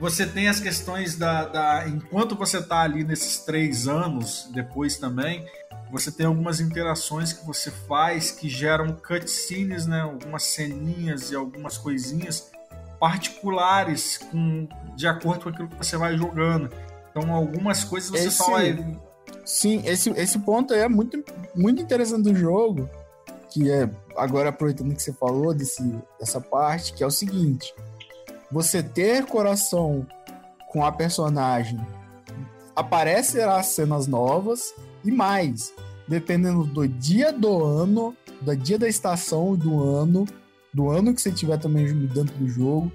você 0.00 0.26
tem 0.26 0.48
as 0.48 0.58
questões 0.58 1.14
da, 1.14 1.44
da 1.44 1.86
enquanto 1.86 2.34
você 2.34 2.58
está 2.58 2.80
ali 2.80 3.04
nesses 3.04 3.38
três 3.38 3.86
anos 3.86 4.48
depois 4.52 4.96
também 4.96 5.46
você 5.92 6.10
tem 6.10 6.24
algumas 6.24 6.60
interações 6.60 7.32
que 7.32 7.44
você 7.44 7.70
faz 7.70 8.30
que 8.30 8.48
geram 8.48 8.92
cutscenes, 8.92 9.86
né, 9.86 10.00
algumas 10.00 10.44
ceninhas 10.44 11.30
e 11.30 11.36
algumas 11.36 11.76
coisinhas 11.76 12.50
particulares 12.98 14.18
com, 14.18 14.68
de 14.96 15.06
acordo 15.06 15.44
com 15.44 15.48
aquilo 15.48 15.68
que 15.68 15.76
você 15.76 15.96
vai 15.96 16.16
jogando. 16.16 16.70
Então 17.10 17.34
algumas 17.34 17.82
coisas 17.82 18.08
você 18.08 18.28
esse, 18.28 18.36
só 18.36 18.52
vai 18.52 18.96
Sim, 19.44 19.82
esse, 19.84 20.10
esse 20.10 20.38
ponto 20.38 20.72
é 20.72 20.88
muito, 20.88 21.22
muito 21.56 21.82
interessante 21.82 22.22
do 22.22 22.36
jogo, 22.36 22.88
que 23.50 23.70
é 23.70 23.90
agora 24.16 24.50
aproveitando 24.50 24.94
que 24.94 25.02
você 25.02 25.12
falou 25.12 25.52
desse, 25.52 25.82
dessa 26.20 26.40
parte, 26.40 26.92
que 26.92 27.02
é 27.02 27.06
o 27.06 27.10
seguinte, 27.10 27.74
você 28.50 28.82
ter 28.82 29.26
coração 29.26 30.06
com 30.68 30.84
a 30.84 30.92
personagem 30.92 31.80
aparecerá 32.74 33.62
cenas 33.62 34.06
novas 34.06 34.74
e 35.04 35.10
mais, 35.10 35.72
dependendo 36.06 36.64
do 36.64 36.86
dia 36.86 37.32
do 37.32 37.64
ano, 37.64 38.16
do 38.40 38.56
dia 38.56 38.78
da 38.78 38.88
estação 38.88 39.54
e 39.54 39.56
do 39.58 39.82
ano, 39.82 40.26
do 40.72 40.88
ano 40.88 41.14
que 41.14 41.20
você 41.20 41.30
tiver 41.30 41.58
também 41.58 41.86
dentro 42.06 42.34
do 42.36 42.48
jogo, 42.48 42.90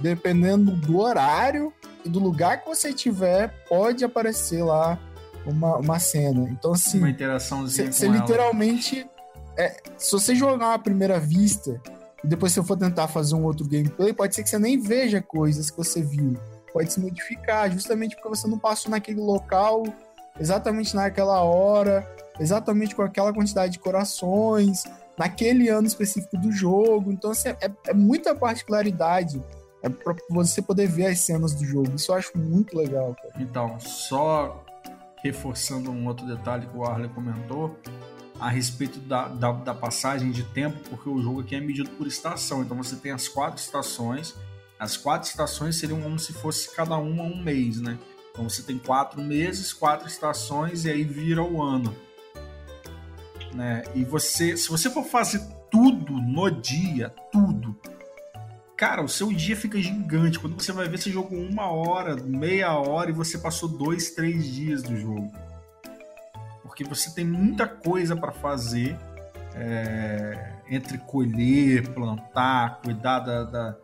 dependendo 0.00 0.72
do 0.72 0.98
horário 0.98 1.72
e 2.04 2.08
do 2.08 2.18
lugar 2.18 2.62
que 2.62 2.68
você 2.68 2.92
tiver, 2.92 3.48
pode 3.68 4.04
aparecer 4.04 4.62
lá 4.62 4.98
uma, 5.44 5.76
uma 5.76 5.98
cena. 5.98 6.48
Então, 6.50 6.72
assim, 6.72 6.98
uma 6.98 7.10
interação 7.10 7.66
Você 7.66 8.08
literalmente. 8.08 9.06
É, 9.58 9.80
se 9.96 10.12
você 10.12 10.34
jogar 10.34 10.74
à 10.74 10.78
primeira 10.78 11.18
vista 11.18 11.80
e 12.24 12.26
depois 12.26 12.52
se 12.52 12.58
eu 12.58 12.64
for 12.64 12.76
tentar 12.76 13.08
fazer 13.08 13.34
um 13.34 13.44
outro 13.44 13.66
gameplay, 13.66 14.12
pode 14.12 14.34
ser 14.34 14.42
que 14.42 14.48
você 14.48 14.58
nem 14.58 14.80
veja 14.80 15.20
coisas 15.20 15.70
que 15.70 15.76
você 15.76 16.02
viu. 16.02 16.36
Pode 16.72 16.92
se 16.92 17.00
modificar, 17.00 17.70
justamente 17.70 18.16
porque 18.16 18.28
você 18.28 18.46
não 18.48 18.58
passou 18.58 18.90
naquele 18.90 19.20
local, 19.20 19.84
exatamente 20.38 20.94
naquela 20.94 21.42
hora, 21.42 22.06
exatamente 22.38 22.94
com 22.94 23.02
aquela 23.02 23.32
quantidade 23.32 23.74
de 23.74 23.78
corações, 23.78 24.84
naquele 25.18 25.68
ano 25.68 25.86
específico 25.86 26.36
do 26.36 26.52
jogo. 26.52 27.10
Então, 27.12 27.30
assim, 27.30 27.48
é, 27.48 27.70
é 27.86 27.94
muita 27.94 28.34
particularidade 28.34 29.42
é 29.82 29.88
para 29.88 30.14
você 30.30 30.60
poder 30.60 30.88
ver 30.88 31.06
as 31.06 31.20
cenas 31.20 31.54
do 31.54 31.64
jogo. 31.64 31.94
Isso 31.94 32.10
eu 32.10 32.16
acho 32.16 32.36
muito 32.36 32.76
legal, 32.76 33.14
cara. 33.14 33.34
Então, 33.38 33.78
só 33.78 34.64
reforçando 35.22 35.90
um 35.90 36.06
outro 36.06 36.26
detalhe 36.26 36.66
que 36.66 36.76
o 36.76 36.84
Arley 36.84 37.08
comentou, 37.10 37.76
a 38.38 38.48
respeito 38.48 38.98
da, 39.00 39.28
da, 39.28 39.52
da, 39.52 39.74
passagem 39.74 40.30
de 40.30 40.42
tempo, 40.42 40.78
porque 40.90 41.08
o 41.08 41.22
jogo 41.22 41.40
aqui 41.40 41.54
é 41.54 41.60
medido 41.60 41.90
por 41.90 42.06
estação. 42.06 42.62
Então 42.62 42.76
você 42.76 42.96
tem 42.96 43.12
as 43.12 43.28
quatro 43.28 43.60
estações. 43.60 44.34
As 44.78 44.96
quatro 44.96 45.28
estações 45.28 45.76
seriam 45.76 46.00
como 46.00 46.18
se 46.18 46.32
fosse 46.32 46.74
cada 46.74 46.96
uma 46.96 47.22
um 47.22 47.42
mês, 47.42 47.80
né? 47.80 47.98
Então 48.30 48.48
você 48.48 48.62
tem 48.62 48.78
quatro 48.78 49.22
meses, 49.22 49.72
quatro 49.72 50.06
estações 50.06 50.84
e 50.84 50.90
aí 50.90 51.02
vira 51.02 51.42
o 51.42 51.62
ano. 51.62 51.96
Né? 53.54 53.82
E 53.94 54.04
você, 54.04 54.54
se 54.54 54.68
você 54.68 54.90
for 54.90 55.04
fazer 55.04 55.40
tudo 55.70 56.12
no 56.12 56.50
dia, 56.50 57.14
tudo, 57.32 57.74
cara, 58.76 59.02
o 59.02 59.08
seu 59.08 59.32
dia 59.32 59.56
fica 59.56 59.80
gigante. 59.80 60.38
Quando 60.38 60.60
você 60.60 60.72
vai 60.72 60.86
ver, 60.86 60.98
você 60.98 61.10
jogou 61.10 61.38
uma 61.38 61.70
hora, 61.70 62.16
meia 62.16 62.76
hora 62.76 63.08
e 63.08 63.14
você 63.14 63.38
passou 63.38 63.66
dois, 63.66 64.10
três 64.10 64.44
dias 64.44 64.82
do 64.82 64.94
jogo 64.94 65.32
porque 66.76 66.84
você 66.84 67.10
tem 67.10 67.24
muita 67.24 67.66
coisa 67.66 68.14
para 68.14 68.30
fazer 68.32 68.98
é, 69.54 70.52
entre 70.68 70.98
colher, 70.98 71.88
plantar, 71.94 72.82
cuidar 72.82 73.20
da, 73.20 73.44
da, 73.44 73.76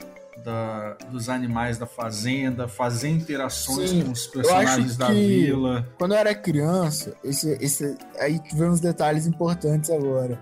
da, 0.45 0.95
dos 1.11 1.30
animais 1.30 1.78
da 1.78 1.86
fazenda, 1.86 2.68
fazer 2.68 3.09
interações 3.09 3.88
Sim, 3.88 4.05
com 4.05 4.12
os 4.12 4.26
personagens 4.26 4.99
da 4.99 5.09
vila. 5.09 5.88
Quando 5.97 6.12
eu 6.12 6.18
era 6.18 6.34
criança, 6.34 7.16
esse, 7.24 7.57
esse, 7.62 7.97
aí 8.18 8.38
tivemos 8.38 8.78
detalhes 8.78 9.26
importantes 9.26 9.88
agora. 9.88 10.38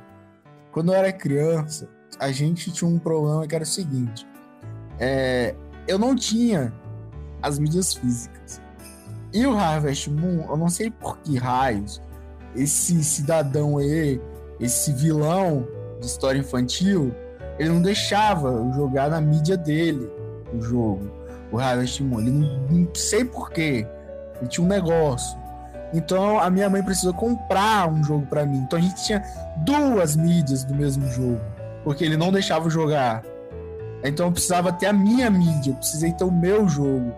Quando 0.73 0.93
eu 0.93 0.97
era 0.97 1.13
criança, 1.13 1.89
a 2.19 2.33
gente 2.33 2.73
tinha 2.73 2.91
um 2.91 2.99
problema 2.99 3.47
que 3.47 3.55
era 3.55 3.63
o 3.63 3.67
seguinte: 3.67 4.27
é, 4.99 5.55
eu 5.87 6.01
não 6.01 6.17
tinha 6.17 6.73
as 7.41 7.61
mídias 7.61 7.95
físicas. 7.95 8.61
E 9.33 9.47
o 9.47 9.57
Harvest 9.57 10.11
Moon, 10.11 10.45
eu 10.51 10.57
não 10.57 10.69
sei 10.69 10.91
por 10.91 11.17
que 11.19 11.39
raios, 11.39 12.03
esse 12.55 13.03
cidadão 13.05 13.79
aí, 13.79 14.21
esse 14.59 14.93
vilão 14.93 15.67
de 16.01 16.07
história 16.07 16.39
infantil, 16.39 17.15
ele 17.59 17.69
não 17.71 17.83
deixava 17.83 18.71
jogar 18.75 19.11
na 19.11 19.21
mídia 19.21 19.57
dele 19.57 20.11
o 20.53 20.61
jogo, 20.63 21.11
o 21.53 21.59
Harvest 21.59 22.03
Moon. 22.03 22.21
Ele 22.21 22.31
não, 22.31 22.69
não 22.71 22.89
sei 22.95 23.25
porquê. 23.25 23.87
Ele 24.41 24.49
tinha 24.49 24.65
um 24.65 24.69
negócio. 24.69 25.39
Então 25.93 26.39
a 26.39 26.49
minha 26.49 26.71
mãe 26.71 26.83
precisou 26.83 27.13
comprar 27.13 27.89
um 27.89 28.03
jogo 28.03 28.27
para 28.27 28.47
mim. 28.47 28.59
Então 28.59 28.79
a 28.79 28.83
gente 28.83 29.05
tinha 29.05 29.23
duas 29.59 30.17
mídias 30.17 30.65
do 30.65 30.75
mesmo 30.75 31.09
jogo, 31.09 31.41
porque 31.85 32.05
ele 32.05 32.17
não 32.17 32.33
deixava 32.33 32.67
eu 32.67 32.71
jogar. 32.71 33.23
Então 34.03 34.27
eu 34.27 34.33
precisava 34.33 34.73
ter 34.73 34.87
a 34.87 34.93
minha 34.93 35.29
mídia, 35.31 35.73
eu 35.73 35.77
precisei 35.77 36.13
ter 36.13 36.25
o 36.25 36.31
meu 36.31 36.69
jogo. 36.69 37.13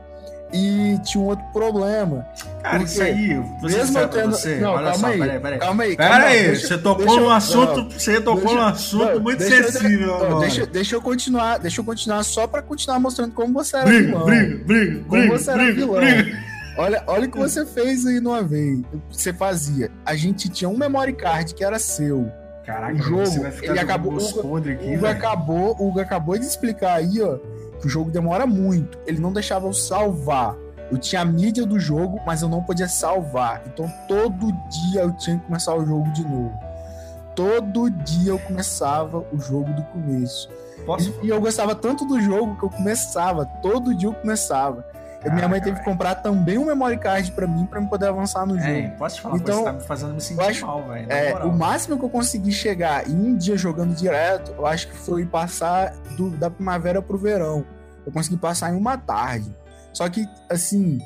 E 0.53 0.99
tinha 1.05 1.23
um 1.23 1.29
outro 1.29 1.45
problema. 1.53 2.27
Cara, 2.63 2.79
Porque 2.79 2.93
isso 2.93 3.03
aí, 3.03 3.29
mesmo 3.63 3.99
eu 3.99 4.09
tendo- 4.09 4.31
você. 4.31 4.57
Não, 4.61 4.71
Olha 4.75 4.91
calma 4.91 4.99
só, 4.99 5.07
aí, 5.09 5.19
peraí, 5.19 5.41
peraí. 5.41 5.59
Calma 5.59 5.83
aí, 5.83 5.97
calma 5.97 6.17
aí, 6.27 6.43
deixa- 6.47 6.67
você 6.69 6.79
tocou 6.79 7.05
deixa 7.07 7.21
num 7.21 7.31
assunto, 7.31 7.77
não, 7.83 7.91
você 7.91 8.21
tocou 8.21 8.41
deixa- 8.41 8.55
num 8.55 8.63
assunto 8.63 9.05
não, 9.15 9.21
muito 9.21 9.39
deixa 9.39 9.73
sensível, 9.73 10.31
não, 10.31 10.39
deixa, 10.41 10.67
deixa 10.67 10.95
eu 10.95 11.03
continuar, 11.03 11.59
deixa 11.59 11.81
eu 11.81 11.85
continuar 11.85 12.23
só 12.23 12.47
pra 12.47 12.63
continuar 12.63 13.01
mostrando 13.01 13.33
como 13.35 13.53
você 13.53 13.77
era 13.77 13.87
Briga, 13.87 14.07
vilão. 14.07 14.25
briga, 14.25 14.65
briga, 14.65 14.99
Como 15.09 15.11
briga, 15.23 15.39
você 15.39 15.51
era 15.51 15.59
briga, 15.65 15.75
vilão. 15.75 15.95
briga. 16.01 16.39
Olha, 16.79 17.03
olha 17.07 17.27
o 17.27 17.31
que 17.31 17.39
você 17.39 17.67
fez 17.67 18.07
aí 18.07 18.21
numa 18.21 18.43
vez. 18.43 18.81
Você 19.11 19.33
fazia. 19.33 19.91
A 20.07 20.15
gente 20.15 20.49
tinha 20.49 20.69
um 20.71 20.77
memory 20.79 21.13
card 21.13 21.55
que 21.55 21.63
era 21.65 21.79
seu. 21.79 22.31
Caraca, 22.65 22.95
O 22.95 22.99
jogo, 23.03 23.27
você 23.27 23.41
vai 23.41 23.51
ficar 23.51 23.73
ele 23.73 23.81
acabou- 23.81 24.33
podre 24.41 24.73
aqui, 24.75 24.95
Hugo 24.97 25.07
acabou, 25.07 25.77
o 25.79 25.89
Hugo 25.89 26.01
acabou 26.01 26.39
de 26.39 26.47
explicar 26.47 26.95
aí, 26.95 27.21
ó, 27.21 27.37
que 27.81 27.87
o 27.89 27.91
jogo 27.91 28.11
demora 28.11 28.47
muito. 28.47 28.97
Ele 29.05 29.19
não 29.21 29.33
deixava 29.33 29.67
eu 29.67 29.73
salvar. 29.73 30.55
Eu 30.93 30.99
tinha 30.99 31.23
a 31.23 31.25
mídia 31.25 31.65
do 31.67 31.81
jogo, 31.81 32.21
mas 32.27 32.43
eu 32.43 32.49
não 32.51 32.63
podia 32.63 32.87
salvar. 32.87 33.63
Então 33.67 33.91
todo 34.07 34.53
dia 34.69 35.01
eu 35.01 35.13
tinha 35.13 35.39
que 35.39 35.47
começar 35.47 35.75
o 35.75 35.85
jogo 35.87 36.13
de 36.13 36.23
novo. 36.23 36.53
Todo 37.35 37.89
dia 37.91 38.31
eu 38.33 38.39
começava 38.39 39.25
o 39.33 39.41
jogo 39.41 39.73
do 39.73 39.83
começo. 39.85 40.51
Posso? 40.85 41.15
E, 41.23 41.29
eu 41.31 41.41
gostava 41.41 41.75
tanto 41.75 42.05
do 42.05 42.21
jogo 42.21 42.57
que 42.59 42.65
eu 42.65 42.69
começava, 42.71 43.47
todo 43.63 43.95
dia 43.95 44.09
eu 44.09 44.13
começava. 44.13 44.85
E 45.25 45.31
minha 45.31 45.49
mãe 45.49 45.61
Caraca, 45.61 45.65
teve 45.65 45.79
que 45.79 45.85
comprar 45.85 46.17
também 46.17 46.59
um 46.59 46.67
memory 46.67 46.99
card 46.99 47.31
pra 47.33 47.47
mim 47.47 47.65
pra 47.65 47.81
eu 47.81 47.87
poder 47.87 48.09
avançar 48.09 48.45
no 48.45 48.59
jogo. 48.59 48.71
É, 48.71 48.89
posso 48.99 49.17
te 49.17 49.23
falar, 49.23 49.37
Então, 49.37 49.59
você 49.59 49.65
tá 49.65 49.73
me 49.73 49.81
fazendo 49.81 50.15
me 50.15 50.21
sentir 50.21 50.41
acho- 50.43 50.67
mal, 50.67 50.83
velho. 50.89 51.11
É, 51.13 51.33
o 51.45 51.53
máximo 51.53 51.97
que 51.97 52.05
eu 52.05 52.11
consegui 52.11 52.51
chegar 52.53 53.09
em 53.09 53.15
um 53.15 53.37
dia 53.37 53.57
jogando 53.57 53.95
direto, 53.95 54.53
eu 54.59 54.67
acho 54.67 54.89
que 54.89 54.97
foi 54.97 55.25
passar 55.25 55.95
do- 56.17 56.31
da 56.31 56.51
primavera 56.51 57.01
pro 57.01 57.17
verão. 57.17 57.65
Eu 58.05 58.13
consegui 58.13 58.37
passar 58.37 58.75
em 58.75 58.77
uma 58.77 58.99
tarde. 58.99 59.55
Só 59.93 60.09
que, 60.09 60.27
assim, 60.51 60.99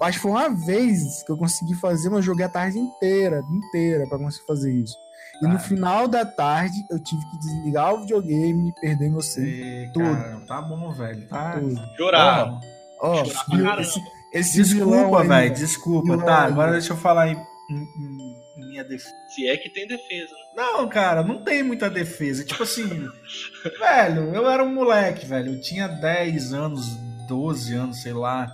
acho 0.00 0.18
que 0.18 0.22
foi 0.22 0.30
uma 0.30 0.48
vez 0.50 1.22
que 1.22 1.30
eu 1.32 1.36
consegui 1.36 1.74
fazer, 1.74 2.08
mas 2.08 2.18
eu 2.18 2.22
joguei 2.22 2.44
a 2.44 2.48
tarde 2.48 2.78
inteira, 2.78 3.42
inteira, 3.50 4.06
pra 4.08 4.18
conseguir 4.18 4.46
fazer 4.46 4.72
isso. 4.72 4.96
E 5.42 5.44
no 5.44 5.50
Cara. 5.56 5.58
final 5.60 6.08
da 6.08 6.24
tarde, 6.24 6.74
eu 6.90 6.98
tive 6.98 7.20
que 7.30 7.38
desligar 7.38 7.92
o 7.94 8.00
videogame 8.00 8.70
e 8.70 8.80
perder 8.80 9.10
meu 9.10 9.20
save. 9.20 9.90
Tudo. 9.92 10.04
cara, 10.16 10.40
tá 10.46 10.62
bom, 10.62 10.90
velho. 10.92 11.28
Tá. 11.28 11.58
Tudo. 11.58 11.80
Chorar. 11.96 12.58
Ó, 13.00 13.22
Desculpa, 14.32 15.22
velho, 15.24 15.54
desculpa. 15.54 16.10
Vilão 16.12 16.24
Tá, 16.26 16.44
agora 16.44 16.72
deixa 16.72 16.92
eu 16.92 16.96
falar 16.96 17.28
em, 17.28 17.36
em- 17.70 17.74
em- 17.74 18.36
em 18.58 18.68
minha 18.68 18.84
defesa. 18.84 19.14
Se 19.28 19.46
é 19.48 19.56
que 19.56 19.68
tem 19.68 19.86
defesa. 19.86 20.32
né? 20.32 20.36
Não, 20.56 20.88
cara, 20.88 21.22
não 21.22 21.42
tem 21.42 21.62
muita 21.62 21.88
defesa. 21.90 22.44
Tipo 22.44 22.62
assim, 22.62 22.86
velho, 23.78 24.34
eu 24.34 24.48
era 24.50 24.64
um 24.64 24.72
moleque, 24.74 25.26
velho. 25.26 25.54
Eu 25.54 25.60
tinha 25.60 25.86
10 25.88 26.52
anos, 26.54 26.96
12 27.26 27.74
anos, 27.74 28.02
sei 28.02 28.12
lá. 28.12 28.50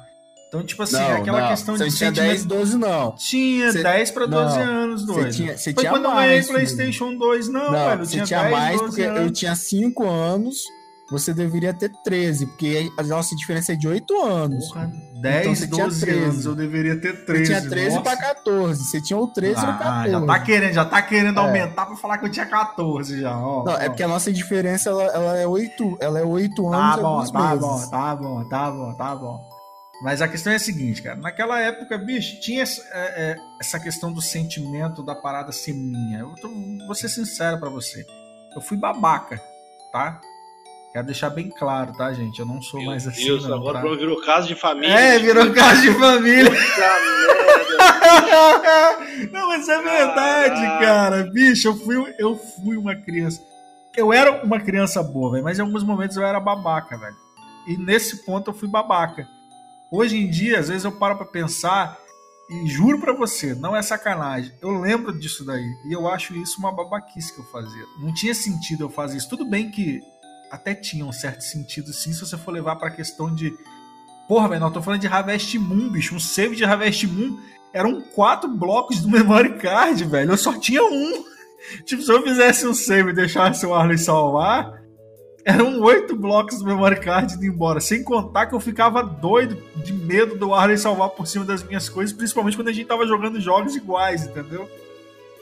Então, 0.49 0.63
tipo 0.63 0.83
assim, 0.83 0.97
Não, 0.97 1.13
aquela 1.17 1.41
não, 1.41 1.49
questão 1.49 1.77
você 1.79 1.85
de 1.89 1.97
tinha 1.97 2.09
sentimento. 2.11 2.29
10, 2.31 2.45
12 2.45 2.77
não. 2.77 3.13
Tinha 3.13 3.73
Cê- 3.73 3.83
10 3.83 4.11
pra 4.11 4.27
12 4.27 4.59
não, 4.59 4.65
anos, 4.65 5.01
Você 5.07 5.13
doido. 5.13 5.31
tinha, 5.35 5.57
você 5.57 5.73
Foi 5.73 5.83
tinha 5.83 5.93
quando 5.93 6.05
eu 6.05 6.11
mais. 6.11 6.27
ganhei 6.29 6.43
filho. 6.43 6.55
PlayStation 6.55 7.17
2. 7.17 7.49
Não, 7.49 7.73
Não, 7.73 7.73
velho, 7.73 8.01
eu 8.01 8.05
você 8.05 8.13
tinha, 8.13 8.25
tinha 8.25 8.41
10, 8.43 8.53
mais 8.53 8.77
12 8.81 8.85
porque 8.91 9.03
anos. 9.03 9.21
eu 9.23 9.31
tinha 9.31 9.55
5 9.57 10.07
anos, 10.07 10.59
você 11.13 11.33
deveria 11.33 11.73
ter 11.73 11.91
13, 12.03 12.47
porque 12.47 12.91
a 12.99 13.03
nossa 13.05 13.37
diferença 13.37 13.73
é 13.73 13.77
de 13.77 13.87
8 13.87 14.23
anos. 14.23 14.67
Porra, 14.69 14.91
10, 15.21 15.41
Então 15.43 15.55
você 15.55 15.67
tinha 15.69 15.85
12 15.85 16.01
13. 16.01 16.25
anos, 16.25 16.45
eu 16.47 16.55
deveria 16.57 17.01
ter 17.01 17.13
Você 17.15 17.25
13. 17.25 17.45
tinha 17.45 17.69
13 17.71 17.89
nossa. 17.97 18.03
pra 18.03 18.17
14. 18.17 18.85
Você 18.85 19.01
tinha 19.01 19.19
o 19.19 19.27
13 19.29 19.61
ou 19.65 19.71
Ah, 19.71 19.79
14. 19.79 20.11
já 20.11 20.27
tá 20.27 20.41
querendo, 20.41 20.73
já 20.73 20.85
tá 20.85 21.03
querendo 21.03 21.39
É. 21.39 21.43
aumentar 21.43 21.87
pra 21.87 21.97
falar 21.97 22.19
que 22.19 22.27
eu 22.27 22.31
tinha 22.31 22.47
14 22.47 23.21
já, 23.21 23.37
ó. 23.39 23.65
Não, 23.65 23.73
ó. 23.73 23.77
é 23.79 23.89
porque 23.89 24.03
a 24.03 24.09
nossa 24.09 24.33
diferença 24.33 24.91
ela, 24.91 25.05
ela 25.05 25.39
é 25.39 25.47
8, 25.47 25.97
ela 26.01 26.19
é 26.19 26.25
8 26.25 26.69
Tá 26.71 26.77
anos 26.95 26.99
e 26.99 27.03
bom, 27.03 27.33
tá 27.33 27.49
meses. 27.49 27.61
bom, 27.61 27.91
tá 27.91 28.17
bom, 28.17 28.49
tá 28.49 28.71
bom, 28.71 28.95
tá 28.95 29.15
bom. 29.17 29.53
Mas 30.03 30.21
a 30.21 30.27
questão 30.27 30.53
é 30.53 30.57
a 30.57 30.59
seguinte, 30.59 31.01
cara. 31.01 31.15
Naquela 31.17 31.61
época, 31.61 31.97
bicho, 31.97 32.41
tinha 32.41 32.63
essa, 32.65 32.81
é, 32.93 33.33
é, 33.33 33.37
essa 33.61 33.79
questão 33.79 34.13
do 34.13 34.21
sentimento 34.21 35.01
da 35.01 35.15
parada 35.15 35.53
ser 35.53 35.73
minha. 35.75 36.19
Eu 36.19 36.35
tô, 36.41 36.49
vou 36.87 36.95
ser 36.97 37.09
sincero 37.09 37.61
pra 37.61 37.71
você. 37.71 38.05
Eu 38.57 38.61
fui 38.61 38.77
babaca, 38.77 39.41
tá? 39.93 40.21
Quero 40.93 41.07
deixar 41.07 41.31
bem 41.31 41.49
claro, 41.49 41.93
tá, 41.95 42.13
gente? 42.13 42.39
Eu 42.39 42.45
não 42.47 42.61
sou 42.61 42.81
Meu 42.81 42.91
mais 42.91 43.07
assim, 43.07 43.25
Deus, 43.25 43.47
não, 43.49 43.57
agora 43.57 43.81
tá? 43.81 43.89
virou 43.97 44.21
caso 44.21 44.47
de 44.47 44.55
família. 44.55 44.93
É, 44.95 45.19
virou 45.19 45.51
caso 45.55 45.81
de 45.83 45.95
família. 45.95 46.53
Não, 49.33 49.49
mas 49.49 49.69
é 49.69 49.81
verdade, 49.83 50.61
Caraca. 50.61 50.85
cara. 50.85 51.25
Bicho, 51.33 51.69
eu 51.69 51.77
fui, 51.77 52.15
eu 52.19 52.37
fui 52.37 52.77
uma 52.77 52.95
criança. 52.95 53.41
Eu 53.97 54.13
era 54.13 54.45
uma 54.45 54.61
criança 54.61 55.03
boa, 55.03 55.33
velho, 55.33 55.45
mas 55.45 55.59
em 55.59 55.63
alguns 55.63 55.83
momentos 55.85 56.17
eu 56.17 56.25
era 56.25 56.41
babaca, 56.41 56.97
velho. 56.97 57.17
E 57.67 57.77
nesse 57.77 58.25
ponto 58.25 58.51
eu 58.51 58.55
fui 58.55 58.69
babaca. 58.69 59.27
Hoje 59.91 60.17
em 60.17 60.29
dia, 60.29 60.59
às 60.59 60.69
vezes 60.69 60.85
eu 60.85 60.93
paro 60.93 61.17
pra 61.17 61.27
pensar 61.27 61.99
e 62.51 62.67
juro 62.69 62.99
pra 62.99 63.13
você, 63.13 63.55
não 63.55 63.77
é 63.77 63.83
sacanagem. 63.83 64.53
Eu 64.61 64.71
lembro 64.81 65.19
disso 65.19 65.45
daí 65.45 65.65
e 65.87 65.93
eu 65.93 66.09
acho 66.09 66.35
isso 66.37 66.59
uma 66.59 66.73
babaquice 66.73 67.35
que 67.35 67.41
eu 67.41 67.45
fazia. 67.47 67.85
Não 68.01 68.13
tinha 68.13 68.35
sentido 68.35 68.85
eu 68.85 68.91
fazer 68.91 69.17
isso. 69.19 69.29
Tudo 69.29 69.45
bem 69.45 69.71
que 69.71 70.01
até 70.53 70.75
tinha 70.75 71.05
um 71.05 71.13
certo 71.13 71.41
sentido 71.41 71.93
sim, 71.93 72.13
se 72.13 72.21
você 72.21 72.37
for 72.37 72.53
levar 72.53 72.77
pra 72.77 72.91
questão 72.91 73.35
de 73.35 73.53
Porra, 74.29 74.49
velho, 74.49 74.61
nós 74.61 74.73
tô 74.73 74.81
falando 74.81 75.01
de 75.01 75.07
Harvest 75.07 75.59
Moon, 75.59 75.91
bicho. 75.91 76.15
Um 76.15 76.21
save 76.21 76.57
de 76.57 76.65
Harvest 76.65 77.07
Moon 77.07 77.39
eram 77.73 78.01
quatro 78.01 78.49
blocos 78.49 79.01
do 79.01 79.11
memory 79.13 79.59
card, 79.59 80.05
velho. 80.05 80.31
Eu 80.33 80.37
só 80.39 80.59
tinha 80.59 80.83
um. 80.83 81.25
Tipo, 81.85 82.03
se 82.03 82.11
eu 82.11 82.23
fizesse 82.23 82.67
um 82.67 82.75
save 82.75 83.11
e 83.11 83.15
deixasse 83.15 83.65
o 83.65 83.75
Arley 83.75 83.97
salvar, 83.97 84.83
eram 85.45 85.81
oito 85.83 86.17
blocos 86.17 86.59
do 86.59 86.65
memory 86.65 86.99
card 86.99 87.35
indo 87.35 87.45
embora. 87.45 87.81
Sem 87.81 88.03
contar 88.03 88.47
que 88.47 88.55
eu 88.55 88.59
ficava 88.59 89.03
doido 89.03 89.57
de 89.77 89.93
medo 89.93 90.37
do 90.37 90.55
Arley 90.55 90.77
salvar 90.77 91.11
por 91.11 91.27
cima 91.27 91.45
das 91.45 91.63
minhas 91.63 91.89
coisas, 91.89 92.17
principalmente 92.17 92.57
quando 92.57 92.69
a 92.69 92.73
gente 92.73 92.87
tava 92.87 93.07
jogando 93.07 93.41
jogos 93.41 93.77
iguais, 93.77 94.27
entendeu? 94.27 94.69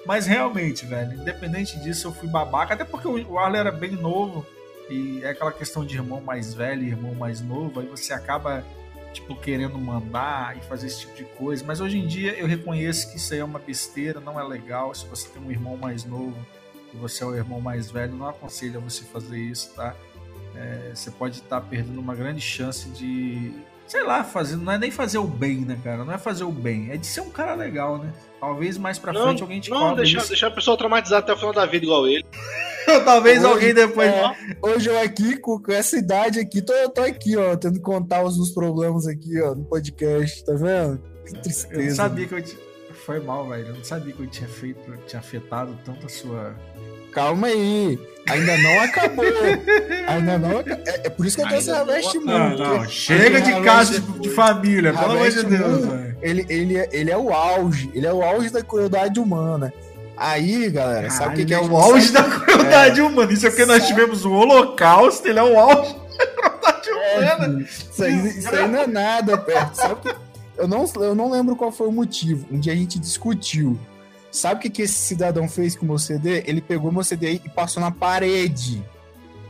Mas 0.05 0.27
realmente, 0.27 0.85
velho, 0.85 1.15
independente 1.21 1.79
disso, 1.79 2.09
eu 2.09 2.13
fui 2.13 2.29
babaca, 2.29 2.75
até 2.75 2.85
porque 2.85 3.09
o 3.09 3.39
Arley 3.39 3.61
era 3.61 3.73
bem 3.73 3.93
novo. 3.93 4.45
E 4.91 5.22
é 5.22 5.30
aquela 5.30 5.53
questão 5.53 5.84
de 5.84 5.95
irmão 5.95 6.20
mais 6.20 6.53
velho 6.53 6.82
e 6.82 6.88
irmão 6.88 7.14
mais 7.14 7.41
novo, 7.41 7.80
aí 7.80 7.86
você 7.86 8.12
acaba 8.12 8.64
tipo, 9.12 9.34
querendo 9.36 9.78
mandar 9.78 10.57
e 10.57 10.61
fazer 10.62 10.86
esse 10.86 11.01
tipo 11.01 11.14
de 11.14 11.24
coisa. 11.24 11.64
Mas 11.64 11.80
hoje 11.80 11.99
em 11.99 12.07
dia 12.07 12.32
eu 12.38 12.47
reconheço 12.47 13.11
que 13.11 13.16
isso 13.16 13.32
aí 13.32 13.41
é 13.41 13.45
uma 13.45 13.59
besteira, 13.59 14.20
não 14.20 14.38
é 14.38 14.45
legal. 14.45 14.95
Se 14.95 15.07
você 15.07 15.28
tem 15.28 15.43
um 15.43 15.51
irmão 15.51 15.76
mais 15.76 16.05
novo 16.05 16.36
e 16.93 16.97
você 16.97 17.22
é 17.22 17.26
o 17.26 17.34
irmão 17.34 17.61
mais 17.61 17.91
velho, 17.91 18.14
não 18.14 18.28
aconselho 18.28 18.78
a 18.78 18.80
você 18.80 19.05
fazer 19.05 19.38
isso, 19.38 19.72
tá? 19.74 19.95
É, 20.57 20.91
você 20.95 21.11
pode 21.11 21.36
estar 21.36 21.61
perdendo 21.61 22.01
uma 22.01 22.14
grande 22.14 22.41
chance 22.41 22.88
de, 22.91 23.53
sei 23.86 24.03
lá, 24.03 24.24
fazer, 24.24 24.57
não 24.57 24.72
é 24.72 24.78
nem 24.78 24.91
fazer 24.91 25.18
o 25.18 25.26
bem, 25.26 25.59
né, 25.59 25.78
cara? 25.82 26.05
Não 26.05 26.12
é 26.12 26.18
fazer 26.18 26.45
o 26.45 26.51
bem, 26.51 26.91
é 26.91 26.97
de 26.97 27.07
ser 27.07 27.20
um 27.20 27.30
cara 27.30 27.55
legal, 27.55 27.99
né? 27.99 28.12
Talvez 28.41 28.76
mais 28.76 28.99
pra 28.99 29.12
Não, 29.12 29.22
frente 29.22 29.43
alguém 29.43 29.61
te 29.61 29.70
Não, 29.70 29.95
deixar, 29.95 30.24
deixar 30.26 30.49
a 30.49 30.51
pessoa 30.51 30.76
traumatizada 30.76 31.22
até 31.22 31.32
o 31.32 31.36
final 31.36 31.53
da 31.53 31.64
vida 31.66 31.84
igual 31.84 32.07
ele. 32.07 32.26
Talvez 33.05 33.38
Hoje- 33.38 33.47
alguém 33.47 33.74
depois. 33.74 34.09
é, 34.09 34.32
hoje 34.62 34.88
eu 34.88 35.01
aqui, 35.01 35.36
com, 35.36 35.59
com 35.62 35.72
essa 35.72 35.97
idade 35.97 36.38
aqui, 36.41 36.61
tô, 36.62 36.72
tô 36.91 37.03
aqui, 37.03 37.36
ó, 37.36 37.55
tendo 37.57 37.74
que 37.74 37.80
contar 37.84 38.22
os 38.22 38.36
meus 38.36 38.51
problemas 38.51 39.07
aqui, 39.07 39.41
ó, 39.41 39.55
no 39.55 39.64
podcast, 39.64 40.45
tá 40.45 40.53
vendo? 40.55 41.01
Que 41.26 41.34
tristeza. 41.41 41.80
Eu 41.80 41.86
não 41.88 41.95
sabia 41.95 42.26
que 42.26 42.34
eu 42.34 42.43
tinha. 42.43 42.59
Foi 43.07 43.18
mal, 43.20 43.49
velho. 43.49 43.68
Eu 43.68 43.74
não 43.76 43.84
sabia 43.84 44.12
que 44.12 44.20
eu 44.22 44.26
tinha 44.26 44.49
feito, 44.49 44.80
tinha 45.07 45.20
afetado 45.20 45.76
tanto 45.84 46.07
a 46.07 46.09
sua. 46.09 46.55
Calma 47.12 47.49
aí, 47.49 47.99
ainda 48.28 48.57
não 48.59 48.80
acabou. 48.82 49.24
ainda 50.07 50.38
não 50.38 50.59
acabou. 50.59 50.84
É, 50.86 51.07
é 51.07 51.11
por 51.11 51.26
isso 51.26 51.36
que 51.36 51.43
eu 51.43 51.49
trouxe 51.49 51.70
Ainda 51.70 51.84
não 51.84 51.91
Harvest 51.95 52.14
Moon. 52.18 52.24
Não, 52.26 52.57
não. 52.57 52.88
Chega 52.88 53.41
de 53.41 53.61
casa 53.62 54.01
de, 54.01 54.18
de 54.20 54.28
família, 54.30 54.93
pelo 54.93 55.12
amor 55.12 55.30
de 55.30 55.43
Deus, 55.43 55.86
velho. 55.86 56.16
Ele, 56.22 56.47
ele, 56.49 56.76
é- 56.78 56.88
ele 56.93 57.11
é 57.11 57.16
o 57.16 57.32
auge, 57.32 57.91
ele 57.95 58.07
é 58.07 58.12
o 58.12 58.22
auge 58.22 58.51
da 58.51 58.62
crueldade 58.62 59.18
humana. 59.18 59.72
Aí, 60.21 60.68
galera, 60.68 61.09
sabe 61.09 61.33
o 61.33 61.37
que, 61.39 61.47
que 61.47 61.55
é 61.55 61.57
a 61.57 61.62
o 61.62 61.75
auge 61.79 62.12
da 62.12 62.23
crueldade 62.23 63.01
humana. 63.01 63.33
Isso 63.33 63.47
é 63.47 63.51
porque 63.51 63.64
nós 63.64 63.87
tivemos 63.87 64.27
o 64.27 64.31
Holocausto, 64.33 65.27
ele 65.27 65.39
é 65.39 65.43
o 65.43 65.59
auge 65.59 65.95
da 66.62 66.73
crueldade 66.75 66.89
É, 66.91 67.35
humana. 67.37 67.62
isso, 67.62 68.05
aí, 68.05 68.29
isso 68.39 68.49
aí 68.55 68.68
não 68.68 68.81
é 68.81 68.87
nada 68.87 69.39
perto. 69.39 69.75
Sabe 69.77 70.01
que 70.03 70.14
eu 70.59 70.68
não, 70.68 70.85
eu 70.97 71.14
não 71.14 71.31
lembro 71.31 71.57
qual 71.57 71.73
foi 71.73 71.89
o 71.89 71.93
motivo. 71.93 72.47
Um 72.51 72.61
dia 72.61 72.75
a 72.75 72.77
gente 72.77 72.99
discutiu. 72.99 73.79
Sabe 74.31 74.57
o 74.57 74.62
que, 74.62 74.68
que 74.68 74.83
esse 74.83 74.93
cidadão 74.95 75.49
fez 75.49 75.75
com 75.75 75.87
o 75.87 75.89
meu 75.89 75.99
CD? 75.99 76.45
Ele 76.47 76.61
pegou 76.61 76.93
meu 76.93 77.03
CD 77.03 77.41
e 77.43 77.49
passou 77.49 77.83
na 77.83 77.91
parede 77.91 78.85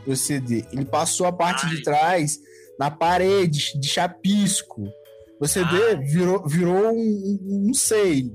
do 0.07 0.15
CD. 0.15 0.63
Ele 0.71 0.85
passou 0.85 1.27
a 1.27 1.33
parte 1.33 1.67
de 1.67 1.75
Ai. 1.75 1.81
trás 1.81 2.39
na 2.79 2.89
parede 2.89 3.77
de 3.77 3.87
chapisco. 3.89 4.87
O 5.37 5.45
CD 5.47 5.97
virou, 5.97 6.47
virou 6.47 6.91
um, 6.93 7.39
um, 7.41 7.63
não 7.67 7.73
sei. 7.73 8.31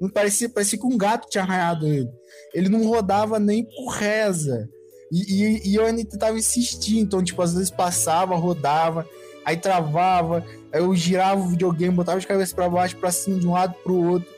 Não 0.00 0.08
parecia, 0.08 0.48
parecia 0.48 0.78
que 0.78 0.86
um 0.86 0.96
gato 0.96 1.28
tinha 1.28 1.44
arranhado 1.44 1.86
ele. 1.86 2.10
Ele 2.52 2.68
não 2.68 2.86
rodava 2.86 3.38
nem 3.38 3.64
por 3.64 3.90
reza. 3.90 4.68
E, 5.10 5.44
e, 5.44 5.70
e 5.70 5.74
eu 5.76 5.84
ainda 5.84 6.04
tentava 6.04 6.38
insistir. 6.38 6.98
Então, 6.98 7.22
tipo, 7.22 7.40
às 7.40 7.54
vezes 7.54 7.70
passava, 7.70 8.34
rodava, 8.34 9.08
aí 9.44 9.56
travava, 9.56 10.44
aí 10.72 10.80
eu 10.80 10.94
girava 10.94 11.40
o 11.40 11.48
videogame, 11.48 11.94
botava 11.94 12.18
de 12.18 12.26
cabeça 12.26 12.54
pra 12.54 12.68
baixo, 12.68 12.96
pra 12.96 13.12
cima, 13.12 13.38
de 13.38 13.46
um 13.46 13.52
lado 13.52 13.74
pro 13.82 13.94
outro. 13.94 14.33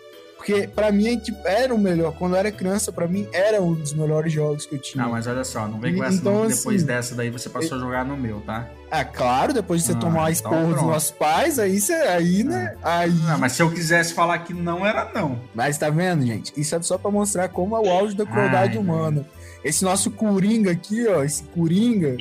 Porque 0.46 0.68
pra 0.68 0.92
mim 0.92 1.20
era 1.44 1.74
o 1.74 1.78
melhor. 1.78 2.12
Quando 2.12 2.34
eu 2.34 2.38
era 2.38 2.52
criança, 2.52 2.92
pra 2.92 3.08
mim 3.08 3.26
era 3.32 3.60
um 3.60 3.74
dos 3.74 3.92
melhores 3.92 4.32
jogos 4.32 4.64
que 4.64 4.76
eu 4.76 4.78
tinha. 4.78 5.02
Não, 5.02 5.10
mas 5.10 5.26
olha 5.26 5.42
só, 5.42 5.66
não 5.66 5.80
vem 5.80 5.96
com 5.96 6.04
essa 6.04 6.14
Então, 6.18 6.32
não, 6.34 6.42
que 6.48 6.54
depois 6.54 6.76
assim, 6.76 6.86
dessa 6.86 7.14
daí 7.16 7.30
você 7.30 7.48
passou 7.50 7.76
a 7.76 7.80
jogar 7.80 8.04
no 8.04 8.16
meu, 8.16 8.40
tá? 8.42 8.68
Ah, 8.88 9.04
claro, 9.04 9.52
depois 9.52 9.80
de 9.80 9.88
você 9.88 9.94
Ah, 9.94 9.96
tomar 9.96 10.26
a 10.26 10.30
então 10.30 10.32
esporra 10.52 10.62
dos 10.66 10.74
pronto. 10.74 10.86
nossos 10.92 11.10
pais, 11.10 11.58
aí 11.58 11.80
você. 11.80 11.92
Aí, 11.94 12.44
né? 12.44 12.76
Aí. 12.80 13.10
Não, 13.10 13.38
mas 13.40 13.52
se 13.54 13.62
eu 13.62 13.72
quisesse 13.72 14.14
falar 14.14 14.38
que 14.38 14.54
não, 14.54 14.86
era 14.86 15.10
não. 15.12 15.40
Mas 15.52 15.76
tá 15.78 15.90
vendo, 15.90 16.24
gente? 16.24 16.52
Isso 16.56 16.76
é 16.76 16.80
só 16.80 16.96
pra 16.96 17.10
mostrar 17.10 17.48
como 17.48 17.76
é 17.76 17.80
o 17.80 17.90
auge 17.90 18.14
da 18.14 18.24
crueldade 18.24 18.74
Ai, 18.74 18.78
humana. 18.78 19.26
Esse 19.64 19.82
nosso 19.84 20.12
Coringa 20.12 20.70
aqui, 20.70 21.08
ó, 21.08 21.24
esse 21.24 21.42
Coringa, 21.42 22.16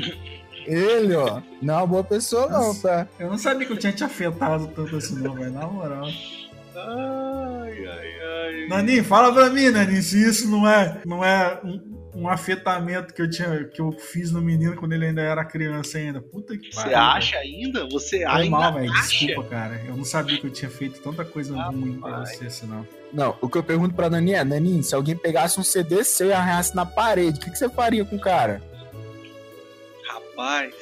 ele, 0.65 1.13
ó, 1.13 1.41
não 1.61 1.73
é 1.75 1.77
uma 1.77 1.85
boa 1.87 2.03
pessoa, 2.03 2.47
não, 2.49 2.73
tá? 2.73 3.07
Eu 3.19 3.29
não 3.29 3.37
sabia 3.37 3.67
que 3.67 3.73
eu 3.73 3.77
tinha 3.77 3.93
te 3.93 4.03
afetado 4.03 4.67
tanto 4.69 4.95
assim, 4.95 5.13
não, 5.21 5.35
velho. 5.35 5.51
Na 5.51 5.67
moral. 5.67 6.07
Ai, 6.75 7.87
ai, 7.87 8.21
ai. 8.21 8.67
Naninho, 8.67 9.03
fala 9.03 9.33
pra 9.33 9.49
mim, 9.49 9.69
Naninho, 9.69 10.01
se 10.01 10.21
isso 10.27 10.49
não 10.49 10.67
é, 10.67 11.01
não 11.05 11.23
é 11.23 11.59
um, 11.63 12.09
um 12.15 12.27
afetamento 12.29 13.13
que 13.13 13.21
eu, 13.21 13.29
tinha, 13.29 13.63
que 13.65 13.79
eu 13.81 13.91
fiz 13.91 14.31
no 14.31 14.41
menino 14.41 14.75
quando 14.75 14.93
ele 14.93 15.05
ainda 15.05 15.21
era 15.21 15.45
criança 15.45 15.97
ainda. 15.97 16.21
Puta 16.21 16.57
que 16.57 16.73
Você 16.73 16.81
pariu, 16.81 16.97
acha 16.97 17.37
ainda? 17.37 17.87
Você. 17.89 18.17
Foi 18.19 18.27
ainda 18.27 18.49
mal, 18.57 18.73
velho. 18.73 18.91
acha? 18.91 19.01
Desculpa, 19.25 19.49
cara. 19.49 19.81
Eu 19.87 19.95
não 19.95 20.05
sabia 20.05 20.37
que 20.39 20.47
eu 20.47 20.51
tinha 20.51 20.69
feito 20.69 20.99
tanta 21.01 21.23
coisa 21.23 21.55
ruim 21.63 21.99
pra 21.99 22.09
Rapaz. 22.11 22.37
você, 22.37 22.49
senão. 22.49 22.85
Não, 23.13 23.37
o 23.39 23.47
que 23.47 23.57
eu 23.57 23.63
pergunto 23.63 23.95
pra 23.95 24.09
Nani 24.09 24.33
é, 24.33 24.43
Naninho, 24.43 24.83
se 24.83 24.93
alguém 24.93 25.15
pegasse 25.15 25.57
um 25.59 25.63
CD 25.63 26.03
seu 26.03 26.27
e 26.27 26.33
arranhasse 26.33 26.75
na 26.75 26.85
parede, 26.85 27.39
o 27.39 27.41
que, 27.43 27.51
que 27.51 27.57
você 27.57 27.69
faria 27.69 28.03
com 28.03 28.17
o 28.17 28.19
cara? 28.21 28.61
Rapaz. 30.07 30.73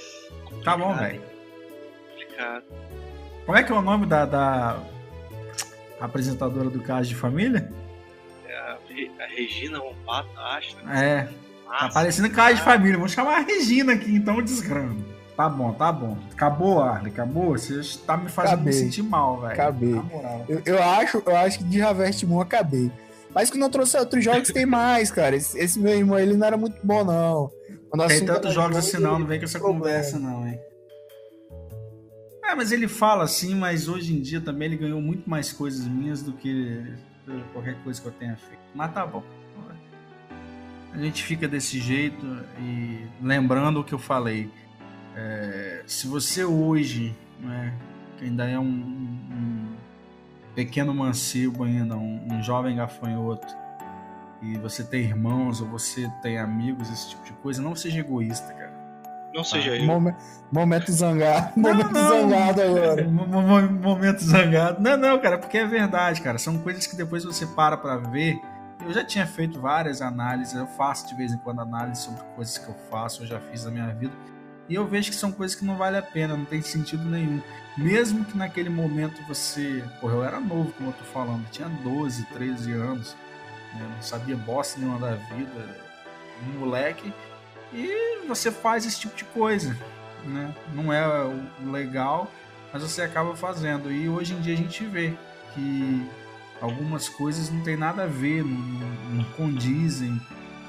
Tá 0.64 0.76
bom, 0.78 0.96
velho. 0.96 1.22
complicado. 2.10 2.64
Como 3.46 3.58
é 3.58 3.64
que 3.64 3.72
é 3.72 3.76
o 3.76 3.82
nome 3.82 4.06
da, 4.06 4.26
da 4.26 4.80
apresentadora 6.06 6.70
do 6.70 6.80
Caso 6.82 7.10
de 7.10 7.16
Família? 7.16 7.72
É 8.48 8.56
a, 8.56 8.78
a 9.24 9.28
Regina 9.28 9.80
Rompato, 9.80 10.30
acho. 10.38 10.78
É, 10.82 11.24
né? 11.24 11.30
tá 11.68 11.90
parecendo 11.90 12.30
Caso 12.30 12.56
de 12.56 12.62
Família. 12.62 12.98
Vamos 12.98 13.12
chamar 13.12 13.38
a 13.38 13.42
Regina 13.42 13.94
aqui, 13.94 14.16
então, 14.16 14.42
desgrama. 14.42 15.14
Tá 15.36 15.50
bom, 15.50 15.74
tá 15.74 15.92
bom. 15.92 16.18
Acabou, 16.32 16.82
Arley, 16.82 17.12
acabou? 17.12 17.58
Você 17.58 17.82
tá 18.06 18.16
me 18.16 18.30
fazendo 18.30 18.54
Acabei. 18.54 18.74
me 18.74 18.80
sentir 18.80 19.02
mal, 19.02 19.42
velho. 19.42 19.54
Acabei. 19.54 19.90
Na 19.90 20.04
moral. 20.04 20.46
Eu, 20.48 20.62
eu 20.66 20.84
acho, 20.84 21.24
eu 21.26 21.36
acho 21.36 21.58
que 21.58 21.64
de 21.64 21.82
Harvest 21.82 22.24
Moon 22.26 22.38
eu 22.38 22.42
acabei. 22.42 22.92
Mas 23.34 23.50
que 23.50 23.58
não 23.58 23.70
trouxe 23.70 23.98
outros 23.98 24.24
jogos, 24.24 24.50
tem 24.50 24.66
mais, 24.66 25.10
cara. 25.10 25.36
Esse, 25.36 25.58
esse 25.58 25.80
meu 25.80 25.94
irmão, 25.94 26.20
ele 26.20 26.38
não 26.38 26.46
era 26.46 26.56
muito 26.56 26.78
bom, 26.84 27.04
não. 27.04 27.50
Tem 28.08 28.26
tantos 28.26 28.54
jogos 28.54 28.76
jogo, 28.76 28.78
assim 28.78 28.98
não, 28.98 29.20
não 29.20 29.26
vem 29.26 29.40
com 29.40 29.46
essa 29.46 29.60
problema. 29.60 29.86
conversa 29.86 30.20
não, 30.20 30.48
hein. 30.48 30.60
É, 32.54 32.56
mas 32.56 32.72
ele 32.72 32.88
fala 32.88 33.24
assim, 33.24 33.56
mas 33.56 33.88
hoje 33.88 34.16
em 34.16 34.22
dia 34.22 34.40
também 34.40 34.68
ele 34.68 34.78
ganhou 34.78 35.02
muito 35.02 35.28
mais 35.28 35.52
coisas 35.52 35.88
minhas 35.88 36.22
do 36.22 36.34
que 36.34 36.86
qualquer 37.52 37.76
coisa 37.84 38.00
que 38.00 38.08
eu 38.08 38.12
tenha 38.12 38.38
feito. 38.38 38.62
Mas 38.76 38.94
tá 38.94 39.08
bom. 39.08 39.24
A 40.92 40.98
gente 41.00 41.24
fica 41.24 41.48
desse 41.48 41.80
jeito 41.80 42.24
e 42.60 43.08
lembrando 43.20 43.80
o 43.80 43.84
que 43.84 43.92
eu 43.92 43.98
falei. 43.98 44.52
é, 45.16 45.82
se 45.88 46.06
você 46.06 46.46
hoje, 46.46 47.16
né, 47.40 47.74
que 48.20 48.26
ainda 48.26 48.48
é 48.48 48.60
um, 48.60 48.66
um 48.66 49.76
pequeno 50.54 50.94
mancebo 50.94 51.64
ainda, 51.64 51.98
um, 51.98 52.34
um 52.34 52.44
jovem 52.44 52.76
gafanhoto, 52.76 53.48
e 54.44 54.60
você 54.60 54.84
tem 54.84 55.02
irmãos 55.02 55.60
ou 55.60 55.68
você 55.68 56.08
tem 56.22 56.38
amigos, 56.38 56.88
esse 56.92 57.10
tipo 57.10 57.24
de 57.24 57.34
coisa, 57.34 57.64
não 57.64 57.76
seja 57.76 58.02
egoísta, 58.02 58.54
cara. 58.54 58.63
Não 59.34 59.44
seja 59.44 59.76
eu. 59.76 59.86
Momen- 59.86 60.16
Momento 60.52 60.92
zangado. 60.92 61.52
Não, 61.58 61.72
Momento 61.72 61.92
não. 61.92 62.10
zangado 62.10 62.62
agora. 62.62 63.04
Mo- 63.10 63.26
mo- 63.28 63.62
Momento 63.82 64.20
zangado. 64.24 64.82
Não, 64.82 64.96
não, 64.98 65.20
cara, 65.20 65.38
porque 65.38 65.58
é 65.58 65.66
verdade, 65.66 66.22
cara. 66.22 66.38
São 66.38 66.58
coisas 66.60 66.86
que 66.86 66.96
depois 66.96 67.24
você 67.24 67.46
para 67.48 67.76
pra 67.78 67.98
ver. 67.98 68.40
Eu 68.86 68.92
já 68.94 69.04
tinha 69.04 69.26
feito 69.26 69.62
várias 69.62 70.02
análises, 70.02 70.54
eu 70.56 70.68
faço 70.68 71.08
de 71.08 71.16
vez 71.16 71.32
em 71.32 71.38
quando 71.38 71.62
análise 71.62 72.02
sobre 72.02 72.22
coisas 72.36 72.58
que 72.58 72.68
eu 72.68 72.76
faço, 72.92 73.24
eu 73.24 73.28
já 73.28 73.40
fiz 73.40 73.64
na 73.64 73.72
minha 73.72 73.88
vida. 73.94 74.12
E 74.68 74.76
eu 74.76 74.86
vejo 74.86 75.10
que 75.10 75.16
são 75.16 75.32
coisas 75.32 75.56
que 75.56 75.64
não 75.66 75.78
vale 75.78 75.98
a 75.98 76.02
pena, 76.02 76.36
não 76.36 76.46
tem 76.46 76.62
sentido 76.62 77.04
nenhum. 77.06 77.42
Mesmo 77.78 78.24
que 78.26 78.38
naquele 78.38 78.70
momento 78.70 79.22
você. 79.28 79.84
Porra, 80.02 80.14
eu 80.14 80.24
era 80.24 80.40
novo, 80.40 80.72
como 80.74 80.90
eu 80.90 80.94
tô 80.94 81.04
falando, 81.06 81.44
eu 81.46 81.52
tinha 81.52 81.70
12, 81.70 82.24
13 82.26 82.72
anos, 82.74 83.16
né? 83.74 83.82
não 83.96 84.02
sabia 84.02 84.36
bosta 84.36 84.80
nenhuma 84.80 85.00
da 85.00 85.16
vida, 85.16 85.78
um 86.46 86.60
moleque. 86.60 87.12
E 87.74 88.26
você 88.28 88.52
faz 88.52 88.86
esse 88.86 89.00
tipo 89.00 89.16
de 89.16 89.24
coisa, 89.26 89.76
né? 90.26 90.54
Não 90.74 90.92
é 90.94 91.26
o 91.26 91.72
legal, 91.72 92.32
mas 92.72 92.82
você 92.84 93.02
acaba 93.02 93.36
fazendo. 93.36 93.92
E 93.92 94.08
hoje 94.08 94.34
em 94.34 94.42
dia 94.42 94.54
a 94.54 94.58
gente 94.58 94.84
vê 94.86 95.14
que 95.54 96.08
algumas 96.62 97.10
coisas 97.10 97.50
não 97.50 97.62
tem 97.62 97.76
nada 97.76 98.04
a 98.04 98.08
ver, 98.08 98.44
não, 98.44 98.58
não- 99.16 99.24
condizem. 99.36 100.20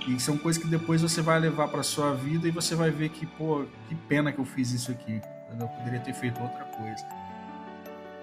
E 0.09 0.21
são 0.21 0.37
coisas 0.37 0.63
que 0.63 0.69
depois 0.69 1.01
você 1.01 1.23
vai 1.23 1.39
levar 1.39 1.69
para 1.69 1.83
sua 1.83 2.13
vida 2.15 2.47
e 2.47 2.51
você 2.51 2.75
vai 2.75 2.91
ver 2.91 3.09
que, 3.09 3.25
pô, 3.25 3.65
que 3.89 3.95
pena 3.95 4.33
que 4.33 4.39
eu 4.39 4.45
fiz 4.45 4.71
isso 4.71 4.91
aqui. 4.91 5.21
Eu 5.59 5.69
poderia 5.69 6.01
ter 6.01 6.13
feito 6.13 6.43
outra 6.43 6.65
coisa. 6.65 7.05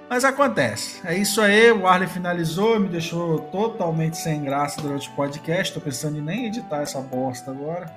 Mas 0.10 0.26
acontece. 0.26 1.00
É 1.08 1.16
isso 1.18 1.40
aí. 1.40 1.72
O 1.72 1.88
Arley 1.88 2.08
finalizou, 2.08 2.80
me 2.80 2.90
deixou 2.90 3.40
totalmente 3.44 4.18
sem 4.18 4.44
graça 4.44 4.82
durante 4.82 5.08
o 5.10 5.14
podcast. 5.14 5.74
Tô 5.74 5.80
pensando 5.80 6.18
em 6.18 6.22
nem 6.22 6.48
editar 6.48 6.82
essa 6.82 7.00
bosta 7.00 7.50
agora. 7.50 7.90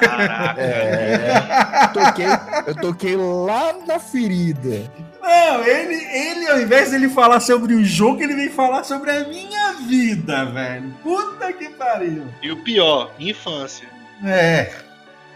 Caraca. 0.00 0.60
É, 0.60 1.86
toquei, 1.92 2.26
eu 2.66 2.74
toquei 2.74 3.16
lá 3.16 3.74
na 3.86 3.98
ferida. 3.98 4.90
Não, 5.22 5.64
ele, 5.64 5.94
ele, 5.94 6.48
ao 6.48 6.60
invés 6.60 6.90
dele 6.90 7.08
falar 7.08 7.40
sobre 7.40 7.74
o 7.74 7.84
jogo, 7.84 8.22
ele 8.22 8.34
vem 8.34 8.50
falar 8.50 8.84
sobre 8.84 9.10
a 9.10 9.26
minha 9.26 9.72
vida, 9.72 10.44
velho. 10.46 10.94
Puta 11.02 11.52
que 11.52 11.70
pariu. 11.70 12.26
E 12.42 12.50
o 12.50 12.62
pior, 12.62 13.12
infância. 13.18 13.88
É. 14.22 14.70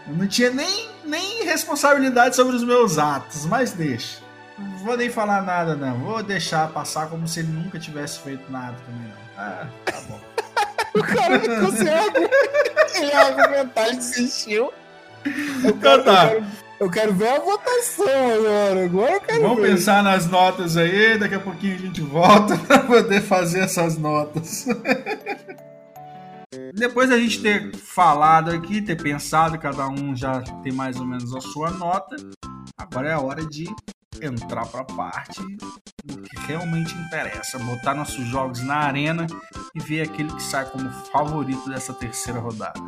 Eu 0.07 0.15
não 0.15 0.27
tinha 0.27 0.51
nem, 0.51 0.89
nem 1.03 1.43
responsabilidade 1.43 2.35
sobre 2.35 2.55
os 2.55 2.63
meus 2.63 2.97
atos, 2.97 3.45
mas 3.45 3.71
deixa. 3.71 4.19
Não 4.57 4.77
vou 4.77 4.97
nem 4.97 5.09
falar 5.09 5.41
nada, 5.41 5.75
não. 5.75 5.97
Vou 5.99 6.21
deixar 6.21 6.67
passar 6.69 7.07
como 7.07 7.27
se 7.27 7.39
ele 7.39 7.49
nunca 7.49 7.79
tivesse 7.79 8.19
feito 8.19 8.51
nada 8.51 8.75
também, 8.85 9.07
não. 9.07 9.29
Ah, 9.37 9.67
tá 9.85 10.01
bom. 10.07 10.19
O 10.95 11.03
cara 11.03 11.39
ficou 11.39 11.71
sem 11.71 11.89
argumentar. 11.89 12.95
Ele 12.95 13.05
ia 13.05 13.19
argumentar, 13.19 13.87
ele 13.87 13.97
desistiu. 13.97 14.73
Eu 15.25 15.31
Então 15.69 15.79
quero, 15.79 16.03
tá. 16.03 16.25
eu, 16.25 16.29
quero, 16.29 16.45
eu 16.79 16.89
quero 16.89 17.13
ver 17.13 17.27
a 17.29 17.39
votação 17.39 18.05
agora. 18.07 18.85
Agora 18.85 19.11
eu 19.13 19.21
quero 19.21 19.41
Vamos 19.41 19.61
ver. 19.61 19.69
pensar 19.71 20.03
nas 20.03 20.25
notas 20.27 20.77
aí, 20.77 21.17
daqui 21.17 21.35
a 21.35 21.39
pouquinho 21.39 21.75
a 21.75 21.79
gente 21.79 22.01
volta 22.01 22.57
para 22.65 22.79
poder 22.79 23.21
fazer 23.21 23.59
essas 23.59 23.97
notas. 23.97 24.65
Depois 26.73 27.09
da 27.09 27.17
gente 27.17 27.41
ter 27.41 27.75
falado 27.75 28.51
aqui, 28.51 28.81
ter 28.81 28.95
pensado, 29.01 29.57
cada 29.59 29.87
um 29.87 30.15
já 30.15 30.41
tem 30.63 30.71
mais 30.71 30.99
ou 30.99 31.05
menos 31.05 31.35
a 31.35 31.41
sua 31.41 31.69
nota, 31.71 32.15
agora 32.77 33.09
é 33.09 33.13
a 33.13 33.19
hora 33.19 33.45
de 33.45 33.65
entrar 34.21 34.65
para 34.67 34.81
a 34.81 34.85
parte 34.85 35.41
do 36.03 36.21
que 36.21 36.37
realmente 36.47 36.93
interessa, 36.95 37.59
botar 37.59 37.93
nossos 37.93 38.25
jogos 38.27 38.61
na 38.61 38.75
arena 38.75 39.27
e 39.75 39.79
ver 39.79 40.01
aquele 40.01 40.31
que 40.33 40.43
sai 40.43 40.65
como 40.65 40.89
favorito 41.11 41.69
dessa 41.69 41.93
terceira 41.93 42.39
rodada. 42.39 42.79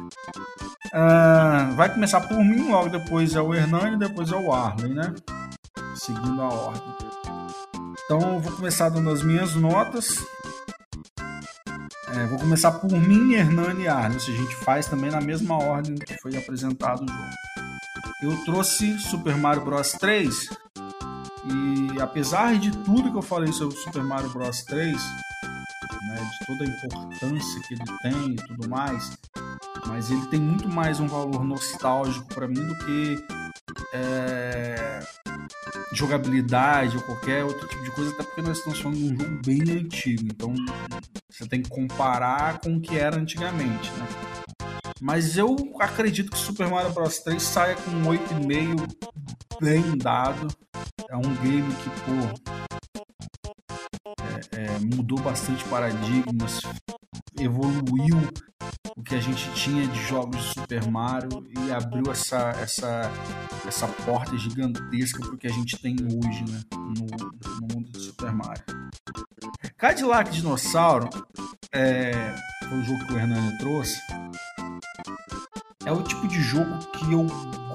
Ah, 0.93 1.71
vai 1.75 1.93
começar 1.93 2.21
por 2.21 2.38
mim, 2.38 2.69
logo 2.69 2.89
depois 2.89 3.36
é 3.36 3.41
o 3.41 3.53
Hernani, 3.53 3.97
depois 3.97 4.32
é 4.32 4.36
o 4.36 4.51
Arley, 4.51 4.93
né? 4.93 5.13
seguindo 5.95 6.41
a 6.41 6.49
ordem. 6.49 6.95
Então 8.05 8.39
vou 8.39 8.51
começar 8.53 8.89
dando 8.89 9.09
as 9.09 9.23
minhas 9.23 9.55
notas. 9.55 10.25
É, 12.13 12.25
vou 12.25 12.39
começar 12.39 12.71
por 12.73 12.91
mim, 12.91 13.34
Hernani 13.34 13.84
e 13.84 13.88
Arne. 13.88 14.15
Ou 14.15 14.19
seja, 14.19 14.38
a 14.38 14.41
gente 14.41 14.55
faz 14.57 14.88
também 14.88 15.11
na 15.11 15.21
mesma 15.21 15.57
ordem 15.57 15.95
que 15.95 16.15
foi 16.21 16.36
apresentado 16.36 17.03
o 17.03 17.07
jogo. 17.07 17.29
Eu 18.23 18.43
trouxe 18.43 18.99
Super 18.99 19.38
Mario 19.38 19.63
Bros 19.63 19.93
3 19.93 20.49
e 21.45 22.01
apesar 22.01 22.57
de 22.57 22.71
tudo 22.71 23.11
que 23.11 23.17
eu 23.17 23.21
falei 23.21 23.51
sobre 23.51 23.75
Super 23.77 24.03
Mario 24.03 24.29
Bros 24.29 24.61
3, 24.63 24.95
né, 26.07 26.29
de 26.39 26.45
toda 26.45 26.63
a 26.63 26.67
importância 26.67 27.61
que 27.61 27.73
ele 27.73 27.83
tem 28.01 28.31
e 28.31 28.47
tudo 28.47 28.69
mais, 28.69 29.17
mas 29.87 30.11
ele 30.11 30.25
tem 30.27 30.39
muito 30.39 30.69
mais 30.69 30.99
um 30.99 31.07
valor 31.07 31.43
nostálgico 31.43 32.27
para 32.33 32.47
mim 32.47 32.65
do 32.65 32.77
que 32.79 33.25
é, 33.93 34.99
jogabilidade 35.93 36.95
ou 36.97 37.03
qualquer 37.03 37.43
outro 37.43 37.67
tipo 37.67 37.83
de 37.83 37.91
coisa, 37.91 38.11
até 38.11 38.23
porque 38.23 38.41
nós 38.41 38.57
estamos 38.57 38.79
falando 38.79 38.97
de 38.97 39.13
um 39.13 39.19
jogo 39.19 39.41
bem 39.45 39.61
antigo, 39.79 40.23
então 40.25 40.53
você 41.29 41.47
tem 41.47 41.61
que 41.61 41.69
comparar 41.69 42.59
com 42.59 42.77
o 42.77 42.81
que 42.81 42.97
era 42.97 43.17
antigamente, 43.17 43.91
né? 43.91 44.07
Mas 45.02 45.36
eu 45.36 45.56
acredito 45.80 46.30
que 46.30 46.38
Super 46.38 46.70
Mario 46.70 46.93
Bros 46.93 47.18
3 47.20 47.41
saia 47.41 47.76
com 47.76 47.89
um 47.89 48.04
8,5 48.04 48.88
bem 49.60 49.97
dado. 49.97 50.47
É 51.10 51.18
um 51.18 51.36
game 51.41 51.74
que, 51.74 51.89
pô, 52.06 52.52
é, 54.56 54.64
é, 54.64 54.80
mudou 54.80 55.20
bastante 55.20 55.64
paradigmas, 55.64 56.62
evoluiu 57.39 58.17
o 58.95 59.03
que 59.03 59.15
a 59.15 59.19
gente 59.19 59.51
tinha 59.53 59.88
de 59.88 60.01
jogos 60.03 60.38
de 60.38 60.59
Super 60.59 60.89
Mario 60.89 61.47
e 61.49 61.72
abriu 61.72 62.11
essa, 62.11 62.49
essa, 62.61 63.11
essa 63.67 63.88
porta 63.88 64.38
gigantesca 64.38 65.19
para 65.19 65.34
o 65.34 65.38
que 65.38 65.47
a 65.47 65.51
gente 65.51 65.78
tem 65.82 65.95
hoje 66.01 66.43
né, 66.49 66.61
no, 66.74 67.61
no 67.61 67.74
mundo 67.74 67.89
de 67.91 67.99
Super 67.99 68.32
Mario. 68.34 68.63
Cadillac 69.78 70.30
Dinossauro 70.32 71.09
é, 71.72 72.36
foi 72.67 72.78
o 72.78 72.84
jogo 72.84 73.05
que 73.07 73.13
o 73.13 73.17
Hernani 73.17 73.57
trouxe. 73.57 73.99
É 75.84 75.91
o 75.91 76.03
tipo 76.03 76.28
de 76.28 76.39
jogo 76.41 76.78
que 76.91 77.11
eu 77.11 77.26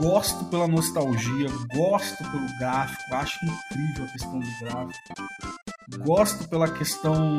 gosto 0.01 0.45
pela 0.45 0.69
nostalgia, 0.69 1.49
gosto 1.75 2.19
pelo 2.31 2.59
gráfico, 2.59 3.15
acho 3.15 3.39
incrível 3.45 4.05
a 4.05 4.09
questão 4.09 4.39
do 4.39 4.59
gráfico, 4.61 5.15
gosto 6.05 6.49
pela 6.49 6.69
questão 6.69 7.39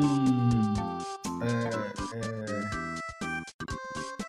é, 1.42 2.16
é, 2.16 2.70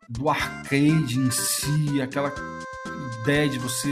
do 0.08 0.30
arcade 0.30 1.20
em 1.20 1.32
si, 1.32 2.02
aquela 2.02 2.34
ideia 3.22 3.50
de 3.50 3.60
você 3.60 3.90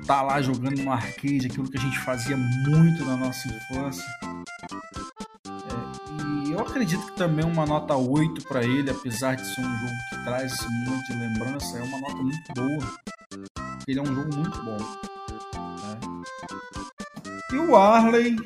estar 0.00 0.18
tá 0.18 0.22
lá 0.22 0.40
jogando 0.40 0.82
no 0.82 0.92
arcade, 0.92 1.46
aquilo 1.46 1.70
que 1.70 1.78
a 1.78 1.80
gente 1.80 1.98
fazia 2.00 2.36
muito 2.36 3.04
na 3.04 3.16
nossa 3.16 3.48
infância. 3.48 4.04
É, 5.46 6.46
e 6.46 6.52
eu 6.52 6.60
acredito 6.60 7.04
que 7.06 7.16
também 7.16 7.44
uma 7.44 7.66
nota 7.66 7.96
8 7.96 8.46
para 8.46 8.64
ele, 8.64 8.90
apesar 8.90 9.34
de 9.34 9.46
ser 9.54 9.60
um 9.60 9.78
jogo 9.78 9.92
que 10.10 10.24
traz 10.24 10.52
esse 10.52 10.68
monte 10.84 11.12
de 11.12 11.18
lembrança, 11.18 11.78
é 11.78 11.82
uma 11.82 11.98
nota 11.98 12.16
muito 12.16 12.54
boa. 12.54 12.98
Ele 13.88 13.98
é 13.98 14.02
um 14.02 14.14
jogo 14.14 14.36
muito 14.36 14.62
bom. 14.62 14.76
Né? 14.76 16.22
E 17.52 17.56
o 17.56 17.76
Arley, 17.76 18.36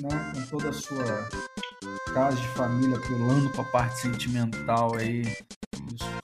né, 0.00 0.32
com 0.34 0.58
toda 0.58 0.70
a 0.70 0.72
sua 0.72 1.28
casa 2.12 2.36
de 2.36 2.48
família 2.48 2.96
apelando 2.96 3.50
para 3.50 3.62
a 3.62 3.66
parte 3.66 4.00
sentimental 4.00 4.94
aí. 4.96 5.22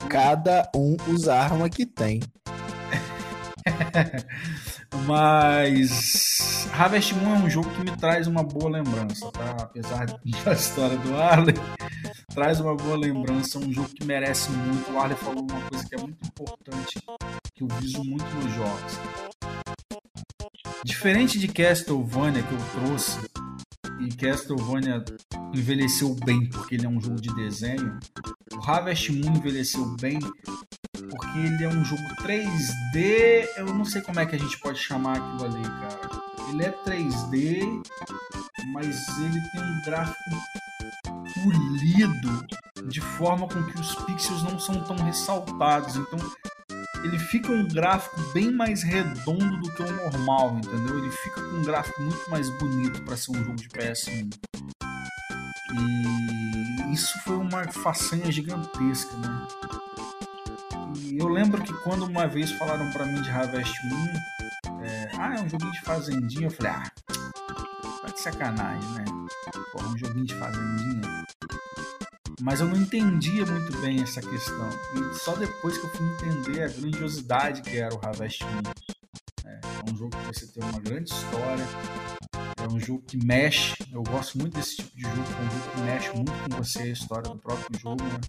Cada 0.08 0.70
um 0.74 0.96
usa 1.08 1.34
a 1.34 1.42
arma 1.42 1.68
que 1.68 1.86
tem. 1.86 2.20
Mas 5.06 6.68
Harvest 6.72 7.14
Moon 7.14 7.34
é 7.34 7.38
um 7.38 7.50
jogo 7.50 7.70
que 7.70 7.80
me 7.80 7.96
traz 7.96 8.26
uma 8.26 8.42
boa 8.42 8.70
lembrança, 8.70 9.30
tá? 9.32 9.56
Apesar 9.60 10.06
da 10.44 10.52
história 10.52 10.96
do 10.98 11.16
Arley, 11.16 11.54
traz 12.34 12.60
uma 12.60 12.74
boa 12.74 12.96
lembrança, 12.96 13.58
um 13.58 13.72
jogo 13.72 13.88
que 13.88 14.04
merece 14.04 14.50
muito. 14.50 14.92
O 14.92 14.98
Arley 14.98 15.16
falou 15.16 15.42
uma 15.42 15.60
coisa 15.68 15.88
que 15.88 15.94
é 15.94 15.98
muito 15.98 16.24
importante, 16.24 17.00
que 17.54 17.62
eu 17.62 17.68
viso 17.80 18.04
muito 18.04 18.26
nos 18.36 18.52
jogos. 18.54 19.00
Diferente 20.84 21.38
de 21.38 21.48
Castlevania 21.48 22.42
que 22.42 22.52
eu 22.52 22.58
trouxe, 22.74 23.18
e 24.00 24.08
Castlevania 24.14 25.04
envelheceu 25.54 26.14
bem 26.24 26.46
porque 26.46 26.74
ele 26.74 26.86
é 26.86 26.88
um 26.88 27.00
jogo 27.00 27.20
de 27.20 27.34
desenho, 27.34 27.98
o 28.52 28.70
Harvest 28.70 29.10
Moon 29.12 29.36
envelheceu 29.36 29.84
bem 30.00 30.18
porque 30.92 31.38
ele 31.38 31.64
é 31.64 31.68
um 31.68 31.84
jogo 31.84 32.02
3D, 32.22 33.46
eu 33.56 33.66
não 33.74 33.84
sei 33.84 34.02
como 34.02 34.20
é 34.20 34.26
que 34.26 34.36
a 34.36 34.38
gente 34.38 34.58
pode 34.58 34.78
chamar 34.78 35.16
aquilo 35.16 35.44
ali, 35.44 35.62
cara. 35.62 36.26
Ele 36.50 36.62
é 36.64 36.72
3D, 36.84 37.82
mas 38.72 39.18
ele 39.18 39.40
tem 39.50 39.62
um 39.62 39.82
gráfico 39.84 40.30
polido 41.42 42.46
de 42.88 43.00
forma 43.00 43.48
com 43.48 43.62
que 43.64 43.80
os 43.80 43.94
pixels 44.04 44.42
não 44.42 44.58
são 44.58 44.82
tão 44.84 44.96
ressaltados. 44.96 45.96
Então 45.96 46.18
ele 47.04 47.18
fica 47.18 47.52
um 47.52 47.66
gráfico 47.66 48.20
bem 48.32 48.50
mais 48.50 48.82
redondo 48.82 49.60
do 49.60 49.74
que 49.74 49.82
o 49.82 49.92
normal, 49.92 50.58
entendeu? 50.58 50.98
Ele 50.98 51.10
fica 51.10 51.40
com 51.40 51.56
um 51.56 51.62
gráfico 51.62 52.02
muito 52.02 52.30
mais 52.30 52.50
bonito 52.58 53.02
para 53.02 53.16
ser 53.16 53.32
um 53.32 53.44
jogo 53.44 53.56
de 53.56 53.68
PS1. 53.68 54.30
E 55.72 56.92
isso 56.92 57.18
foi 57.24 57.36
uma 57.36 57.64
façanha 57.72 58.30
gigantesca, 58.30 59.16
né? 59.16 59.46
Eu 61.18 61.28
lembro 61.28 61.62
que 61.62 61.72
quando 61.82 62.04
uma 62.04 62.26
vez 62.26 62.50
falaram 62.52 62.90
para 62.90 63.06
mim 63.06 63.22
de 63.22 63.30
Harvest 63.30 63.74
Moon, 63.84 64.12
é, 64.82 65.10
ah, 65.18 65.36
é 65.36 65.40
um 65.40 65.48
joguinho 65.48 65.72
de 65.72 65.80
fazendinha, 65.80 66.46
eu 66.46 66.50
falei, 66.50 66.72
ah, 66.72 66.90
tá 68.02 68.08
de 68.12 68.20
sacanagem, 68.20 68.90
né? 68.90 69.04
Pô, 69.72 69.82
um 69.82 69.96
joguinho 69.96 70.26
de 70.26 70.34
fazendinha. 70.34 71.25
Mas 72.40 72.60
eu 72.60 72.68
não 72.68 72.76
entendia 72.76 73.46
muito 73.46 73.78
bem 73.78 74.02
essa 74.02 74.20
questão. 74.20 74.68
E 74.94 75.14
só 75.14 75.34
depois 75.34 75.78
que 75.78 75.84
eu 75.84 75.90
fui 75.90 76.06
entender 76.14 76.62
a 76.62 76.68
grandiosidade 76.68 77.62
que 77.62 77.78
era 77.78 77.94
o 77.94 77.98
Harvest 78.04 78.44
Moon. 78.44 78.62
É, 79.44 79.60
é 79.60 79.90
um 79.90 79.96
jogo 79.96 80.16
que 80.16 80.26
você 80.26 80.46
tem 80.46 80.62
uma 80.62 80.80
grande 80.80 81.10
história, 81.10 81.64
é 82.62 82.68
um 82.68 82.80
jogo 82.80 83.02
que 83.06 83.16
mexe. 83.24 83.74
Eu 83.92 84.02
gosto 84.02 84.38
muito 84.38 84.54
desse 84.54 84.76
tipo 84.76 84.96
de 84.96 85.02
jogo, 85.02 85.16
é 85.16 85.42
um 85.42 85.50
jogo 85.50 85.70
que 85.70 85.80
mexe 85.80 86.12
muito 86.12 86.32
com 86.32 86.62
você, 86.62 86.82
a 86.82 86.86
história 86.86 87.30
do 87.30 87.38
próprio 87.38 87.80
jogo. 87.80 88.02
Né? 88.02 88.20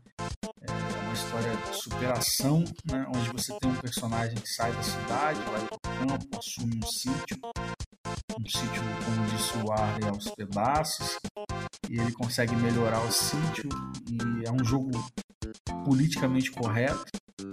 É 0.62 0.72
uma 1.04 1.14
história 1.14 1.56
de 1.56 1.78
superação, 1.78 2.64
né? 2.86 3.06
onde 3.14 3.30
você 3.32 3.58
tem 3.60 3.72
um 3.72 3.76
personagem 3.76 4.36
que 4.36 4.50
sai 4.50 4.72
da 4.72 4.84
cidade, 4.84 5.40
vai 5.42 5.66
para 5.66 5.76
o 5.76 5.80
campo, 5.80 6.40
assume 6.40 6.80
um 6.84 6.88
sítio, 6.88 7.38
um 8.40 8.46
sítio, 8.46 8.84
como 9.04 9.28
disse 9.28 9.58
o 9.58 9.72
Arley, 9.72 10.10
aos 10.10 10.30
pedaços, 10.32 11.20
e 11.90 12.00
ele 12.00 12.12
consegue 12.12 12.56
melhorar 12.56 13.02
o 13.02 13.12
sítio, 13.12 13.68
e 14.10 14.46
é 14.46 14.52
um 14.52 14.64
jogo 14.64 14.92
politicamente 15.86 16.52
correto, 16.52 17.06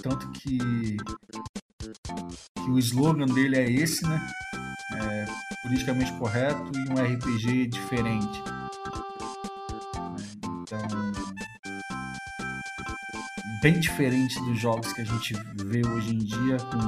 tanto 0.03 0.31
que, 0.33 0.59
que 0.59 0.99
o 2.71 2.79
slogan 2.79 3.27
dele 3.27 3.57
é 3.57 3.71
esse, 3.71 4.07
né? 4.07 4.21
É, 4.97 5.27
politicamente 5.62 6.12
correto 6.19 6.71
e 6.75 6.89
um 6.91 6.95
RPG 6.95 7.69
diferente. 7.69 8.43
Então, 10.62 10.79
bem 13.62 13.81
diferente 13.81 14.39
dos 14.41 14.59
jogos 14.59 14.93
que 14.93 15.01
a 15.01 15.05
gente 15.05 15.33
vê 15.65 15.81
hoje 15.87 16.15
em 16.15 16.19
dia, 16.19 16.59
com 16.59 16.79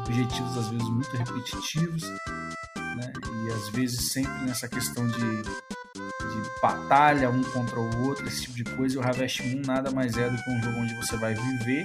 objetivos 0.00 0.56
às 0.58 0.68
vezes 0.68 0.88
muito 0.88 1.10
repetitivos, 1.16 2.04
né? 2.04 3.12
e 3.46 3.52
às 3.52 3.68
vezes 3.70 4.12
sempre 4.12 4.44
nessa 4.44 4.68
questão 4.68 5.08
de, 5.08 5.42
de 6.40 6.50
batalha 6.60 7.30
um 7.30 7.42
contra 7.42 7.78
o 7.78 8.06
outro, 8.06 8.26
esse 8.26 8.42
tipo 8.42 8.54
de 8.54 8.64
coisa. 8.64 8.96
E 8.96 8.98
o 8.98 9.02
Harvest 9.02 9.42
Moon 9.42 9.62
nada 9.66 9.90
mais 9.90 10.16
é 10.16 10.28
do 10.28 10.36
que 10.36 10.50
um 10.50 10.62
jogo 10.62 10.78
onde 10.78 10.94
você 10.94 11.16
vai 11.16 11.34
viver 11.34 11.84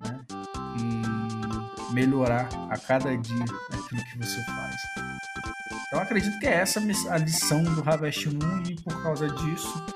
né? 0.00 0.20
e 0.78 1.92
melhorar 1.94 2.48
a 2.70 2.78
cada 2.78 3.16
dia 3.16 3.44
aquilo 3.70 4.02
que 4.04 4.18
você 4.18 4.44
faz. 4.44 4.76
Então 5.86 6.00
acredito 6.00 6.38
que 6.38 6.46
é 6.46 6.54
essa 6.54 6.80
a 7.10 7.18
lição 7.18 7.62
do 7.62 7.88
Harvest 7.88 8.26
Moon 8.26 8.62
e 8.66 8.74
por 8.76 9.02
causa 9.02 9.28
disso, 9.28 9.86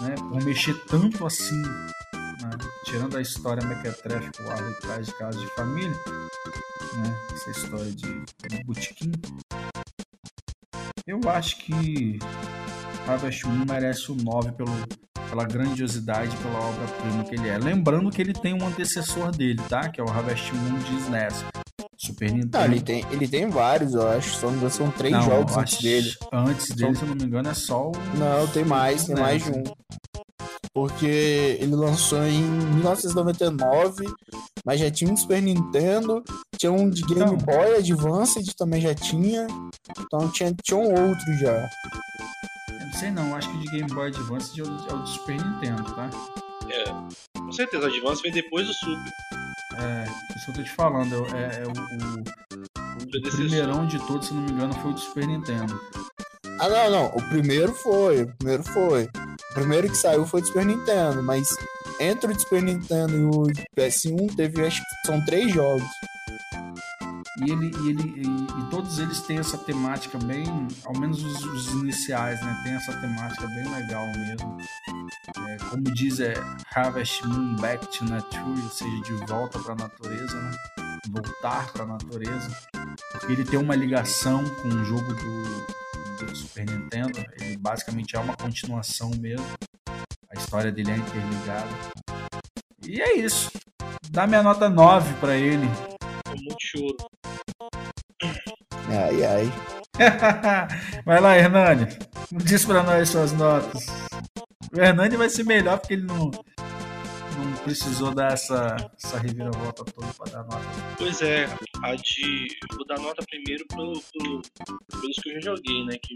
né, 0.00 0.16
por 0.16 0.42
mexer 0.42 0.74
tanto 0.86 1.24
assim, 1.24 1.62
né, 1.62 2.50
tirando 2.84 3.16
a 3.16 3.20
história 3.22 3.64
mequetrefe 3.64 4.32
que 4.32 4.42
o 4.42 4.50
Arley 4.50 4.74
traz 4.80 5.06
de 5.06 5.14
casa 5.18 5.38
de 5.38 5.46
família, 5.54 5.96
né, 6.94 7.16
essa 7.34 7.50
história 7.52 7.92
de, 7.92 8.24
de 8.48 8.64
botequim, 8.64 9.12
eu 11.06 11.20
acho 11.28 11.56
que 11.58 12.18
Harvest 13.06 13.44
Moon 13.46 13.64
merece 13.68 14.12
o 14.12 14.14
9 14.14 14.52
pelo, 14.52 14.70
pela 15.28 15.44
grandiosidade, 15.44 16.36
pela 16.36 16.58
obra-prima 16.60 17.24
que 17.24 17.34
ele 17.34 17.48
é. 17.48 17.58
Lembrando 17.58 18.10
que 18.10 18.22
ele 18.22 18.32
tem 18.32 18.54
um 18.54 18.66
antecessor 18.66 19.30
dele, 19.30 19.60
tá? 19.68 19.88
Que 19.88 20.00
é 20.00 20.04
o 20.04 20.08
Harvest 20.08 20.52
Moon 20.52 20.78
de 20.78 20.96
SNES. 20.96 21.44
Super 21.96 22.32
Nintendo. 22.32 22.58
Não, 22.58 22.64
ele 22.64 22.80
tem, 22.80 23.04
ele 23.12 23.28
tem 23.28 23.48
vários, 23.48 23.94
eu 23.94 24.08
acho. 24.08 24.34
São, 24.34 24.70
são 24.70 24.90
três 24.90 25.12
não, 25.12 25.22
jogos 25.22 25.56
antes 25.56 25.80
dele. 25.80 26.12
Antes 26.32 26.70
dele, 26.70 26.96
se 26.96 27.02
eu 27.02 27.08
não 27.08 27.14
me 27.14 27.24
engano, 27.24 27.48
é 27.48 27.54
só 27.54 27.90
o. 27.90 27.92
Não, 28.18 28.46
tem 28.48 28.64
mais, 28.64 29.04
tem 29.04 29.14
mais 29.14 29.44
de 29.44 29.50
um. 29.50 29.62
Porque 30.74 31.58
ele 31.60 31.76
lançou 31.76 32.24
em 32.24 32.42
1999, 32.42 34.04
mas 34.64 34.80
já 34.80 34.90
tinha 34.90 35.12
um 35.12 35.16
Super 35.16 35.42
Nintendo, 35.42 36.22
tinha 36.56 36.72
um 36.72 36.88
de 36.88 37.02
Game 37.02 37.22
então, 37.22 37.36
Boy 37.36 37.76
Advance 37.76 38.54
também 38.54 38.80
já 38.80 38.94
tinha. 38.94 39.46
Então 39.98 40.28
tinha, 40.30 40.54
tinha 40.62 40.78
um 40.78 41.08
outro 41.08 41.34
já. 41.38 41.68
Eu 42.70 42.86
não 42.86 42.92
sei 42.92 43.10
não, 43.10 43.34
acho 43.34 43.50
que 43.50 43.56
o 43.56 43.60
de 43.60 43.70
Game 43.70 43.92
Boy 43.92 44.08
Advance 44.08 44.60
é 44.60 44.62
o, 44.62 44.66
é 44.66 44.94
o 44.94 45.02
de 45.02 45.10
Super 45.10 45.44
Nintendo, 45.44 45.84
tá? 45.94 46.10
É, 46.70 47.38
com 47.38 47.52
certeza, 47.52 47.84
o 47.84 47.88
Advance 47.88 48.22
veio 48.22 48.34
depois 48.34 48.66
do 48.66 48.72
Super. 48.72 49.12
É, 49.78 50.04
isso 50.36 50.44
que 50.46 50.50
eu 50.50 50.54
tô 50.56 50.62
te 50.62 50.70
falando, 50.70 51.26
é, 51.34 51.62
é 51.62 51.66
o, 51.66 51.70
o, 51.70 53.28
o 53.28 53.36
primeirão 53.36 53.86
de 53.86 53.98
todos, 54.06 54.28
se 54.28 54.34
não 54.34 54.42
me 54.42 54.52
engano, 54.52 54.72
foi 54.74 54.90
o 54.90 54.94
do 54.94 55.00
Super 55.00 55.26
Nintendo. 55.26 55.80
Ah, 56.62 56.68
não, 56.68 56.90
não. 56.90 57.06
O 57.06 57.22
primeiro 57.28 57.72
foi. 57.74 58.22
O 58.22 58.36
primeiro 58.36 58.62
foi. 58.62 59.04
O 59.50 59.54
primeiro 59.54 59.88
que 59.88 59.96
saiu 59.96 60.24
foi 60.24 60.42
do 60.42 60.46
Super 60.46 60.64
Nintendo, 60.64 61.20
mas 61.20 61.48
entre 62.00 62.32
o 62.32 62.38
Super 62.38 62.62
Nintendo 62.62 63.16
e 63.16 63.24
o 63.24 63.42
PS1 63.76 64.34
teve, 64.34 64.66
acho 64.66 64.80
que 64.80 65.06
são 65.06 65.24
três 65.24 65.52
jogos. 65.52 65.88
E, 67.38 67.50
ele, 67.50 67.70
e, 67.82 67.88
ele, 67.88 68.12
e, 68.20 68.60
e, 68.60 68.70
todos 68.70 68.98
eles 68.98 69.20
têm 69.22 69.38
essa 69.38 69.56
temática 69.56 70.18
bem, 70.18 70.44
ao 70.84 70.98
menos 70.98 71.24
os, 71.24 71.44
os, 71.44 71.72
iniciais, 71.72 72.40
né? 72.42 72.60
Tem 72.62 72.74
essa 72.74 72.92
temática 73.00 73.46
bem 73.46 73.68
legal 73.72 74.06
mesmo. 74.06 74.58
É, 75.48 75.56
como 75.70 75.82
diz, 75.82 76.20
é 76.20 76.34
Harvest 76.74 77.26
Moon 77.26 77.56
Back 77.56 77.86
to 77.86 78.04
Nature, 78.04 78.62
ou 78.62 78.68
seja, 78.68 79.00
de 79.00 79.12
volta 79.26 79.58
para 79.58 79.72
a 79.72 79.76
natureza, 79.76 80.40
né? 80.40 80.56
Voltar 81.10 81.72
para 81.72 81.84
a 81.84 81.86
natureza. 81.86 82.50
Porque 83.12 83.32
ele 83.32 83.44
tem 83.44 83.58
uma 83.58 83.74
ligação 83.74 84.44
com 84.44 84.68
o 84.68 84.84
jogo 84.84 85.14
do, 85.14 86.26
do 86.26 86.36
Super 86.36 86.66
Nintendo. 86.66 87.18
Ele 87.40 87.56
basicamente 87.56 88.14
é 88.14 88.20
uma 88.20 88.36
continuação 88.36 89.10
mesmo 89.18 89.46
história 90.34 90.72
dele 90.72 90.90
é 90.92 90.96
interligada. 90.96 91.68
E 92.86 93.00
é 93.00 93.16
isso. 93.16 93.50
Dá 94.10 94.26
minha 94.26 94.42
nota 94.42 94.68
9 94.68 95.14
pra 95.14 95.36
ele. 95.36 95.68
É 96.26 96.30
muito 96.30 96.56
choro. 96.60 96.96
Ai, 98.88 99.24
ai. 99.24 99.52
vai 101.04 101.20
lá, 101.20 101.36
Hernani. 101.36 101.86
Diz 102.30 102.64
pra 102.64 102.82
nós 102.82 103.08
suas 103.08 103.32
notas. 103.32 103.86
O 104.74 104.80
Hernani 104.80 105.16
vai 105.16 105.28
ser 105.28 105.44
melhor 105.44 105.78
porque 105.78 105.94
ele 105.94 106.04
não 106.06 106.30
precisou 107.64 108.14
dar 108.14 108.32
essa, 108.32 108.76
essa 109.02 109.18
reviravolta 109.18 109.84
toda 109.84 110.06
pra 110.14 110.30
dar 110.32 110.42
nota. 110.44 110.66
Pois 110.98 111.20
é, 111.22 111.46
a 111.82 111.94
de. 111.94 112.48
Vou 112.74 112.86
dar 112.86 112.98
nota 112.98 113.24
primeiro 113.24 113.64
pro, 113.68 113.92
pro- 113.92 114.42
pelos 115.00 115.16
que 115.22 115.30
eu 115.30 115.34
já 115.34 115.40
joguei, 115.54 115.84
né? 115.84 115.96
Que 116.02 116.14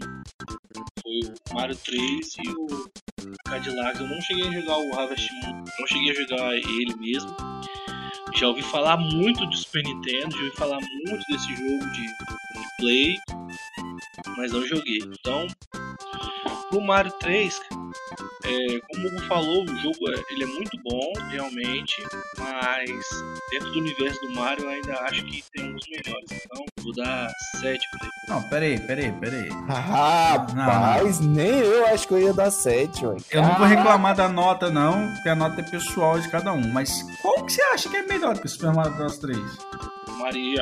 foi 1.01 1.19
o 1.23 1.53
Mario 1.55 1.75
3 1.77 2.35
e 2.45 2.49
o 2.49 2.89
Cadillac. 3.45 3.99
Eu 3.99 4.07
não 4.07 4.21
cheguei 4.21 4.47
a 4.47 4.51
jogar 4.61 4.77
o 4.77 4.99
Harvest 4.99 5.29
Moon, 5.43 5.63
não 5.79 5.87
cheguei 5.87 6.11
a 6.11 6.13
jogar 6.13 6.53
ele 6.55 6.95
mesmo. 6.97 7.35
Já 8.35 8.47
ouvi 8.49 8.61
falar 8.61 8.97
muito 8.97 9.45
do 9.47 9.55
Super 9.55 9.83
Nintendo, 9.83 10.35
já 10.35 10.43
ouvi 10.43 10.55
falar 10.57 10.79
muito 11.07 11.23
desse 11.29 11.47
jogo 11.55 11.91
de, 11.91 12.01
de 12.03 12.67
Play, 12.77 13.17
mas 14.37 14.51
não 14.51 14.63
joguei. 14.67 14.99
Então, 14.99 15.47
pro 16.69 16.81
Mario 16.81 17.11
3, 17.13 17.59
é, 18.43 18.79
como 18.91 19.07
o 19.07 19.11
Hugo 19.11 19.21
falou, 19.27 19.63
o 19.63 19.77
jogo 19.77 20.09
é, 20.09 20.33
ele 20.33 20.43
é 20.43 20.47
muito 20.47 20.77
bom, 20.83 21.13
realmente, 21.29 21.95
mas 22.37 22.89
dentro 23.51 23.71
do 23.71 23.79
universo 23.79 24.19
do 24.21 24.33
Mario 24.35 24.65
eu 24.65 24.69
ainda 24.69 24.93
acho 25.01 25.23
que 25.25 25.43
tem 25.53 25.73
uns 25.73 25.83
melhores. 25.89 26.31
Então, 26.31 26.65
vou 26.81 26.93
dar 26.93 27.27
7 27.59 27.63
pra 27.63 28.07
ele. 28.07 28.11
Não, 28.29 28.49
peraí, 28.49 28.79
peraí, 28.79 29.11
peraí. 29.13 29.49
Rapaz, 29.67 31.19
nem 31.19 31.59
eu 31.59 31.85
acho 31.87 32.07
que 32.07 32.13
eu 32.13 32.19
ia 32.19 32.33
dar 32.33 32.51
7, 32.51 33.05
ué. 33.05 33.17
Eu 33.31 33.41
não 33.41 33.55
vou 33.55 33.67
reclamar 33.67 34.15
da 34.15 34.27
nota, 34.27 34.69
não, 34.69 35.11
porque 35.13 35.29
a 35.29 35.35
nota 35.35 35.61
é 35.61 35.63
pessoal 35.63 36.19
de 36.19 36.29
cada 36.29 36.51
um. 36.53 36.67
Mas 36.71 37.03
qual 37.21 37.43
que 37.45 37.53
você 37.53 37.61
acha 37.63 37.89
que 37.89 37.97
é 37.97 38.03
melhor 38.03 38.37
que 38.37 38.45
o 38.45 38.49
Super 38.49 38.73
Mario 38.73 38.93
Bros 38.93 39.17
3? 39.17 39.37
Mario 40.27 40.59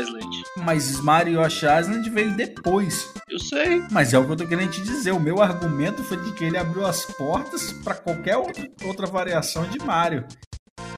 Island. 0.00 0.44
Mas 0.58 1.00
Mario 1.00 1.44
Island 1.44 2.08
veio 2.08 2.30
depois. 2.36 3.12
Eu 3.28 3.40
sei, 3.40 3.82
Mas 3.90 4.14
é 4.14 4.18
o 4.18 4.24
que 4.24 4.30
eu 4.30 4.36
tô 4.36 4.46
querendo 4.46 4.70
te 4.70 4.80
dizer. 4.80 5.10
O 5.10 5.18
meu 5.18 5.42
argumento 5.42 6.04
foi 6.04 6.18
de 6.18 6.32
que 6.32 6.44
ele 6.44 6.56
abriu 6.56 6.86
as 6.86 7.04
portas 7.04 7.72
pra 7.82 7.94
qualquer 7.94 8.36
outra, 8.36 9.08
variação 9.08 9.68
de 9.68 9.80
Mario. 9.80 10.24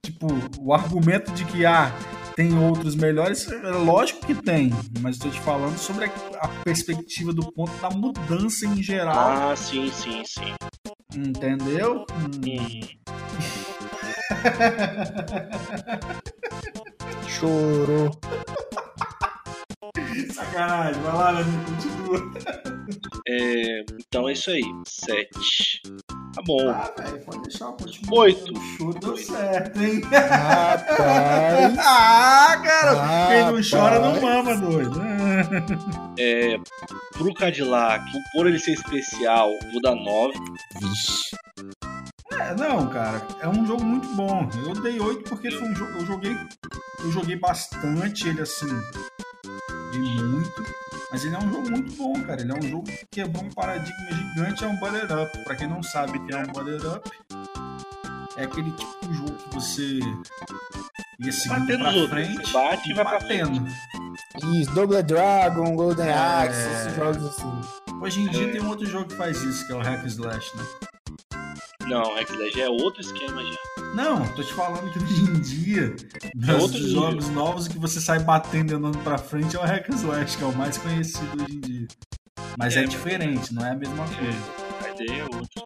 Tipo, 0.04 0.26
o 0.60 0.74
argumento 0.74 1.32
de 1.32 1.46
que 1.46 1.64
ah, 1.64 1.90
tem 2.36 2.58
outros 2.58 2.94
melhores, 2.94 3.50
é 3.50 3.70
lógico 3.70 4.26
que 4.26 4.34
tem. 4.34 4.70
Mas 5.00 5.16
tô 5.16 5.30
te 5.30 5.40
falando 5.40 5.78
sobre 5.78 6.04
a, 6.04 6.10
a 6.42 6.48
perspectiva 6.62 7.32
do 7.32 7.50
ponto 7.52 7.72
da 7.80 7.88
mudança 7.88 8.66
em 8.66 8.82
geral. 8.82 9.16
Ah, 9.50 9.56
sim, 9.56 9.90
sim, 9.90 10.22
sim. 10.26 10.52
Entendeu? 11.16 12.04
Hum. 12.12 12.80
Chorou. 17.30 18.10
Sacanagem, 20.32 21.02
vai 21.02 21.14
lá, 21.14 21.30
Leandro, 21.30 21.60
continua. 21.64 22.32
é, 23.28 23.84
então 23.98 24.28
é 24.28 24.32
isso 24.32 24.50
aí, 24.50 24.62
7. 24.86 25.82
Tá 26.34 26.42
bom. 26.46 26.70
Ah, 26.70 26.92
velho, 26.96 27.24
pode 27.24 27.42
deixar. 27.42 27.70
O 27.70 28.60
show 28.76 28.94
deu 28.94 29.16
certo, 29.16 29.80
hein? 29.80 30.00
Rapaz. 30.02 31.78
ah, 31.78 32.62
cara, 32.62 33.28
quem 33.28 33.44
não 33.46 33.60
chora 33.62 33.98
não 33.98 34.14
Rapaz. 34.14 34.22
mama, 34.22 34.56
doido. 34.56 35.00
É, 36.18 36.56
pro 37.12 37.34
Cadillac, 37.34 38.04
por 38.32 38.46
ele 38.46 38.58
ser 38.58 38.72
especial, 38.72 39.50
vou 39.72 39.80
dar 39.82 39.94
9. 39.94 40.34
Vixe. 40.80 41.36
É, 42.32 42.54
não, 42.54 42.88
cara, 42.88 43.26
é 43.40 43.48
um 43.48 43.66
jogo 43.66 43.84
muito 43.84 44.08
bom. 44.14 44.48
Eu 44.66 44.74
dei 44.80 45.00
8 45.00 45.28
porque 45.28 45.50
foi 45.50 45.68
um 45.68 45.74
jogo. 45.74 45.92
Eu 45.92 46.06
joguei. 46.06 46.36
Eu 47.02 47.10
joguei 47.10 47.36
bastante 47.36 48.28
ele 48.28 48.42
assim. 48.42 48.68
De 49.92 49.98
muito. 49.98 50.64
Mas 51.10 51.24
ele 51.24 51.34
é 51.34 51.38
um 51.38 51.52
jogo 51.52 51.70
muito 51.70 51.92
bom, 51.96 52.12
cara. 52.22 52.40
Ele 52.40 52.52
é 52.52 52.54
um 52.54 52.62
jogo 52.62 52.84
que 52.84 53.06
quebrou 53.10 53.44
um 53.44 53.50
paradigma 53.50 54.12
gigante, 54.12 54.64
é 54.64 54.68
um 54.68 54.76
Butter 54.76 55.04
Up. 55.22 55.44
Pra 55.44 55.56
quem 55.56 55.66
não 55.68 55.82
sabe 55.82 56.18
o 56.18 56.26
que 56.26 56.32
é 56.32 56.38
um 56.38 56.46
Butter 56.46 56.80
Up, 56.96 57.10
é 58.36 58.44
aquele 58.44 58.70
tipo 58.72 59.08
de 59.08 59.14
jogo 59.14 59.32
que 59.32 59.54
você 59.54 59.98
ia 61.18 61.32
seguindo 61.32 61.60
Batendo 61.60 61.78
pra 61.80 61.92
outros. 61.92 62.10
frente 62.10 62.46
Você 62.46 62.52
bate 62.52 62.90
e 62.90 62.94
vai 62.94 63.04
batendo. 63.04 63.66
Isso, 64.52 64.70
Double 64.72 65.02
Dragon, 65.02 65.74
Golden 65.74 66.06
É. 66.08 66.12
Axe, 66.14 66.70
esses 66.70 66.94
jogos 66.94 67.24
assim. 67.26 67.60
Hoje 68.00 68.20
em 68.22 68.28
dia 68.28 68.48
É. 68.48 68.52
tem 68.52 68.60
um 68.62 68.68
outro 68.68 68.86
jogo 68.86 69.06
que 69.08 69.16
faz 69.16 69.42
isso, 69.42 69.66
que 69.66 69.72
é 69.72 69.76
o 69.76 69.80
Hack 69.80 70.06
Slash, 70.06 70.56
né? 70.56 70.64
Não, 71.88 72.14
Hack 72.14 72.30
Slash 72.30 72.60
é 72.60 72.68
outro 72.68 73.00
esquema 73.00 73.42
já. 73.42 73.58
Não, 73.94 74.26
tô 74.34 74.42
te 74.42 74.52
falando 74.52 74.92
que 74.92 74.98
hoje 74.98 75.22
em 75.22 75.40
dia, 75.40 75.94
dos 76.34 76.62
outro 76.62 76.88
jogos 76.88 77.28
novos 77.30 77.68
que 77.68 77.78
você 77.78 78.00
sai 78.00 78.20
batendo 78.20 78.72
e 78.72 78.74
andando 78.74 78.98
pra 78.98 79.18
frente 79.18 79.56
é 79.56 79.58
o 79.58 79.62
Hack 79.62 79.90
and 79.90 79.96
Slash, 79.96 80.38
que 80.38 80.44
é 80.44 80.46
o 80.46 80.56
mais 80.56 80.78
conhecido 80.78 81.42
hoje 81.42 81.56
em 81.56 81.60
dia. 81.60 81.88
Mas 82.58 82.76
é, 82.76 82.84
É, 82.84 82.86
diferente, 82.86 83.52
não 83.52 83.66
é 83.66 83.70
a 83.70 83.74
mesma 83.74 84.04
coisa. 84.04 84.38
A 84.84 85.02
ideia 85.02 85.22
é 85.22 85.24
outra. 85.24 85.62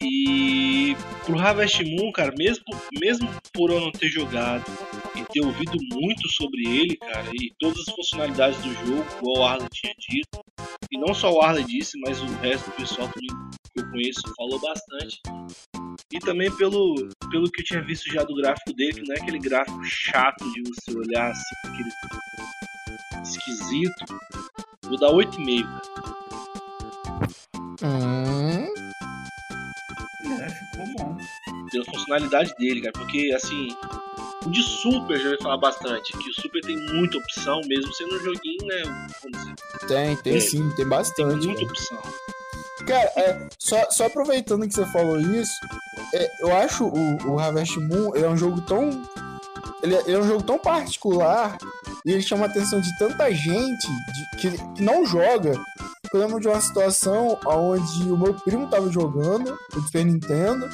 E 0.00 0.96
pro 1.24 1.38
Harvest 1.38 1.82
Moon, 1.84 2.12
cara, 2.12 2.32
mesmo, 2.38 2.64
mesmo 3.00 3.28
por 3.52 3.70
eu 3.70 3.80
não 3.80 3.90
ter 3.90 4.08
jogado 4.08 4.64
e 5.20 5.24
ter 5.32 5.40
ouvido 5.40 5.76
muito 5.92 6.28
sobre 6.34 6.62
ele, 6.66 6.96
cara, 6.96 7.30
e 7.34 7.52
todas 7.58 7.78
as 7.88 7.94
funcionalidades 7.94 8.58
do 8.62 8.72
jogo, 8.86 9.04
igual 9.18 9.38
o 9.38 9.44
Arley 9.44 9.68
tinha 9.72 9.94
dito, 9.98 10.40
e 10.90 10.98
não 10.98 11.12
só 11.14 11.32
o 11.32 11.40
Arley 11.42 11.64
disse, 11.64 11.98
mas 12.00 12.20
o 12.22 12.26
resto 12.36 12.70
do 12.70 12.76
pessoal 12.76 13.08
também 13.08 13.50
que 13.74 13.80
eu 13.80 13.90
conheço 13.90 14.20
falou 14.36 14.60
bastante. 14.60 15.20
E 16.12 16.18
também 16.20 16.50
pelo, 16.56 16.94
pelo 17.30 17.50
que 17.50 17.60
eu 17.60 17.64
tinha 17.64 17.82
visto 17.82 18.10
já 18.10 18.22
do 18.24 18.34
gráfico 18.34 18.72
dele, 18.72 18.94
que 18.94 19.02
não 19.08 19.14
é 19.14 19.18
aquele 19.20 19.38
gráfico 19.38 19.84
chato 19.84 20.42
de 20.52 20.62
você 20.62 20.96
olhar 20.96 21.30
assim, 21.30 21.54
aquele 21.66 21.90
esquisito. 23.22 24.04
Vou 24.84 24.98
dar 24.98 25.10
8,5, 25.10 25.64
cara. 25.64 26.18
Hum, 27.82 28.72
É, 30.40 30.48
ficou 30.48 30.86
bom. 30.96 31.16
pela 31.70 31.84
funcionalidade 31.84 32.54
dele, 32.58 32.80
cara. 32.80 32.92
Porque, 32.92 33.32
assim, 33.36 33.68
o 34.46 34.50
de 34.50 34.62
Super 34.62 35.18
já 35.18 35.30
ouvi 35.30 35.42
falar 35.42 35.58
bastante. 35.58 36.12
Que 36.16 36.30
o 36.30 36.34
Super 36.40 36.60
tem 36.62 36.76
muita 36.92 37.18
opção, 37.18 37.60
mesmo 37.66 37.92
sendo 37.94 38.14
um 38.16 38.18
joguinho, 38.20 38.64
né? 38.66 38.82
Vamos 39.22 39.38
dizer, 39.38 39.54
tem, 39.88 40.16
tem 40.16 40.36
É. 40.36 40.40
sim, 40.40 40.66
tem 40.68 40.76
tem 40.76 40.88
bastante. 40.88 41.46
muita 41.46 41.60
cara. 41.60 41.70
opção. 41.72 41.98
Cara, 42.86 43.12
é, 43.16 43.48
só, 43.58 43.90
só 43.90 44.06
aproveitando 44.06 44.66
que 44.66 44.72
você 44.74 44.86
falou 44.86 45.20
isso, 45.20 45.52
é, 46.14 46.28
eu 46.40 46.56
acho 46.56 46.84
o, 46.86 47.32
o 47.32 47.38
Harvest 47.38 47.76
Moon 47.78 48.14
é 48.16 48.26
um 48.28 48.36
jogo 48.36 48.60
tão. 48.62 48.88
Ele 49.82 49.94
é, 49.94 50.00
ele 50.06 50.12
é 50.14 50.18
um 50.18 50.26
jogo 50.26 50.42
tão 50.42 50.58
particular 50.58 51.58
e 52.04 52.12
ele 52.12 52.22
chama 52.22 52.46
a 52.46 52.48
atenção 52.48 52.80
de 52.80 52.96
tanta 52.98 53.30
gente 53.32 53.86
de- 53.86 54.36
que, 54.38 54.50
que 54.74 54.82
não 54.82 55.04
joga. 55.04 55.52
Eu 56.12 56.20
lembro 56.20 56.40
de 56.40 56.48
uma 56.48 56.60
situação 56.60 57.38
onde 57.44 58.10
o 58.10 58.16
meu 58.16 58.32
primo 58.32 58.66
tava 58.68 58.90
jogando, 58.90 59.58
o 59.76 59.80
Super 59.82 60.06
Nintendo, 60.06 60.68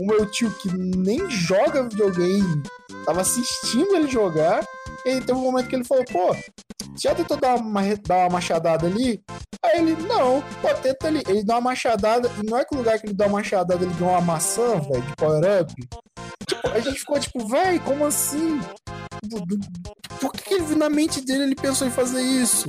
o 0.00 0.04
meu 0.06 0.26
tio 0.26 0.50
que 0.58 0.68
nem 0.76 1.30
joga 1.30 1.84
videogame 1.84 2.62
tava 3.04 3.20
assistindo 3.20 3.94
ele 3.96 4.08
jogar, 4.08 4.64
e 5.04 5.20
teve 5.20 5.32
um 5.32 5.42
momento 5.42 5.68
que 5.68 5.74
ele 5.76 5.84
falou, 5.84 6.04
pô, 6.04 6.34
você 6.34 7.08
já 7.08 7.14
tentou 7.14 7.36
dar 7.36 7.56
uma, 7.56 7.82
dar 8.06 8.18
uma 8.18 8.30
machadada 8.30 8.86
ali? 8.86 9.20
Aí 9.64 9.78
ele, 9.80 9.96
não, 10.02 10.42
pô, 10.60 10.68
tenta 10.74 11.06
ali. 11.08 11.22
Ele 11.26 11.44
dá 11.44 11.54
uma 11.54 11.70
machadada, 11.70 12.30
e 12.42 12.46
não 12.48 12.58
é 12.58 12.64
que 12.64 12.74
o 12.74 12.78
lugar 12.78 12.98
que 12.98 13.06
ele 13.06 13.14
dá 13.14 13.26
uma 13.26 13.38
machadada 13.38 13.84
ele 13.84 13.94
ganhou 13.94 14.12
uma 14.12 14.20
maçã, 14.20 14.78
velho, 14.80 15.02
de 15.02 15.16
power-up. 15.16 15.74
Tipo, 16.46 16.68
a 16.68 16.80
gente 16.80 16.98
ficou 17.00 17.18
tipo, 17.20 17.46
véi, 17.48 17.78
como 17.80 18.04
assim? 18.04 18.60
Por 20.20 20.32
que, 20.32 20.42
que 20.42 20.54
ele, 20.54 20.74
na 20.74 20.90
mente 20.90 21.20
dele 21.20 21.44
ele 21.44 21.54
pensou 21.54 21.86
em 21.86 21.90
fazer 21.90 22.20
isso? 22.20 22.68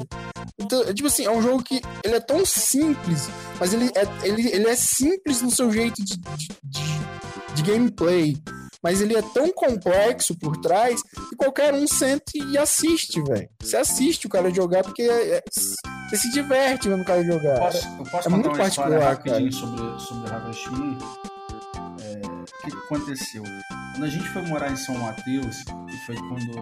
Então, 0.60 0.82
é 0.84 0.94
tipo 0.94 1.08
assim, 1.08 1.26
é 1.26 1.32
um 1.32 1.42
jogo 1.42 1.64
que 1.64 1.82
ele 2.04 2.16
é 2.16 2.20
tão 2.20 2.46
simples, 2.46 3.28
mas 3.60 3.74
ele 3.74 3.92
é, 3.96 4.28
ele, 4.28 4.48
ele 4.50 4.68
é 4.70 4.76
simples 4.76 5.42
no 5.42 5.50
seu 5.52 5.72
jeito 5.72 6.04
de, 6.04 6.16
de, 6.18 6.48
de- 6.64 7.54
de 7.56 7.64
gameplay. 7.64 8.38
Mas 8.84 9.00
ele 9.00 9.16
é 9.16 9.22
tão 9.22 9.50
complexo 9.54 10.36
por 10.38 10.58
trás 10.58 11.02
que 11.02 11.36
qualquer 11.38 11.74
um 11.74 11.88
sente 11.88 12.38
e 12.38 12.58
assiste, 12.58 13.22
velho. 13.24 13.50
Você 13.62 13.78
assiste 13.78 14.28
o 14.28 14.30
cara 14.30 14.54
jogar 14.54 14.84
porque 14.84 15.02
é- 15.04 15.38
é- 15.38 15.44
você 16.10 16.18
se 16.18 16.32
diverte 16.32 16.90
vendo 16.90 17.02
o 17.02 17.06
cara 17.06 17.24
jogar. 17.24 17.60
Posso, 17.60 17.88
eu 17.88 18.04
posso 18.04 18.28
é 18.28 18.32
muito 18.32 18.52
particular, 18.52 19.00
rapidinho 19.00 19.52
sobre, 19.54 20.00
sobre 20.00 20.30
Harvest? 20.32 20.68
É, 20.68 22.22
o 22.28 22.46
que, 22.62 22.72
que 22.72 22.78
aconteceu? 22.78 23.44
Quando 23.94 24.04
a 24.04 24.10
gente 24.10 24.28
foi 24.30 24.42
morar 24.44 24.72
em 24.72 24.76
São 24.76 24.96
Mateus, 24.98 25.58
e 25.90 26.06
foi 26.06 26.16
quando 26.18 26.52
eu 26.58 26.62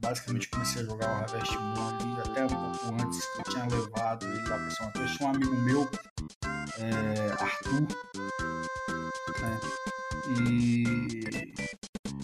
basicamente 0.00 0.48
comecei 0.50 0.82
a 0.82 0.84
jogar 0.84 1.08
o 1.08 1.14
Harvest 1.22 1.56
Moon 1.56 1.88
ali, 1.88 2.20
até 2.30 2.44
um 2.44 2.48
pouco 2.48 3.02
antes 3.02 3.24
que 3.32 3.40
eu 3.40 3.44
tinha 3.44 3.66
levado 3.66 4.26
ele 4.26 4.48
lá 4.48 4.56
para 4.58 4.70
São 4.70 4.86
Mateus, 4.86 5.10
tinha 5.16 5.28
um 5.28 5.32
amigo 5.34 5.56
meu, 5.56 5.88
é, 6.78 7.32
Arthur, 7.42 7.80
né? 9.40 9.60
E 10.38 10.84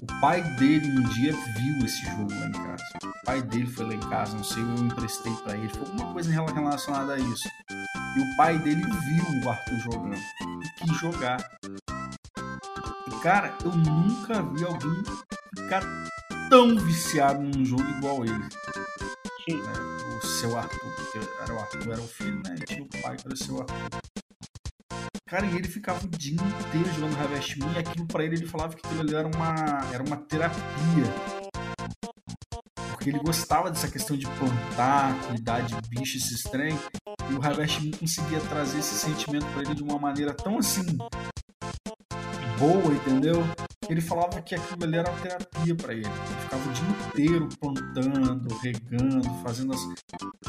o 0.03 0.20
pai 0.20 0.42
dele 0.57 0.99
um 0.99 1.03
dia 1.11 1.32
viu 1.32 1.84
esse 1.84 2.05
jogo 2.07 2.32
lá 2.32 2.46
em 2.46 2.53
casa. 2.53 2.84
O 3.05 3.24
pai 3.24 3.42
dele 3.42 3.66
foi 3.66 3.86
lá 3.86 3.94
em 3.94 4.11
casa, 4.11 4.36
não 4.36 4.44
sei, 4.44 4.62
eu 4.62 4.84
emprestei 4.84 5.32
para 5.44 5.57
ele, 5.57 5.68
foi 5.68 5.80
alguma 5.80 6.12
coisa 6.12 6.30
relacionada 6.30 7.14
a 7.14 7.18
isso. 7.18 7.49
E 8.16 8.20
o 8.20 8.36
pai 8.36 8.59
dele 8.59 8.82
viu 8.82 9.44
o 9.44 9.51
Arthur 9.51 9.78
jogando. 9.78 10.16
E 10.16 10.84
quis 10.84 10.96
jogar. 10.99 11.38
E, 13.07 13.20
cara, 13.22 13.57
eu 13.64 13.72
nunca 13.72 14.42
vi 14.42 14.64
alguém 14.64 15.03
ficar 15.57 15.82
tão 16.49 16.76
viciado 16.76 17.40
num 17.40 17.64
jogo 17.64 17.82
igual 17.82 18.24
ele. 18.24 18.38
Né? 18.38 18.49
O 20.18 20.26
seu 20.26 20.57
Arthur, 20.57 20.94
porque 20.96 21.18
era 21.42 21.55
o 21.55 21.59
Arthur, 21.59 21.92
era 21.92 22.01
o 22.01 22.09
filho, 22.09 22.42
né? 22.44 22.57
E 22.59 22.64
tinha 22.64 22.82
o 22.82 22.88
pai 23.03 23.16
que 23.16 23.26
era 23.26 23.34
o 23.34 23.36
seu 23.36 23.61
Arthur. 23.61 24.07
Cara, 25.28 25.44
e 25.44 25.56
ele 25.56 25.68
ficava 25.68 26.02
o 26.02 26.08
dia 26.08 26.32
inteiro 26.32 26.90
jogando 26.94 27.18
Harvest 27.18 27.58
Moon 27.58 27.70
e 27.74 27.78
aquilo 27.78 28.06
pra 28.06 28.24
ele, 28.24 28.36
ele 28.36 28.46
falava 28.46 28.74
que 28.74 28.86
aquilo 28.86 29.02
ali 29.02 29.14
era 29.14 29.28
uma, 29.28 29.92
era 29.92 30.02
uma 30.02 30.16
terapia. 30.16 31.04
Porque 32.88 33.10
ele 33.10 33.18
gostava 33.18 33.70
dessa 33.70 33.88
questão 33.88 34.16
de 34.16 34.26
plantar, 34.26 35.14
cuidar 35.26 35.60
de 35.60 35.74
bicho, 35.90 36.16
esses 36.16 36.42
trem. 36.44 36.74
E 37.30 37.34
o 37.34 37.44
Harvest 37.44 37.78
Moon 37.82 37.90
conseguia 37.90 38.40
trazer 38.40 38.78
esse 38.78 38.94
sentimento 38.94 39.44
pra 39.52 39.60
ele 39.60 39.74
de 39.74 39.82
uma 39.82 39.98
maneira 39.98 40.32
tão 40.32 40.58
assim 40.58 40.96
boa, 42.58 42.94
entendeu? 42.94 43.44
Ele 43.89 44.01
falava 44.01 44.41
que 44.43 44.55
aquilo 44.55 44.84
ali 44.84 44.97
era 44.97 45.11
uma 45.11 45.20
terapia 45.20 45.74
para 45.74 45.93
ele. 45.93 46.07
Ele 46.07 46.41
ficava 46.43 46.68
o 46.68 46.72
dia 46.72 46.89
inteiro 46.89 47.49
plantando, 47.59 48.55
regando, 48.59 49.34
fazendo 49.43 49.72
as. 49.72 49.80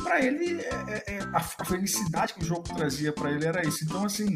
Para 0.03 0.21
ele, 0.21 0.59
é, 0.61 1.03
é, 1.07 1.13
é, 1.15 1.19
a, 1.33 1.39
felicidade 1.39 2.33
que 2.33 2.41
o 2.41 2.45
jogo 2.45 2.63
trazia 2.63 3.13
para 3.13 3.31
ele 3.31 3.45
era 3.45 3.65
isso. 3.65 3.83
Então, 3.85 4.03
assim, 4.05 4.35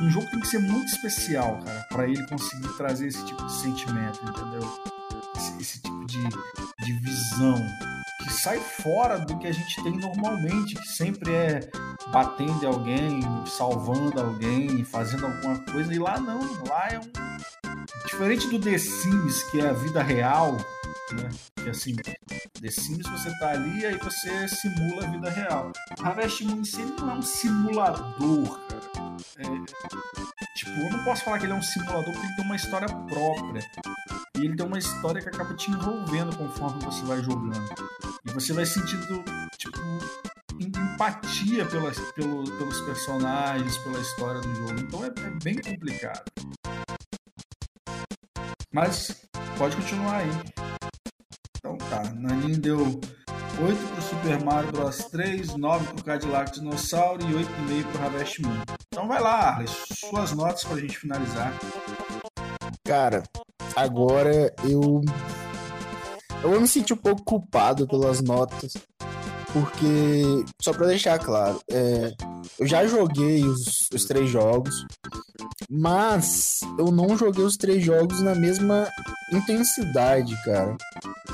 um 0.00 0.10
jogo 0.10 0.30
tem 0.30 0.40
que 0.40 0.48
ser 0.48 0.58
muito 0.58 0.86
especial, 0.86 1.58
cara, 1.64 1.86
para 1.90 2.06
ele 2.06 2.26
conseguir 2.26 2.68
trazer 2.76 3.06
esse 3.06 3.24
tipo 3.24 3.44
de 3.44 3.52
sentimento, 3.52 4.20
entendeu? 4.22 4.68
Esse, 5.36 5.62
esse 5.62 5.82
tipo 5.82 6.04
de, 6.06 6.22
de 6.84 6.92
visão 7.00 7.54
que 8.22 8.32
sai 8.32 8.58
fora 8.58 9.18
do 9.18 9.38
que 9.38 9.46
a 9.46 9.52
gente 9.52 9.82
tem 9.82 9.96
normalmente, 9.96 10.74
que 10.74 10.88
sempre 10.88 11.32
é 11.32 11.60
batendo 12.12 12.62
em 12.62 12.66
alguém, 12.66 13.20
salvando 13.46 14.20
alguém, 14.20 14.84
fazendo 14.84 15.26
alguma 15.26 15.58
coisa, 15.64 15.92
e 15.92 15.98
lá 15.98 16.20
não, 16.20 16.40
lá 16.64 16.88
é 16.90 16.98
um. 16.98 17.59
Diferente 18.06 18.48
do 18.48 18.58
The 18.58 18.78
Sims, 18.78 19.42
que 19.50 19.60
é 19.60 19.68
a 19.68 19.72
vida 19.72 20.02
real, 20.02 20.56
né? 21.12 21.28
Que 21.56 21.70
assim, 21.70 21.96
The 21.96 22.70
Sims 22.70 23.08
você 23.08 23.30
tá 23.38 23.50
ali 23.50 23.80
e 23.80 23.86
aí 23.86 23.98
você 23.98 24.48
simula 24.48 25.06
a 25.06 25.10
vida 25.10 25.30
real. 25.30 25.72
Harvest 26.00 26.44
Moon 26.44 26.60
em 26.60 26.64
si 26.64 26.82
não 26.82 27.10
é 27.10 27.14
um 27.14 27.22
simulador, 27.22 28.60
cara. 28.68 29.16
É, 29.38 29.42
tipo, 30.56 30.70
eu 30.70 30.90
não 30.90 31.04
posso 31.04 31.24
falar 31.24 31.38
que 31.38 31.46
ele 31.46 31.52
é 31.52 31.56
um 31.56 31.62
simulador 31.62 32.04
porque 32.04 32.26
ele 32.26 32.36
tem 32.36 32.44
uma 32.44 32.56
história 32.56 32.88
própria. 32.88 33.62
E 34.36 34.44
ele 34.44 34.56
tem 34.56 34.66
uma 34.66 34.78
história 34.78 35.20
que 35.20 35.28
acaba 35.28 35.54
te 35.54 35.70
envolvendo 35.70 36.36
conforme 36.36 36.84
você 36.84 37.04
vai 37.04 37.22
jogando. 37.22 37.68
E 38.24 38.32
você 38.32 38.52
vai 38.52 38.64
sentindo, 38.64 39.22
tipo, 39.58 39.78
empatia 40.60 41.66
pelas, 41.66 41.98
pelo, 42.12 42.44
pelos 42.58 42.80
personagens, 42.82 43.76
pela 43.78 44.00
história 44.00 44.40
do 44.40 44.54
jogo. 44.54 44.80
Então 44.80 45.04
é, 45.04 45.08
é 45.08 45.30
bem 45.42 45.56
complicado. 45.56 46.24
Mas 48.72 49.26
pode 49.58 49.74
continuar 49.76 50.18
aí. 50.18 50.30
Então 51.58 51.76
tá, 51.76 52.04
Nanin 52.14 52.60
deu 52.60 52.78
8 52.78 53.00
pro 53.58 54.02
Super 54.02 54.44
Mario 54.44 54.72
Bros 54.72 54.96
3, 55.06 55.56
9 55.56 55.86
pro 55.92 56.04
Cadillac 56.04 56.52
Dinossauro 56.52 57.20
e 57.22 57.34
8,5 57.34 57.92
pro 57.92 58.02
Harvest 58.02 58.42
Moon. 58.42 58.62
Então 58.88 59.08
vai 59.08 59.20
lá, 59.20 59.54
Arles, 59.54 59.70
suas 59.92 60.32
notas 60.32 60.64
pra 60.64 60.78
gente 60.78 60.96
finalizar. 60.98 61.52
Cara, 62.84 63.24
agora 63.74 64.54
eu. 64.64 65.02
Eu 66.42 66.50
vou 66.50 66.60
me 66.60 66.68
sentir 66.68 66.94
um 66.94 66.96
pouco 66.96 67.24
culpado 67.24 67.86
pelas 67.86 68.22
notas. 68.22 68.74
Porque, 69.52 70.44
só 70.62 70.72
pra 70.72 70.86
deixar 70.86 71.18
claro, 71.18 71.60
é, 71.68 72.12
eu 72.58 72.66
já 72.68 72.86
joguei 72.86 73.42
os, 73.44 73.88
os 73.92 74.04
três 74.04 74.30
jogos, 74.30 74.86
mas 75.68 76.60
eu 76.78 76.90
não 76.90 77.16
joguei 77.16 77.44
os 77.44 77.56
três 77.56 77.84
jogos 77.84 78.22
na 78.22 78.34
mesma 78.34 78.88
intensidade, 79.32 80.36
cara. 80.44 80.76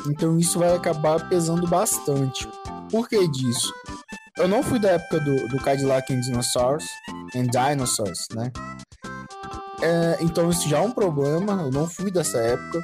Então 0.09 0.39
isso 0.39 0.59
vai 0.59 0.75
acabar 0.75 1.29
pesando 1.29 1.67
bastante. 1.67 2.49
Por 2.91 3.09
que 3.09 3.27
disso? 3.29 3.73
Eu 4.37 4.49
não 4.49 4.63
fui 4.63 4.79
da 4.79 4.91
época 4.91 5.21
do, 5.21 5.49
do 5.49 5.57
Cadillac 5.59 6.13
and 6.13 6.21
Dinosaurs, 6.21 6.85
and 7.35 7.47
Dinosaurs, 7.47 8.27
né? 8.35 8.53
É, 9.83 10.19
então 10.21 10.51
isso 10.51 10.69
já 10.69 10.79
é 10.79 10.81
um 10.81 10.93
problema, 10.93 11.63
eu 11.63 11.71
não 11.71 11.89
fui 11.89 12.11
dessa 12.11 12.39
época. 12.39 12.83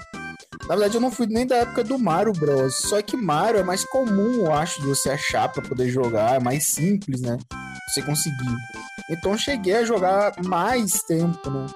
Na 0.68 0.76
verdade, 0.76 0.96
eu 0.96 1.00
não 1.00 1.10
fui 1.10 1.26
nem 1.26 1.46
da 1.46 1.56
época 1.56 1.82
do 1.82 1.98
Mario 1.98 2.32
Bros. 2.32 2.76
Só 2.76 3.02
que 3.02 3.16
Mario 3.16 3.60
é 3.60 3.62
mais 3.62 3.84
comum, 3.84 4.46
eu 4.46 4.52
acho, 4.52 4.80
de 4.80 4.86
você 4.86 5.10
achar 5.10 5.48
para 5.48 5.62
poder 5.62 5.88
jogar, 5.88 6.36
é 6.36 6.40
mais 6.40 6.64
simples, 6.66 7.20
né? 7.20 7.36
Você 7.92 8.00
conseguir. 8.00 8.56
Então 9.10 9.36
cheguei 9.36 9.74
a 9.74 9.84
jogar 9.84 10.32
mais 10.44 11.02
tempo, 11.02 11.50
né? 11.50 11.66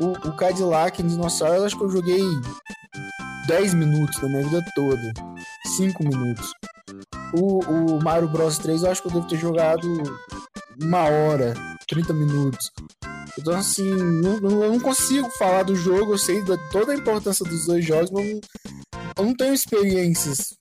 O, 0.00 0.12
o 0.28 0.36
Cadillac 0.36 1.02
em 1.02 1.06
Dinossauro, 1.06 1.54
eu 1.54 1.64
acho 1.64 1.76
que 1.76 1.82
eu 1.82 1.90
joguei 1.90 2.22
10 3.48 3.74
minutos 3.74 4.20
da 4.20 4.28
minha 4.28 4.44
vida 4.44 4.64
toda. 4.74 5.12
5 5.76 6.04
minutos. 6.04 6.52
O, 7.32 7.58
o 7.64 8.02
Mario 8.02 8.28
Bros 8.28 8.58
3, 8.58 8.82
eu 8.82 8.90
acho 8.90 9.02
que 9.02 9.08
eu 9.08 9.12
devo 9.12 9.26
ter 9.26 9.38
jogado 9.38 9.88
uma 10.80 11.04
hora, 11.04 11.54
30 11.88 12.12
minutos. 12.12 12.70
Então, 13.36 13.54
assim, 13.54 13.90
não, 13.90 14.62
eu 14.62 14.72
não 14.72 14.80
consigo 14.80 15.28
falar 15.30 15.64
do 15.64 15.74
jogo, 15.74 16.12
eu 16.12 16.18
sei 16.18 16.44
da, 16.44 16.56
toda 16.70 16.92
a 16.92 16.96
importância 16.96 17.44
dos 17.44 17.66
dois 17.66 17.84
jogos, 17.84 18.10
mas 18.12 18.24
não, 18.24 18.40
eu 19.18 19.24
não 19.24 19.34
tenho 19.34 19.52
experiências, 19.52 20.54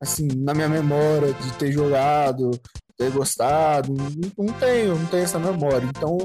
assim, 0.00 0.26
na 0.26 0.52
minha 0.52 0.68
memória 0.68 1.32
de 1.32 1.52
ter 1.52 1.70
jogado, 1.70 2.50
ter 2.96 3.10
gostado, 3.10 3.92
não, 3.92 4.06
não 4.38 4.52
tenho, 4.54 4.96
não 4.96 5.06
tenho 5.06 5.24
essa 5.24 5.38
memória. 5.38 5.86
Então, 5.86 6.16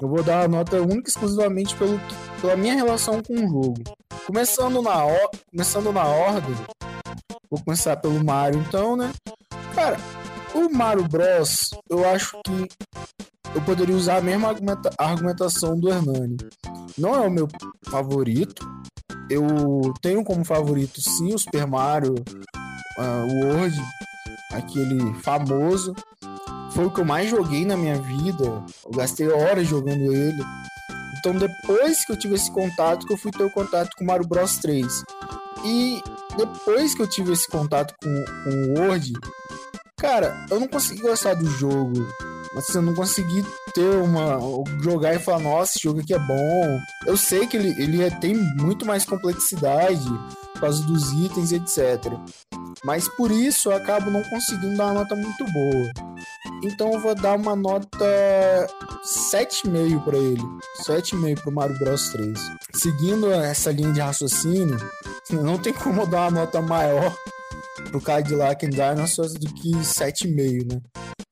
eu 0.00 0.08
vou 0.08 0.22
dar 0.22 0.44
a 0.44 0.48
nota 0.48 0.80
única 0.80 1.08
e 1.08 1.10
exclusivamente 1.10 1.74
pelo, 1.76 2.00
pela 2.40 2.56
minha 2.56 2.74
relação 2.74 3.22
com 3.22 3.34
o 3.34 3.48
jogo. 3.48 3.82
Começando 4.26 4.82
na, 4.82 5.02
começando 5.50 5.92
na 5.92 6.04
ordem, 6.04 6.54
vou 7.50 7.60
começar 7.64 7.96
pelo 7.96 8.22
Mario, 8.22 8.60
então, 8.60 8.96
né? 8.96 9.10
Cara, 9.74 9.96
o 10.54 10.68
Mario 10.68 11.08
Bros, 11.08 11.70
eu 11.88 12.08
acho 12.08 12.38
que 12.44 12.68
eu 13.54 13.62
poderia 13.62 13.96
usar 13.96 14.18
a 14.18 14.22
mesma 14.22 14.48
argumenta 14.48 14.90
argumentação 14.98 15.78
do 15.78 15.88
Hernani. 15.88 16.36
Não 16.96 17.14
é 17.14 17.20
o 17.20 17.30
meu 17.30 17.48
favorito. 17.88 18.68
Eu 19.28 19.92
tenho 20.00 20.24
como 20.24 20.44
favorito 20.44 21.00
sim 21.00 21.34
o 21.34 21.38
Super 21.38 21.66
Mario 21.66 22.14
uh, 22.98 23.46
World, 23.46 23.76
aquele 24.52 25.14
famoso. 25.14 25.94
Foi 26.72 26.86
o 26.86 26.90
que 26.90 27.00
eu 27.00 27.04
mais 27.04 27.30
joguei 27.30 27.64
na 27.64 27.76
minha 27.76 28.00
vida. 28.00 28.64
Eu 28.84 28.90
gastei 28.94 29.28
horas 29.28 29.66
jogando 29.66 30.12
ele. 30.12 30.42
Então 31.18 31.34
depois 31.34 32.04
que 32.04 32.12
eu 32.12 32.18
tive 32.18 32.34
esse 32.34 32.50
contato, 32.50 33.06
que 33.06 33.12
eu 33.12 33.18
fui 33.18 33.30
ter 33.30 33.44
o 33.44 33.52
contato 33.52 33.90
com 33.96 34.04
Mario 34.04 34.26
Bros 34.26 34.56
3. 34.58 35.04
E 35.64 36.02
depois 36.36 36.94
que 36.94 37.02
eu 37.02 37.06
tive 37.06 37.32
esse 37.32 37.48
contato 37.48 37.94
com, 38.02 38.24
com 38.44 38.50
o 38.50 38.78
World, 38.78 39.12
cara, 39.96 40.46
eu 40.50 40.58
não 40.58 40.68
consegui 40.68 41.02
gostar 41.02 41.34
do 41.34 41.46
jogo 41.46 42.06
Assim, 42.56 42.78
eu 42.78 42.82
não 42.82 42.94
consegui 42.94 43.44
ter 43.74 43.88
uma. 44.02 44.38
jogar 44.82 45.14
e 45.14 45.20
falar, 45.20 45.38
nossa, 45.38 45.72
esse 45.72 45.84
jogo 45.84 46.00
aqui 46.00 46.12
é 46.12 46.18
bom. 46.18 46.80
Eu 47.06 47.16
sei 47.16 47.46
que 47.46 47.56
ele, 47.56 47.80
ele 47.80 48.02
é, 48.02 48.10
tem 48.10 48.34
muito 48.34 48.84
mais 48.84 49.04
complexidade 49.04 50.08
por 50.60 50.66
causa 50.66 50.82
dos 50.84 51.10
itens, 51.12 51.52
etc. 51.52 52.12
Mas 52.84 53.08
por 53.08 53.30
isso 53.30 53.70
eu 53.70 53.76
acabo 53.76 54.10
não 54.10 54.22
conseguindo 54.24 54.76
dar 54.76 54.86
uma 54.86 55.00
nota 55.00 55.16
muito 55.16 55.44
boa. 55.52 55.90
Então 56.62 56.92
eu 56.92 57.00
vou 57.00 57.14
dar 57.14 57.36
uma 57.36 57.56
nota 57.56 58.06
7,5 59.02 60.04
para 60.04 60.18
ele. 60.18 60.42
7,5 60.86 61.40
pro 61.40 61.52
Mario 61.52 61.78
Bros 61.78 62.10
3. 62.10 62.38
Seguindo 62.74 63.32
essa 63.32 63.72
linha 63.72 63.92
de 63.92 64.00
raciocínio, 64.00 64.76
não 65.32 65.58
tem 65.58 65.72
como 65.72 66.06
dar 66.06 66.28
uma 66.28 66.42
nota 66.42 66.60
maior 66.60 67.16
pro 67.90 68.00
Cadillac 68.00 68.64
and 68.64 68.70
Dinosaurs 68.70 69.32
do 69.34 69.52
que 69.54 69.70
7,5, 69.70 70.74
né? 70.74 70.80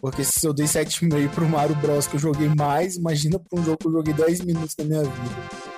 Porque 0.01 0.25
se 0.25 0.47
eu 0.47 0.55
dei 0.55 0.67
7,5 0.67 1.29
pro 1.31 1.49
Mario 1.49 1.77
Bros 1.77 2.07
que 2.07 2.17
eu 2.17 2.21
joguei 2.21 2.49
mais, 2.49 2.97
imagina 2.97 3.39
pra 3.39 3.61
um 3.61 3.65
jogo 3.65 3.79
que 3.79 3.89
eu 3.89 3.93
joguei 3.93 4.15
10 4.15 4.41
minutos 4.43 4.75
da 4.75 4.85
minha 4.85 5.03
vida. 5.03 5.69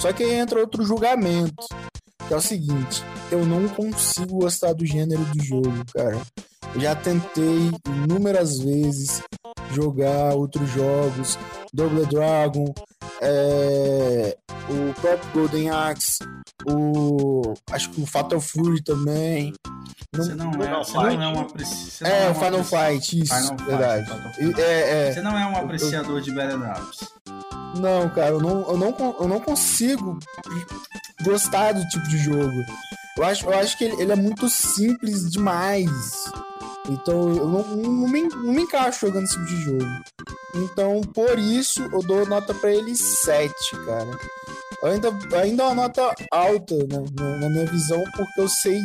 Só 0.00 0.12
que 0.12 0.22
aí 0.22 0.34
entra 0.34 0.60
outro 0.60 0.82
julgamento, 0.82 1.66
que 2.30 2.34
é 2.34 2.36
o 2.36 2.40
seguinte, 2.40 3.02
eu 3.32 3.44
não 3.44 3.66
consigo 3.70 4.38
gostar 4.38 4.72
do 4.72 4.86
gênero 4.86 5.24
do 5.24 5.42
jogo, 5.42 5.84
cara. 5.92 6.16
Eu 6.72 6.80
já 6.80 6.94
tentei 6.94 7.72
inúmeras 7.88 8.60
vezes 8.60 9.20
jogar 9.72 10.36
outros 10.36 10.70
jogos, 10.70 11.36
Double 11.74 12.06
Dragon, 12.06 12.72
é, 13.20 14.38
o 14.68 14.94
próprio 15.00 15.32
Golden 15.32 15.70
Axe, 15.70 16.20
o 16.70 17.52
acho 17.72 17.90
que 17.90 18.00
o 18.00 18.06
Fatal 18.06 18.40
Fury 18.40 18.80
também. 18.80 19.52
Não, 20.12 20.24
você 20.24 20.34
não, 20.36 20.50
é, 20.52 20.84
você 20.84 20.94
não 20.94 21.22
é 21.22 21.26
uma 21.26 21.48
você 21.48 22.04
É, 22.04 22.26
é 22.26 22.30
o 22.30 22.34
Final 22.36 22.62
Fight, 22.62 23.18
isso, 23.18 23.34
Final 23.34 23.56
verdade. 23.56 24.06
Fight, 24.36 24.60
é, 24.60 25.08
é, 25.08 25.12
você 25.12 25.20
não 25.20 25.36
é 25.36 25.46
um 25.46 25.56
apreciador 25.56 26.18
eu, 26.18 26.20
de 26.20 26.32
Battle. 26.32 26.60
Não, 27.80 28.08
cara, 28.10 28.28
eu 28.28 28.40
não, 28.40 28.70
eu, 28.70 28.76
não, 28.76 29.16
eu 29.20 29.26
não 29.26 29.40
consigo 29.40 30.16
gostar 31.22 31.72
do 31.72 31.86
tipo 31.88 32.08
de 32.08 32.18
jogo. 32.18 32.64
Eu 33.16 33.24
acho, 33.24 33.46
eu 33.46 33.58
acho 33.58 33.76
que 33.76 33.84
ele, 33.84 34.02
ele 34.02 34.12
é 34.12 34.16
muito 34.16 34.48
simples 34.48 35.30
demais. 35.30 35.90
Então 36.88 37.28
eu 37.34 37.48
não, 37.48 37.62
não, 37.62 38.08
me, 38.08 38.22
não 38.22 38.52
me 38.52 38.62
encaixo 38.62 39.06
jogando 39.06 39.24
esse 39.24 39.34
tipo 39.34 39.46
de 39.46 39.60
jogo. 39.62 40.02
Então, 40.54 41.00
por 41.02 41.38
isso, 41.38 41.82
eu 41.92 42.00
dou 42.02 42.26
nota 42.26 42.52
para 42.54 42.72
ele 42.72 42.94
7, 42.96 43.52
cara. 43.84 44.10
Ainda, 44.82 45.10
ainda 45.40 45.62
é 45.62 45.66
uma 45.66 45.74
nota 45.74 46.14
alta 46.32 46.74
né, 46.74 47.04
na 47.38 47.48
minha 47.50 47.66
visão, 47.66 48.02
porque 48.16 48.40
eu 48.40 48.48
sei 48.48 48.80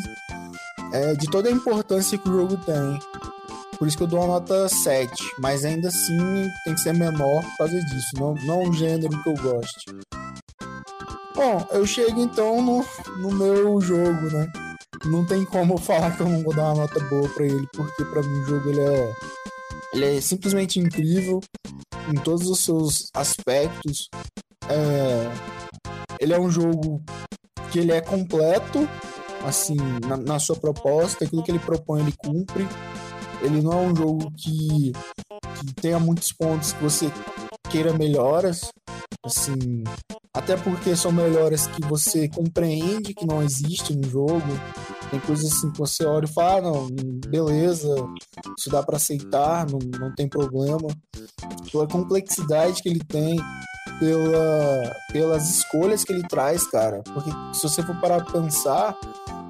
é, 0.92 1.14
de 1.16 1.28
toda 1.28 1.50
a 1.50 1.52
importância 1.52 2.18
que 2.18 2.30
o 2.30 2.34
jogo 2.34 2.58
tem. 2.58 3.00
Por 3.78 3.88
isso 3.88 3.98
que 3.98 4.04
eu 4.04 4.08
dou 4.08 4.20
uma 4.20 4.40
nota 4.40 4.70
7. 4.70 5.12
Mas 5.40 5.66
ainda 5.66 5.88
assim 5.88 6.50
tem 6.64 6.76
que 6.76 6.82
ser 6.82 6.94
menor 6.94 7.42
por 7.42 7.58
causa 7.58 7.80
disso. 7.80 8.10
Não, 8.16 8.34
não 8.46 8.64
um 8.64 8.74
gênero 8.74 9.22
que 9.24 9.30
eu 9.30 9.36
goste. 9.36 9.86
Bom, 11.36 11.68
eu 11.72 11.86
chego 11.86 12.22
então 12.22 12.62
no, 12.62 12.86
no 13.18 13.30
meu 13.30 13.82
jogo, 13.82 14.32
né? 14.32 14.50
Não 15.04 15.26
tem 15.26 15.44
como 15.44 15.78
falar 15.78 16.16
que 16.16 16.22
eu 16.22 16.30
não 16.30 16.42
vou 16.42 16.56
dar 16.56 16.74
uma 16.74 16.84
nota 16.84 17.00
boa 17.02 17.28
para 17.28 17.46
ele, 17.46 17.68
porque 17.74 18.06
para 18.06 18.24
mim 18.24 18.40
o 18.40 18.46
jogo 18.46 18.70
ele 18.70 18.80
é, 18.80 19.14
ele 19.94 20.18
é 20.18 20.22
simplesmente 20.22 20.80
incrível 20.80 21.42
em 22.10 22.16
todos 22.16 22.50
os 22.50 22.62
seus 22.62 23.10
aspectos. 23.14 24.10
É, 24.70 25.30
ele 26.22 26.34
é 26.34 26.40
um 26.40 26.50
jogo 26.50 27.04
que 27.70 27.80
ele 27.80 27.92
é 27.92 28.00
completo, 28.00 28.88
assim, 29.46 29.76
na, 30.08 30.16
na 30.16 30.40
sua 30.40 30.56
proposta, 30.56 31.26
aquilo 31.26 31.44
que 31.44 31.52
ele 31.52 31.60
propõe 31.60 32.00
ele 32.02 32.14
cumpre. 32.18 32.66
Ele 33.42 33.62
não 33.62 33.74
é 33.74 33.88
um 33.88 33.96
jogo 33.96 34.32
que, 34.32 34.94
que 35.60 35.74
tenha 35.82 36.00
muitos 36.00 36.32
pontos 36.32 36.72
que 36.72 36.82
você 36.82 37.12
queira 37.70 37.94
melhoras, 37.94 38.72
assim, 39.24 39.84
até 40.36 40.58
porque 40.58 40.96
são 40.96 41.12
melhoras 41.12 41.68
que 41.68 41.82
você 41.86 42.28
compreende 42.28 43.14
que 43.14 43.26
não 43.26 43.42
existe 43.42 43.96
no 43.96 44.08
jogo. 44.10 44.44
Tem 45.10 45.20
coisas 45.22 45.52
assim 45.52 45.72
que 45.72 45.80
você 45.80 46.04
olha 46.04 46.26
e 46.26 46.34
fala, 46.34 46.58
ah, 46.58 46.62
não, 46.62 46.88
beleza, 47.28 47.88
isso 48.58 48.70
dá 48.70 48.84
para 48.84 48.98
aceitar, 48.98 49.66
não, 49.70 49.80
não 50.00 50.14
tem 50.14 50.28
problema. 50.28 50.88
Pela 51.72 51.88
complexidade 51.88 52.82
que 52.82 52.90
ele 52.90 53.00
tem, 53.00 53.38
pela, 54.00 54.96
pelas 55.12 55.50
escolhas 55.50 56.04
que 56.04 56.12
ele 56.12 56.28
traz, 56.28 56.68
cara. 56.68 57.02
Porque 57.04 57.32
se 57.54 57.64
você 57.64 57.82
for 57.82 57.96
parar 58.02 58.24
pra 58.24 58.42
pensar, 58.42 58.98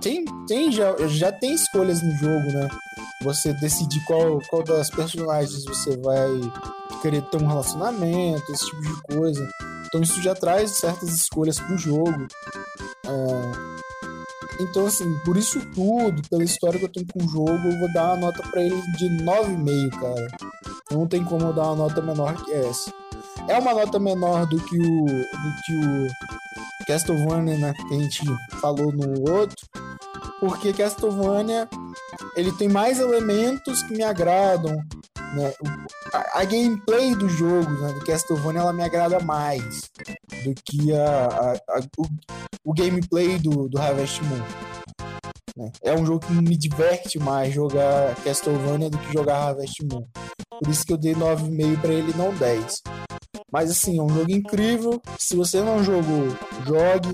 tem, 0.02 0.24
tem 0.48 0.72
já, 0.72 0.96
já 1.08 1.32
tem 1.32 1.54
escolhas 1.54 2.02
no 2.02 2.12
jogo, 2.18 2.52
né? 2.52 2.70
Você 3.24 3.54
decidir 3.54 4.04
qual, 4.06 4.40
qual 4.50 4.64
das 4.64 4.90
personagens 4.90 5.66
você 5.66 5.98
vai 5.98 6.30
querer 7.02 7.22
ter 7.24 7.42
um 7.42 7.48
relacionamento, 7.48 8.52
esse 8.52 8.66
tipo 8.66 8.82
de 8.82 9.02
coisa. 9.04 9.50
Então 9.88 10.02
isso 10.02 10.22
já 10.22 10.36
traz 10.36 10.72
certas 10.72 11.10
escolhas 11.10 11.60
pro 11.60 11.78
jogo. 11.78 12.28
É... 13.06 13.76
Então, 14.60 14.86
assim, 14.86 15.06
por 15.26 15.36
isso 15.36 15.60
tudo, 15.74 16.22
pela 16.30 16.44
história 16.44 16.80
que 16.80 16.86
eu 16.86 16.92
tenho 16.92 17.06
com 17.08 17.26
o 17.26 17.30
jogo, 17.30 17.68
eu 17.68 17.80
vou 17.80 17.94
dar 17.94 18.14
uma 18.14 18.28
nota 18.28 18.42
para 18.50 18.62
ele 18.62 18.82
de 18.98 19.10
9,5, 19.24 20.00
cara. 20.00 20.28
Não 20.92 21.08
tem 21.08 21.24
como 21.24 21.48
eu 21.48 21.54
dar 21.54 21.64
uma 21.64 21.76
nota 21.76 22.02
menor 22.02 22.36
que 22.44 22.52
essa. 22.54 22.94
É 23.48 23.58
uma 23.58 23.74
nota 23.74 24.00
menor 24.00 24.46
do 24.48 24.58
que 24.58 24.78
o, 24.78 25.06
do 25.06 25.56
que 25.66 25.76
o 25.76 26.86
Castlevania, 26.88 27.58
né, 27.58 27.74
que 27.74 27.96
a 27.96 28.00
gente 28.00 28.22
falou 28.62 28.92
no 28.92 29.32
outro, 29.32 29.58
porque 30.40 30.74
Castlevania 30.74 31.68
ele 32.36 32.52
tem 32.54 32.70
mais 32.70 33.00
elementos 33.00 33.84
que 33.84 33.94
me 33.94 34.04
agradam, 34.04 34.76
né? 35.34 35.54
A, 36.34 36.46
gameplay 36.46 37.16
do 37.16 37.28
jogo, 37.28 37.70
né, 37.72 37.94
do 37.94 38.06
Castlevania, 38.06 38.62
ela 38.62 38.74
me 38.74 38.84
agrada 38.84 39.20
mais 39.20 39.90
do 40.44 40.54
que 40.64 40.94
a, 40.94 41.54
a 41.70 41.80
o, 41.98 42.06
o, 42.64 42.74
gameplay 42.74 43.38
do, 43.40 43.68
do 43.68 43.80
Harvest 43.80 44.22
Moon. 44.24 44.42
Né? 45.58 45.72
É 45.84 45.94
um 45.94 46.06
jogo 46.06 46.26
que 46.26 46.34
me 46.34 46.58
diverte 46.58 47.18
mais 47.18 47.54
jogar 47.54 48.16
Castlevania 48.24 48.90
do 48.90 48.98
que 48.98 49.14
jogar 49.14 49.38
Harvest 49.38 49.84
Moon. 49.84 50.06
Por 50.60 50.70
isso 50.70 50.86
que 50.86 50.94
eu 50.94 50.98
dei 50.98 51.14
9,5 51.14 51.82
para 51.82 51.94
ele, 51.94 52.14
não 52.16 52.34
10. 52.34 52.82
Mas 53.52 53.72
assim, 53.72 54.00
é 54.00 54.02
um 54.02 54.10
jogo 54.10 54.32
incrível. 54.32 55.02
Se 55.18 55.36
você 55.36 55.62
não 55.62 55.84
jogou, 55.84 56.28
jogue. 56.66 57.14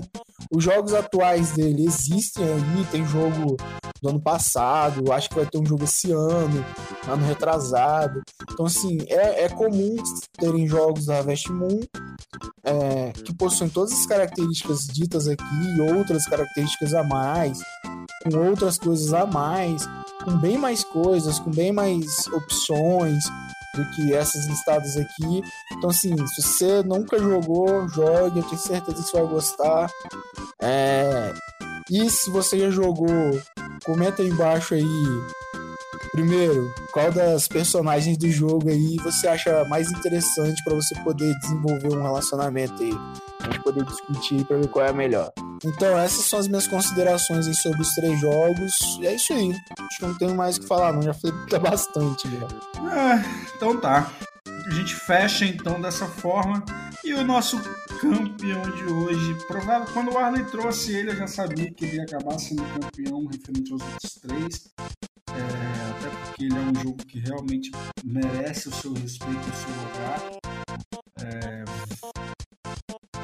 Os 0.50 0.64
jogos 0.64 0.94
atuais 0.94 1.52
dele 1.52 1.86
existem 1.86 2.44
aí, 2.44 2.84
tem 2.90 3.06
jogo 3.06 3.56
do 4.00 4.08
ano 4.08 4.20
passado, 4.20 5.12
acho 5.12 5.28
que 5.28 5.36
vai 5.36 5.46
ter 5.46 5.58
um 5.58 5.66
jogo 5.66 5.84
esse 5.84 6.10
ano, 6.10 6.64
ano 7.06 7.26
retrasado. 7.26 8.20
Então, 8.50 8.66
assim, 8.66 8.98
é, 9.08 9.44
é 9.44 9.48
comum 9.48 9.96
terem 10.38 10.66
jogos 10.66 11.06
da 11.06 11.18
Harvest 11.18 11.50
Moon 11.50 11.80
é, 12.64 13.12
que 13.12 13.34
possuem 13.34 13.70
todas 13.70 13.92
as 13.92 14.06
características 14.06 14.86
ditas 14.86 15.28
aqui 15.28 15.44
e 15.76 15.80
outras 15.80 16.26
características 16.26 16.94
a 16.94 17.02
mais, 17.02 17.58
com 18.24 18.36
outras 18.38 18.78
coisas 18.78 19.12
a 19.12 19.26
mais, 19.26 19.86
com 20.24 20.36
bem 20.38 20.56
mais 20.56 20.84
coisas, 20.84 21.38
com 21.38 21.50
bem 21.50 21.72
mais 21.72 22.26
opções, 22.28 23.24
do 23.74 23.84
que 23.90 24.12
essas 24.12 24.46
listadas 24.46 24.96
aqui. 24.96 25.42
Então, 25.72 25.90
assim, 25.90 26.14
se 26.26 26.42
você 26.42 26.82
nunca 26.82 27.18
jogou, 27.18 27.88
jogue, 27.88 28.38
eu 28.38 28.44
tenho 28.44 28.60
certeza 28.60 28.96
que 28.96 29.02
você 29.02 29.16
vai 29.16 29.26
gostar. 29.26 29.90
É... 30.60 31.32
E 31.90 32.08
se 32.10 32.30
você 32.30 32.58
já 32.58 32.70
jogou, 32.70 33.40
comenta 33.84 34.22
aí 34.22 34.28
embaixo 34.28 34.74
aí. 34.74 34.84
Primeiro, 36.12 36.72
qual 36.92 37.10
das 37.10 37.48
personagens 37.48 38.18
do 38.18 38.30
jogo 38.30 38.68
aí 38.68 38.96
você 38.98 39.26
acha 39.26 39.64
mais 39.64 39.90
interessante 39.90 40.62
para 40.62 40.74
você 40.74 40.94
poder 41.02 41.34
desenvolver 41.38 41.88
um 41.88 42.02
relacionamento 42.02 42.82
aí? 42.82 42.92
A 43.42 43.50
gente 43.50 43.62
poder 43.62 43.84
discutir 43.84 44.44
para 44.44 44.56
ver 44.56 44.68
qual 44.68 44.86
é 44.86 44.90
a 44.90 44.92
melhor. 44.92 45.32
Então, 45.64 45.98
essas 45.98 46.24
são 46.24 46.38
as 46.38 46.48
minhas 46.48 46.66
considerações 46.66 47.46
aí 47.46 47.54
sobre 47.54 47.82
os 47.82 47.90
três 47.90 48.20
jogos. 48.20 48.98
E 49.00 49.06
é 49.06 49.14
isso 49.14 49.32
aí. 49.32 49.50
Acho 49.78 49.98
que 49.98 50.06
não 50.06 50.18
tenho 50.18 50.34
mais 50.34 50.56
o 50.56 50.60
que 50.60 50.66
falar, 50.66 50.92
não. 50.92 51.02
Já 51.02 51.14
falei 51.14 51.36
bastante. 51.60 52.28
Já. 52.28 52.48
Ah, 52.90 53.22
então 53.56 53.80
tá. 53.80 54.10
A 54.66 54.70
gente 54.70 54.94
fecha 54.94 55.44
então 55.44 55.80
dessa 55.80 56.06
forma. 56.06 56.64
E 57.04 57.14
o 57.14 57.24
nosso 57.24 57.60
campeão 58.00 58.62
de 58.62 58.84
hoje, 58.84 59.34
provável, 59.46 59.92
quando 59.92 60.12
o 60.12 60.18
Arley 60.18 60.44
trouxe 60.44 60.94
ele, 60.94 61.10
eu 61.10 61.16
já 61.16 61.26
sabia 61.26 61.72
que 61.72 61.84
ele 61.84 61.96
ia 61.96 62.04
acabar 62.04 62.38
sendo 62.38 62.62
campeão 62.62 63.26
referente 63.26 63.72
aos 63.72 63.82
outros 63.82 64.14
três. 64.14 64.72
É, 65.30 65.90
até 65.90 66.16
porque 66.16 66.44
ele 66.44 66.56
é 66.56 66.60
um 66.60 66.74
jogo 66.82 66.96
que 67.06 67.18
realmente 67.18 67.70
merece 68.04 68.68
o 68.68 68.72
seu 68.72 68.92
respeito 68.92 69.34
e 69.34 69.50
o 69.50 69.54
seu 69.54 69.70
lugar. 69.82 70.42
É, 71.24 71.64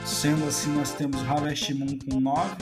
Sendo 0.04 0.48
assim, 0.48 0.72
nós 0.72 0.92
temos 0.92 1.20
Harvest 1.28 1.72
Moon 1.74 1.98
com 2.10 2.18
9, 2.18 2.56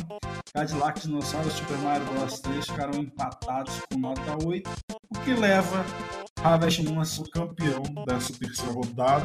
Cadillac 0.53 1.01
Dinossauro 1.01 1.49
e 1.49 1.51
Super 1.53 1.79
Mario 1.79 2.07
Bros 2.07 2.41
3 2.41 2.67
ficaram 2.67 3.01
empatados 3.01 3.81
com 3.91 3.99
nota 3.99 4.45
8, 4.45 4.71
o 5.09 5.21
que 5.21 5.33
leva 5.33 5.85
Harvest 6.43 6.83
Moon 6.83 7.01
a 7.01 7.05
ser 7.05 7.29
campeão 7.31 7.83
dessa 8.07 8.33
terceira 8.35 8.73
rodada. 8.73 9.25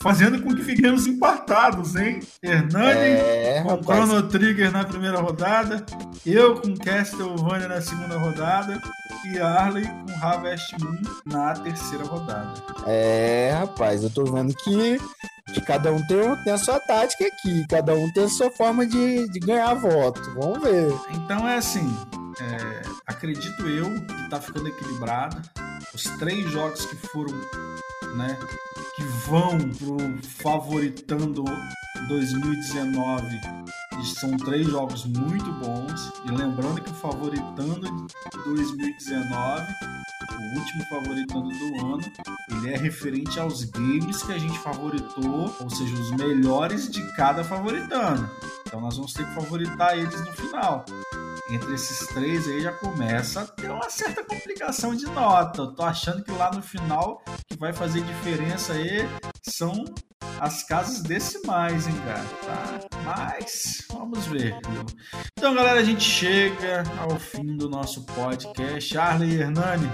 Fazendo 0.00 0.40
com 0.40 0.54
que 0.54 0.62
fiquemos 0.62 1.06
empatados, 1.06 1.96
hein? 1.96 2.20
Hernani 2.40 3.00
é, 3.00 3.64
com 3.64 3.82
Chrono 3.82 4.22
Trigger 4.28 4.70
na 4.70 4.84
primeira 4.84 5.18
rodada, 5.18 5.84
eu 6.24 6.60
com 6.60 6.76
Castlevania 6.76 7.66
na 7.66 7.80
segunda 7.80 8.16
rodada 8.18 8.80
e 9.24 9.38
Arley 9.40 9.84
com 9.84 10.24
Harvest 10.24 10.76
Moon 10.78 11.02
na 11.24 11.54
terceira 11.54 12.04
rodada. 12.04 12.54
É, 12.86 13.52
rapaz, 13.58 14.04
eu 14.04 14.10
tô 14.10 14.24
vendo 14.24 14.54
que 14.54 15.00
que 15.56 15.62
cada 15.62 15.90
um 15.90 16.06
tem, 16.06 16.44
tem 16.44 16.52
a 16.52 16.58
sua 16.58 16.78
tática 16.78 17.26
aqui, 17.26 17.66
cada 17.66 17.94
um 17.94 18.12
tem 18.12 18.24
a 18.24 18.28
sua 18.28 18.50
forma 18.50 18.86
de, 18.86 19.26
de 19.28 19.40
ganhar 19.40 19.72
voto. 19.72 20.20
Vamos 20.34 20.60
ver. 20.60 20.92
Então 21.10 21.48
é 21.48 21.56
assim, 21.56 21.96
é, 22.38 22.82
acredito 23.06 23.66
eu 23.66 23.90
que 24.04 24.28
tá 24.28 24.38
ficando 24.38 24.68
equilibrado. 24.68 25.40
Os 25.94 26.02
três 26.18 26.50
jogos 26.50 26.84
que 26.84 26.96
foram, 26.96 27.32
né, 28.16 28.36
que 28.96 29.04
vão 29.28 29.58
pro 29.78 29.98
favoritando 30.22 31.44
2019 32.08 33.40
são 34.04 34.36
três 34.36 34.66
jogos 34.66 35.04
muito 35.04 35.52
bons. 35.54 36.12
E 36.24 36.30
lembrando 36.30 36.80
que 36.80 36.90
o 36.90 36.94
favoritando 36.94 38.06
2019 38.44 39.66
o 40.38 40.58
último 40.58 40.84
favoritando 40.84 41.48
do 41.48 41.86
ano, 41.86 42.12
ele 42.50 42.74
é 42.74 42.76
referente 42.76 43.38
aos 43.40 43.64
games 43.64 44.22
que 44.22 44.32
a 44.32 44.38
gente 44.38 44.58
favoritou, 44.58 45.54
ou 45.60 45.70
seja, 45.70 45.94
os 45.94 46.10
melhores 46.12 46.90
de 46.90 47.02
cada 47.14 47.42
favoritando. 47.42 48.28
Então 48.66 48.80
nós 48.80 48.96
vamos 48.96 49.12
ter 49.12 49.24
que 49.24 49.34
favoritar 49.34 49.96
eles 49.96 50.20
no 50.20 50.32
final. 50.32 50.84
Entre 51.48 51.74
esses 51.74 52.08
três 52.08 52.48
aí 52.48 52.60
já 52.60 52.72
começa 52.72 53.42
a 53.42 53.46
ter 53.46 53.70
uma 53.70 53.88
certa 53.88 54.24
complicação 54.24 54.94
de 54.94 55.06
nota. 55.06 55.62
Eu 55.62 55.74
tô 55.74 55.84
achando 55.84 56.24
que 56.24 56.32
lá 56.32 56.50
no 56.50 56.60
final 56.60 57.22
que 57.48 57.56
vai 57.56 57.72
fazer 57.72 58.00
diferença 58.02 58.72
aí 58.72 59.08
são 59.48 59.84
as 60.40 60.64
casas 60.64 61.02
decimais, 61.02 61.86
hein, 61.86 61.94
cara? 62.04 62.24
Tá? 62.44 62.88
Mas 63.04 63.86
vamos 63.90 64.26
ver. 64.26 64.58
Viu? 64.68 64.84
Então, 65.38 65.54
galera, 65.54 65.80
a 65.80 65.84
gente 65.84 66.02
chega 66.02 66.82
ao 66.98 67.18
fim 67.18 67.56
do 67.56 67.68
nosso 67.68 68.04
podcast. 68.06 68.98
Arley 68.98 69.30
e 69.30 69.40
Hernani, 69.40 69.88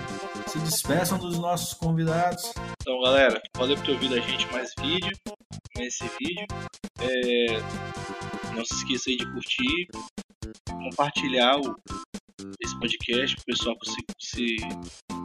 se 0.46 0.58
despeçam 0.60 1.18
dos 1.18 1.38
nossos 1.38 1.74
convidados. 1.74 2.52
Então, 2.80 3.00
galera, 3.02 3.40
valeu 3.56 3.76
por 3.76 3.84
ter 3.84 3.92
ouvido 3.92 4.14
a 4.14 4.20
gente 4.20 4.50
mais 4.50 4.72
vídeo, 4.80 5.16
nesse 5.76 6.04
vídeo. 6.18 6.46
É... 6.98 8.41
Não 8.54 8.64
se 8.64 8.74
esqueça 8.74 9.10
aí 9.10 9.16
de 9.16 9.32
curtir, 9.32 9.88
compartilhar 10.68 11.58
o... 11.58 11.76
esse 12.62 12.78
podcast 12.78 13.36
para 13.36 13.42
o 13.42 13.46
pessoal 13.46 13.76
se, 13.84 14.04
se 14.18 14.56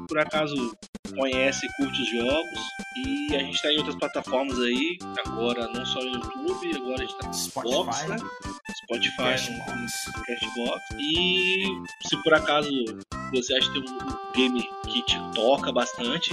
por 0.08 0.20
acaso 0.20 0.76
conhece 1.16 1.66
e 1.66 1.70
curte 1.78 2.02
os 2.02 2.10
jogos. 2.10 2.60
E 3.06 3.36
a 3.36 3.40
gente 3.40 3.62
tá 3.62 3.72
em 3.72 3.78
outras 3.78 3.96
plataformas 3.96 4.60
aí, 4.60 4.98
agora 5.26 5.68
não 5.68 5.86
só 5.86 6.00
no 6.00 6.14
YouTube, 6.14 6.76
agora 6.76 7.04
a 7.04 7.06
gente 7.06 7.18
tá 7.18 7.28
no 7.28 7.34
Spotify, 7.34 7.72
Spotify, 7.72 8.10
né? 8.10 8.18
Spotify, 8.84 9.18
Cashbox. 9.18 9.92
no 10.16 10.24
Cashbox. 10.24 10.82
E 11.00 11.64
se 12.08 12.24
por 12.24 12.34
acaso 12.34 12.70
você 13.32 13.54
acha 13.56 13.72
que 13.72 13.82
tem 13.82 13.94
um 13.94 14.32
game 14.34 14.70
que 14.88 15.02
te 15.04 15.18
toca 15.34 15.72
bastante, 15.72 16.32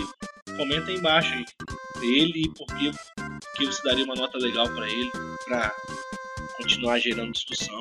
comenta 0.57 0.91
aí 0.91 0.97
embaixo 0.97 1.35
aí 1.35 1.45
dele 2.01 2.45
e 2.45 2.51
por 2.51 2.67
que, 2.67 2.91
que 3.57 3.67
você 3.67 3.83
daria 3.83 4.05
uma 4.05 4.15
nota 4.15 4.39
legal 4.39 4.69
pra 4.69 4.89
ele, 4.89 5.11
pra 5.47 5.75
continuar 6.57 6.99
gerando 6.99 7.33
discussão. 7.33 7.81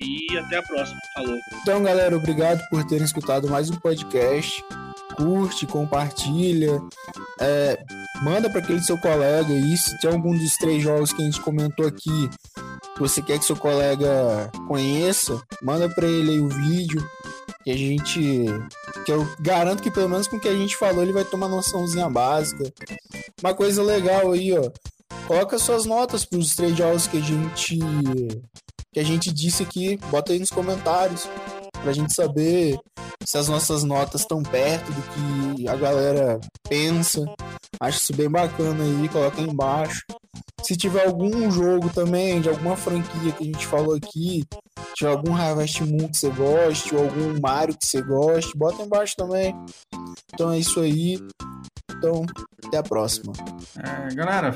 E 0.00 0.38
até 0.38 0.56
a 0.58 0.62
próxima. 0.62 0.98
Falou. 1.14 1.36
Então, 1.62 1.82
galera, 1.82 2.16
obrigado 2.16 2.60
por 2.68 2.84
terem 2.84 3.04
escutado 3.04 3.48
mais 3.48 3.70
um 3.70 3.76
podcast. 3.76 4.64
Curte, 5.16 5.66
compartilha, 5.66 6.82
é, 7.40 7.78
manda 8.22 8.50
para 8.50 8.60
aquele 8.60 8.80
seu 8.80 8.98
colega 8.98 9.52
aí. 9.52 9.76
Se 9.76 9.98
tem 10.00 10.10
algum 10.10 10.36
dos 10.36 10.56
três 10.56 10.82
jogos 10.82 11.12
que 11.12 11.22
a 11.22 11.24
gente 11.24 11.40
comentou 11.40 11.86
aqui 11.86 12.28
que 12.94 13.00
você 13.00 13.20
quer 13.20 13.38
que 13.38 13.44
seu 13.44 13.56
colega 13.56 14.50
conheça, 14.68 15.40
manda 15.60 15.88
para 15.88 16.06
ele 16.06 16.32
aí 16.32 16.40
o 16.40 16.48
vídeo. 16.48 17.04
Que 17.64 17.70
a 17.70 17.76
gente. 17.76 18.44
Que 19.04 19.12
eu 19.12 19.26
garanto 19.40 19.82
que 19.82 19.90
pelo 19.90 20.08
menos 20.08 20.28
com 20.28 20.36
o 20.36 20.40
que 20.40 20.48
a 20.48 20.54
gente 20.54 20.76
falou, 20.76 21.02
ele 21.02 21.12
vai 21.12 21.24
tomar 21.24 21.48
noçãozinha 21.48 22.08
básica. 22.10 22.72
Uma 23.42 23.54
coisa 23.54 23.82
legal 23.82 24.32
aí, 24.32 24.52
ó. 24.52 24.70
Coloca 25.26 25.58
suas 25.58 25.86
notas 25.86 26.24
para 26.24 26.38
os 26.38 26.54
três 26.54 26.76
jogos 26.76 27.06
que 27.06 27.16
a 27.16 27.20
gente 27.20 27.78
que 28.92 29.00
a 29.00 29.04
gente 29.04 29.32
disse 29.32 29.62
aqui, 29.62 29.96
bota 30.08 30.32
aí 30.32 30.38
nos 30.38 30.50
comentários 30.50 31.28
pra 31.82 31.92
gente 31.92 32.14
saber 32.14 32.78
se 33.24 33.36
as 33.36 33.48
nossas 33.48 33.82
notas 33.82 34.20
estão 34.20 34.42
perto 34.42 34.90
do 34.92 35.02
que 35.56 35.68
a 35.68 35.74
galera 35.74 36.40
pensa. 36.68 37.24
Acho 37.80 37.98
isso 37.98 38.14
bem 38.14 38.30
bacana 38.30 38.84
aí, 38.84 39.08
coloca 39.08 39.40
aí 39.40 39.48
embaixo. 39.48 40.02
Se 40.62 40.76
tiver 40.76 41.06
algum 41.06 41.50
jogo 41.50 41.90
também, 41.90 42.40
de 42.40 42.48
alguma 42.48 42.76
franquia 42.76 43.32
que 43.32 43.42
a 43.42 43.46
gente 43.46 43.66
falou 43.66 43.94
aqui, 43.94 44.44
tiver 44.94 45.10
algum 45.10 45.34
Harvest 45.34 45.82
Moon 45.82 46.08
que 46.08 46.16
você 46.16 46.30
goste, 46.30 46.94
ou 46.94 47.02
algum 47.02 47.38
Mario 47.40 47.76
que 47.76 47.86
você 47.86 48.00
goste, 48.00 48.56
bota 48.56 48.82
embaixo 48.82 49.14
também. 49.16 49.54
Então 50.32 50.50
é 50.50 50.58
isso 50.58 50.80
aí. 50.80 51.18
Então, 52.04 52.26
até 52.66 52.76
a 52.76 52.82
próxima. 52.82 53.32
É, 53.78 54.14
galera, 54.14 54.54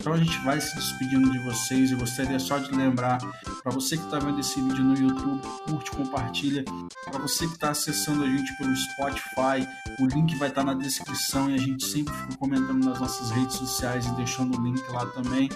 então 0.00 0.14
a 0.14 0.16
gente 0.16 0.36
vai 0.44 0.60
se 0.60 0.74
despedindo 0.74 1.30
de 1.30 1.38
vocês. 1.44 1.92
Eu 1.92 1.98
gostaria 1.98 2.40
só 2.40 2.58
de 2.58 2.72
lembrar 2.72 3.18
para 3.62 3.70
você 3.70 3.96
que 3.96 4.02
está 4.02 4.18
vendo 4.18 4.40
esse 4.40 4.60
vídeo 4.60 4.82
no 4.82 4.96
YouTube, 4.96 5.40
curte, 5.64 5.92
compartilha. 5.92 6.64
Para 7.04 7.20
você 7.20 7.46
que 7.46 7.54
está 7.54 7.70
acessando 7.70 8.24
a 8.24 8.26
gente 8.26 8.52
pelo 8.58 8.74
Spotify, 8.74 9.68
o 10.00 10.06
link 10.06 10.36
vai 10.38 10.48
estar 10.48 10.64
na 10.64 10.74
descrição 10.74 11.48
e 11.48 11.54
a 11.54 11.58
gente 11.58 11.84
sempre 11.84 12.12
fica 12.12 12.36
comentando 12.36 12.84
nas 12.84 12.98
nossas 12.98 13.30
redes 13.30 13.54
sociais 13.54 14.04
e 14.04 14.10
deixando 14.16 14.58
o 14.58 14.64
link 14.64 14.82
lá 14.90 15.06
também. 15.06 15.48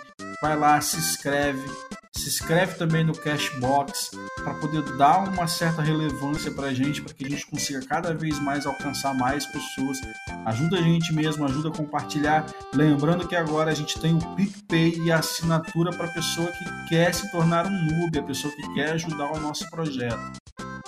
Vai 0.42 0.56
lá, 0.56 0.80
se 0.80 0.96
inscreve. 0.96 1.70
Se 2.16 2.28
inscreve 2.28 2.74
também 2.74 3.04
no 3.04 3.14
Cashbox 3.14 4.10
para 4.42 4.54
poder 4.54 4.82
dar 4.96 5.28
uma 5.28 5.46
certa 5.46 5.80
relevância 5.80 6.50
para 6.50 6.66
a 6.66 6.74
gente, 6.74 7.00
para 7.00 7.14
que 7.14 7.24
a 7.24 7.30
gente 7.30 7.46
consiga 7.46 7.80
cada 7.86 8.12
vez 8.12 8.40
mais 8.40 8.66
alcançar 8.66 9.14
mais 9.14 9.46
pessoas. 9.46 9.98
Ajuda 10.44 10.78
a 10.78 10.82
gente 10.82 11.12
mesmo, 11.14 11.44
ajuda 11.44 11.68
a 11.68 11.72
compartilhar. 11.72 12.44
Lembrando 12.74 13.28
que 13.28 13.36
agora 13.36 13.70
a 13.70 13.74
gente 13.74 14.00
tem 14.00 14.14
o 14.14 14.34
PicPay 14.34 14.98
e 15.04 15.12
a 15.12 15.20
assinatura 15.20 15.92
para 15.92 16.06
a 16.06 16.12
pessoa 16.12 16.50
que 16.50 16.88
quer 16.88 17.14
se 17.14 17.30
tornar 17.30 17.64
um 17.66 17.70
noob, 17.70 18.18
a 18.18 18.22
pessoa 18.24 18.52
que 18.52 18.74
quer 18.74 18.90
ajudar 18.90 19.32
o 19.32 19.40
nosso 19.40 19.70
projeto. 19.70 20.42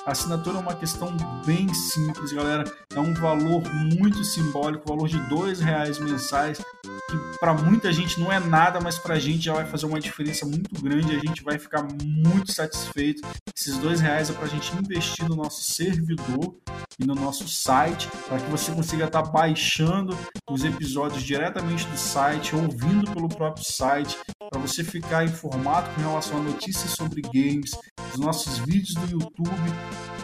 Assinatura 0.07 0.59
é 0.59 0.61
uma 0.61 0.75
questão 0.75 1.17
bem 1.47 1.73
simples, 1.73 2.33
galera. 2.33 2.65
É 2.95 3.01
um 3.01 3.15
valor 3.15 3.63
muito 3.75 4.23
simbólico, 4.25 4.89
valor 4.89 5.09
de 5.09 5.19
dois 5.29 5.61
reais 5.61 5.99
mensais, 5.99 6.59
que 6.59 7.39
para 7.39 7.55
muita 7.55 7.93
gente 7.93 8.21
não 8.21 8.31
é 8.33 8.39
nada, 8.39 8.81
mas 8.81 8.99
para 8.99 9.15
a 9.15 9.19
gente 9.19 9.45
já 9.45 9.55
vai 9.55 9.65
fazer 9.65 9.87
uma 9.87 10.01
diferença 10.01 10.45
muito 10.45 10.81
grande. 10.83 11.17
A 11.17 11.19
gente 11.19 11.43
vai 11.43 11.59
ficar 11.59 11.87
muito 12.03 12.53
satisfeito. 12.53 13.23
Esses 13.57 13.79
dois 13.79 14.01
reais 14.01 14.31
é 14.31 14.33
para 14.33 14.45
a 14.45 14.49
gente 14.49 14.75
investir 14.77 15.29
no 15.29 15.37
nosso 15.37 15.63
servidor 15.63 16.57
e 16.99 17.07
no 17.07 17.15
nosso 17.15 17.49
site, 17.49 18.09
para 18.29 18.39
que 18.39 18.51
você 18.51 18.73
consiga 18.73 19.05
estar 19.05 19.23
baixando 19.23 20.17
os 20.49 20.65
episódios 20.65 21.23
diretamente 21.23 21.87
do 21.87 21.97
site, 21.97 22.55
ouvindo 22.55 23.11
pelo 23.13 23.29
próprio 23.29 23.65
site, 23.65 24.19
para 24.51 24.61
você 24.61 24.85
ficar 24.85 25.25
informado 25.25 25.91
com 25.95 26.01
relação 26.03 26.39
a 26.39 26.43
notícias 26.43 26.93
sobre 26.93 27.23
games, 27.23 27.73
os 28.13 28.21
nossos 28.21 28.59
vídeos 28.59 28.95
do 28.95 29.11
YouTube, 29.11 29.73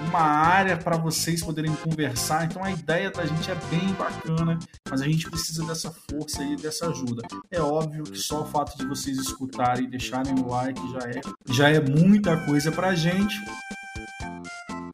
uma 0.08 0.20
área 0.20 0.76
para 0.76 0.96
vocês 0.96 1.42
poderem 1.42 1.74
conversar. 1.76 2.44
Então 2.44 2.64
a 2.64 2.70
ideia 2.70 3.10
da 3.10 3.24
gente 3.24 3.50
é 3.50 3.54
bem 3.70 3.92
bacana, 3.94 4.58
mas 4.90 5.00
a 5.00 5.04
gente 5.06 5.30
precisa 5.30 5.64
dessa 5.64 5.90
força 6.10 6.42
e 6.42 6.56
dessa 6.56 6.88
ajuda. 6.88 7.22
É 7.50 7.60
óbvio 7.60 8.04
que 8.04 8.18
só 8.18 8.42
o 8.42 8.46
fato 8.46 8.76
de 8.76 8.86
vocês 8.86 9.18
escutarem 9.18 9.84
e 9.84 9.90
deixarem 9.90 10.34
o 10.34 10.48
like 10.48 10.80
já 10.92 11.08
é, 11.08 11.20
já 11.48 11.68
é 11.68 11.80
muita 11.80 12.36
coisa 12.46 12.72
para 12.72 12.88
a 12.88 12.94
gente. 12.94 13.36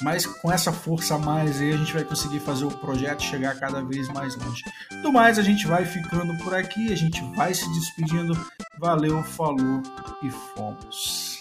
Mas 0.02 0.26
com 0.26 0.52
essa 0.52 0.72
força 0.72 1.14
a 1.14 1.18
mais 1.18 1.60
aí 1.60 1.72
a 1.72 1.76
gente 1.76 1.92
vai 1.92 2.04
conseguir 2.04 2.40
fazer 2.40 2.64
o 2.64 2.70
projeto 2.70 3.22
chegar 3.22 3.58
cada 3.58 3.82
vez 3.82 4.08
mais 4.08 4.36
longe. 4.36 4.62
Do 5.02 5.12
mais, 5.12 5.38
a 5.38 5.42
gente 5.42 5.66
vai 5.66 5.84
ficando 5.84 6.36
por 6.44 6.54
aqui, 6.54 6.92
a 6.92 6.96
gente 6.96 7.20
vai 7.34 7.54
se 7.54 7.68
despedindo. 7.72 8.38
Valeu, 8.78 9.22
falou 9.22 9.82
e 10.22 10.30
fomos. 10.30 11.35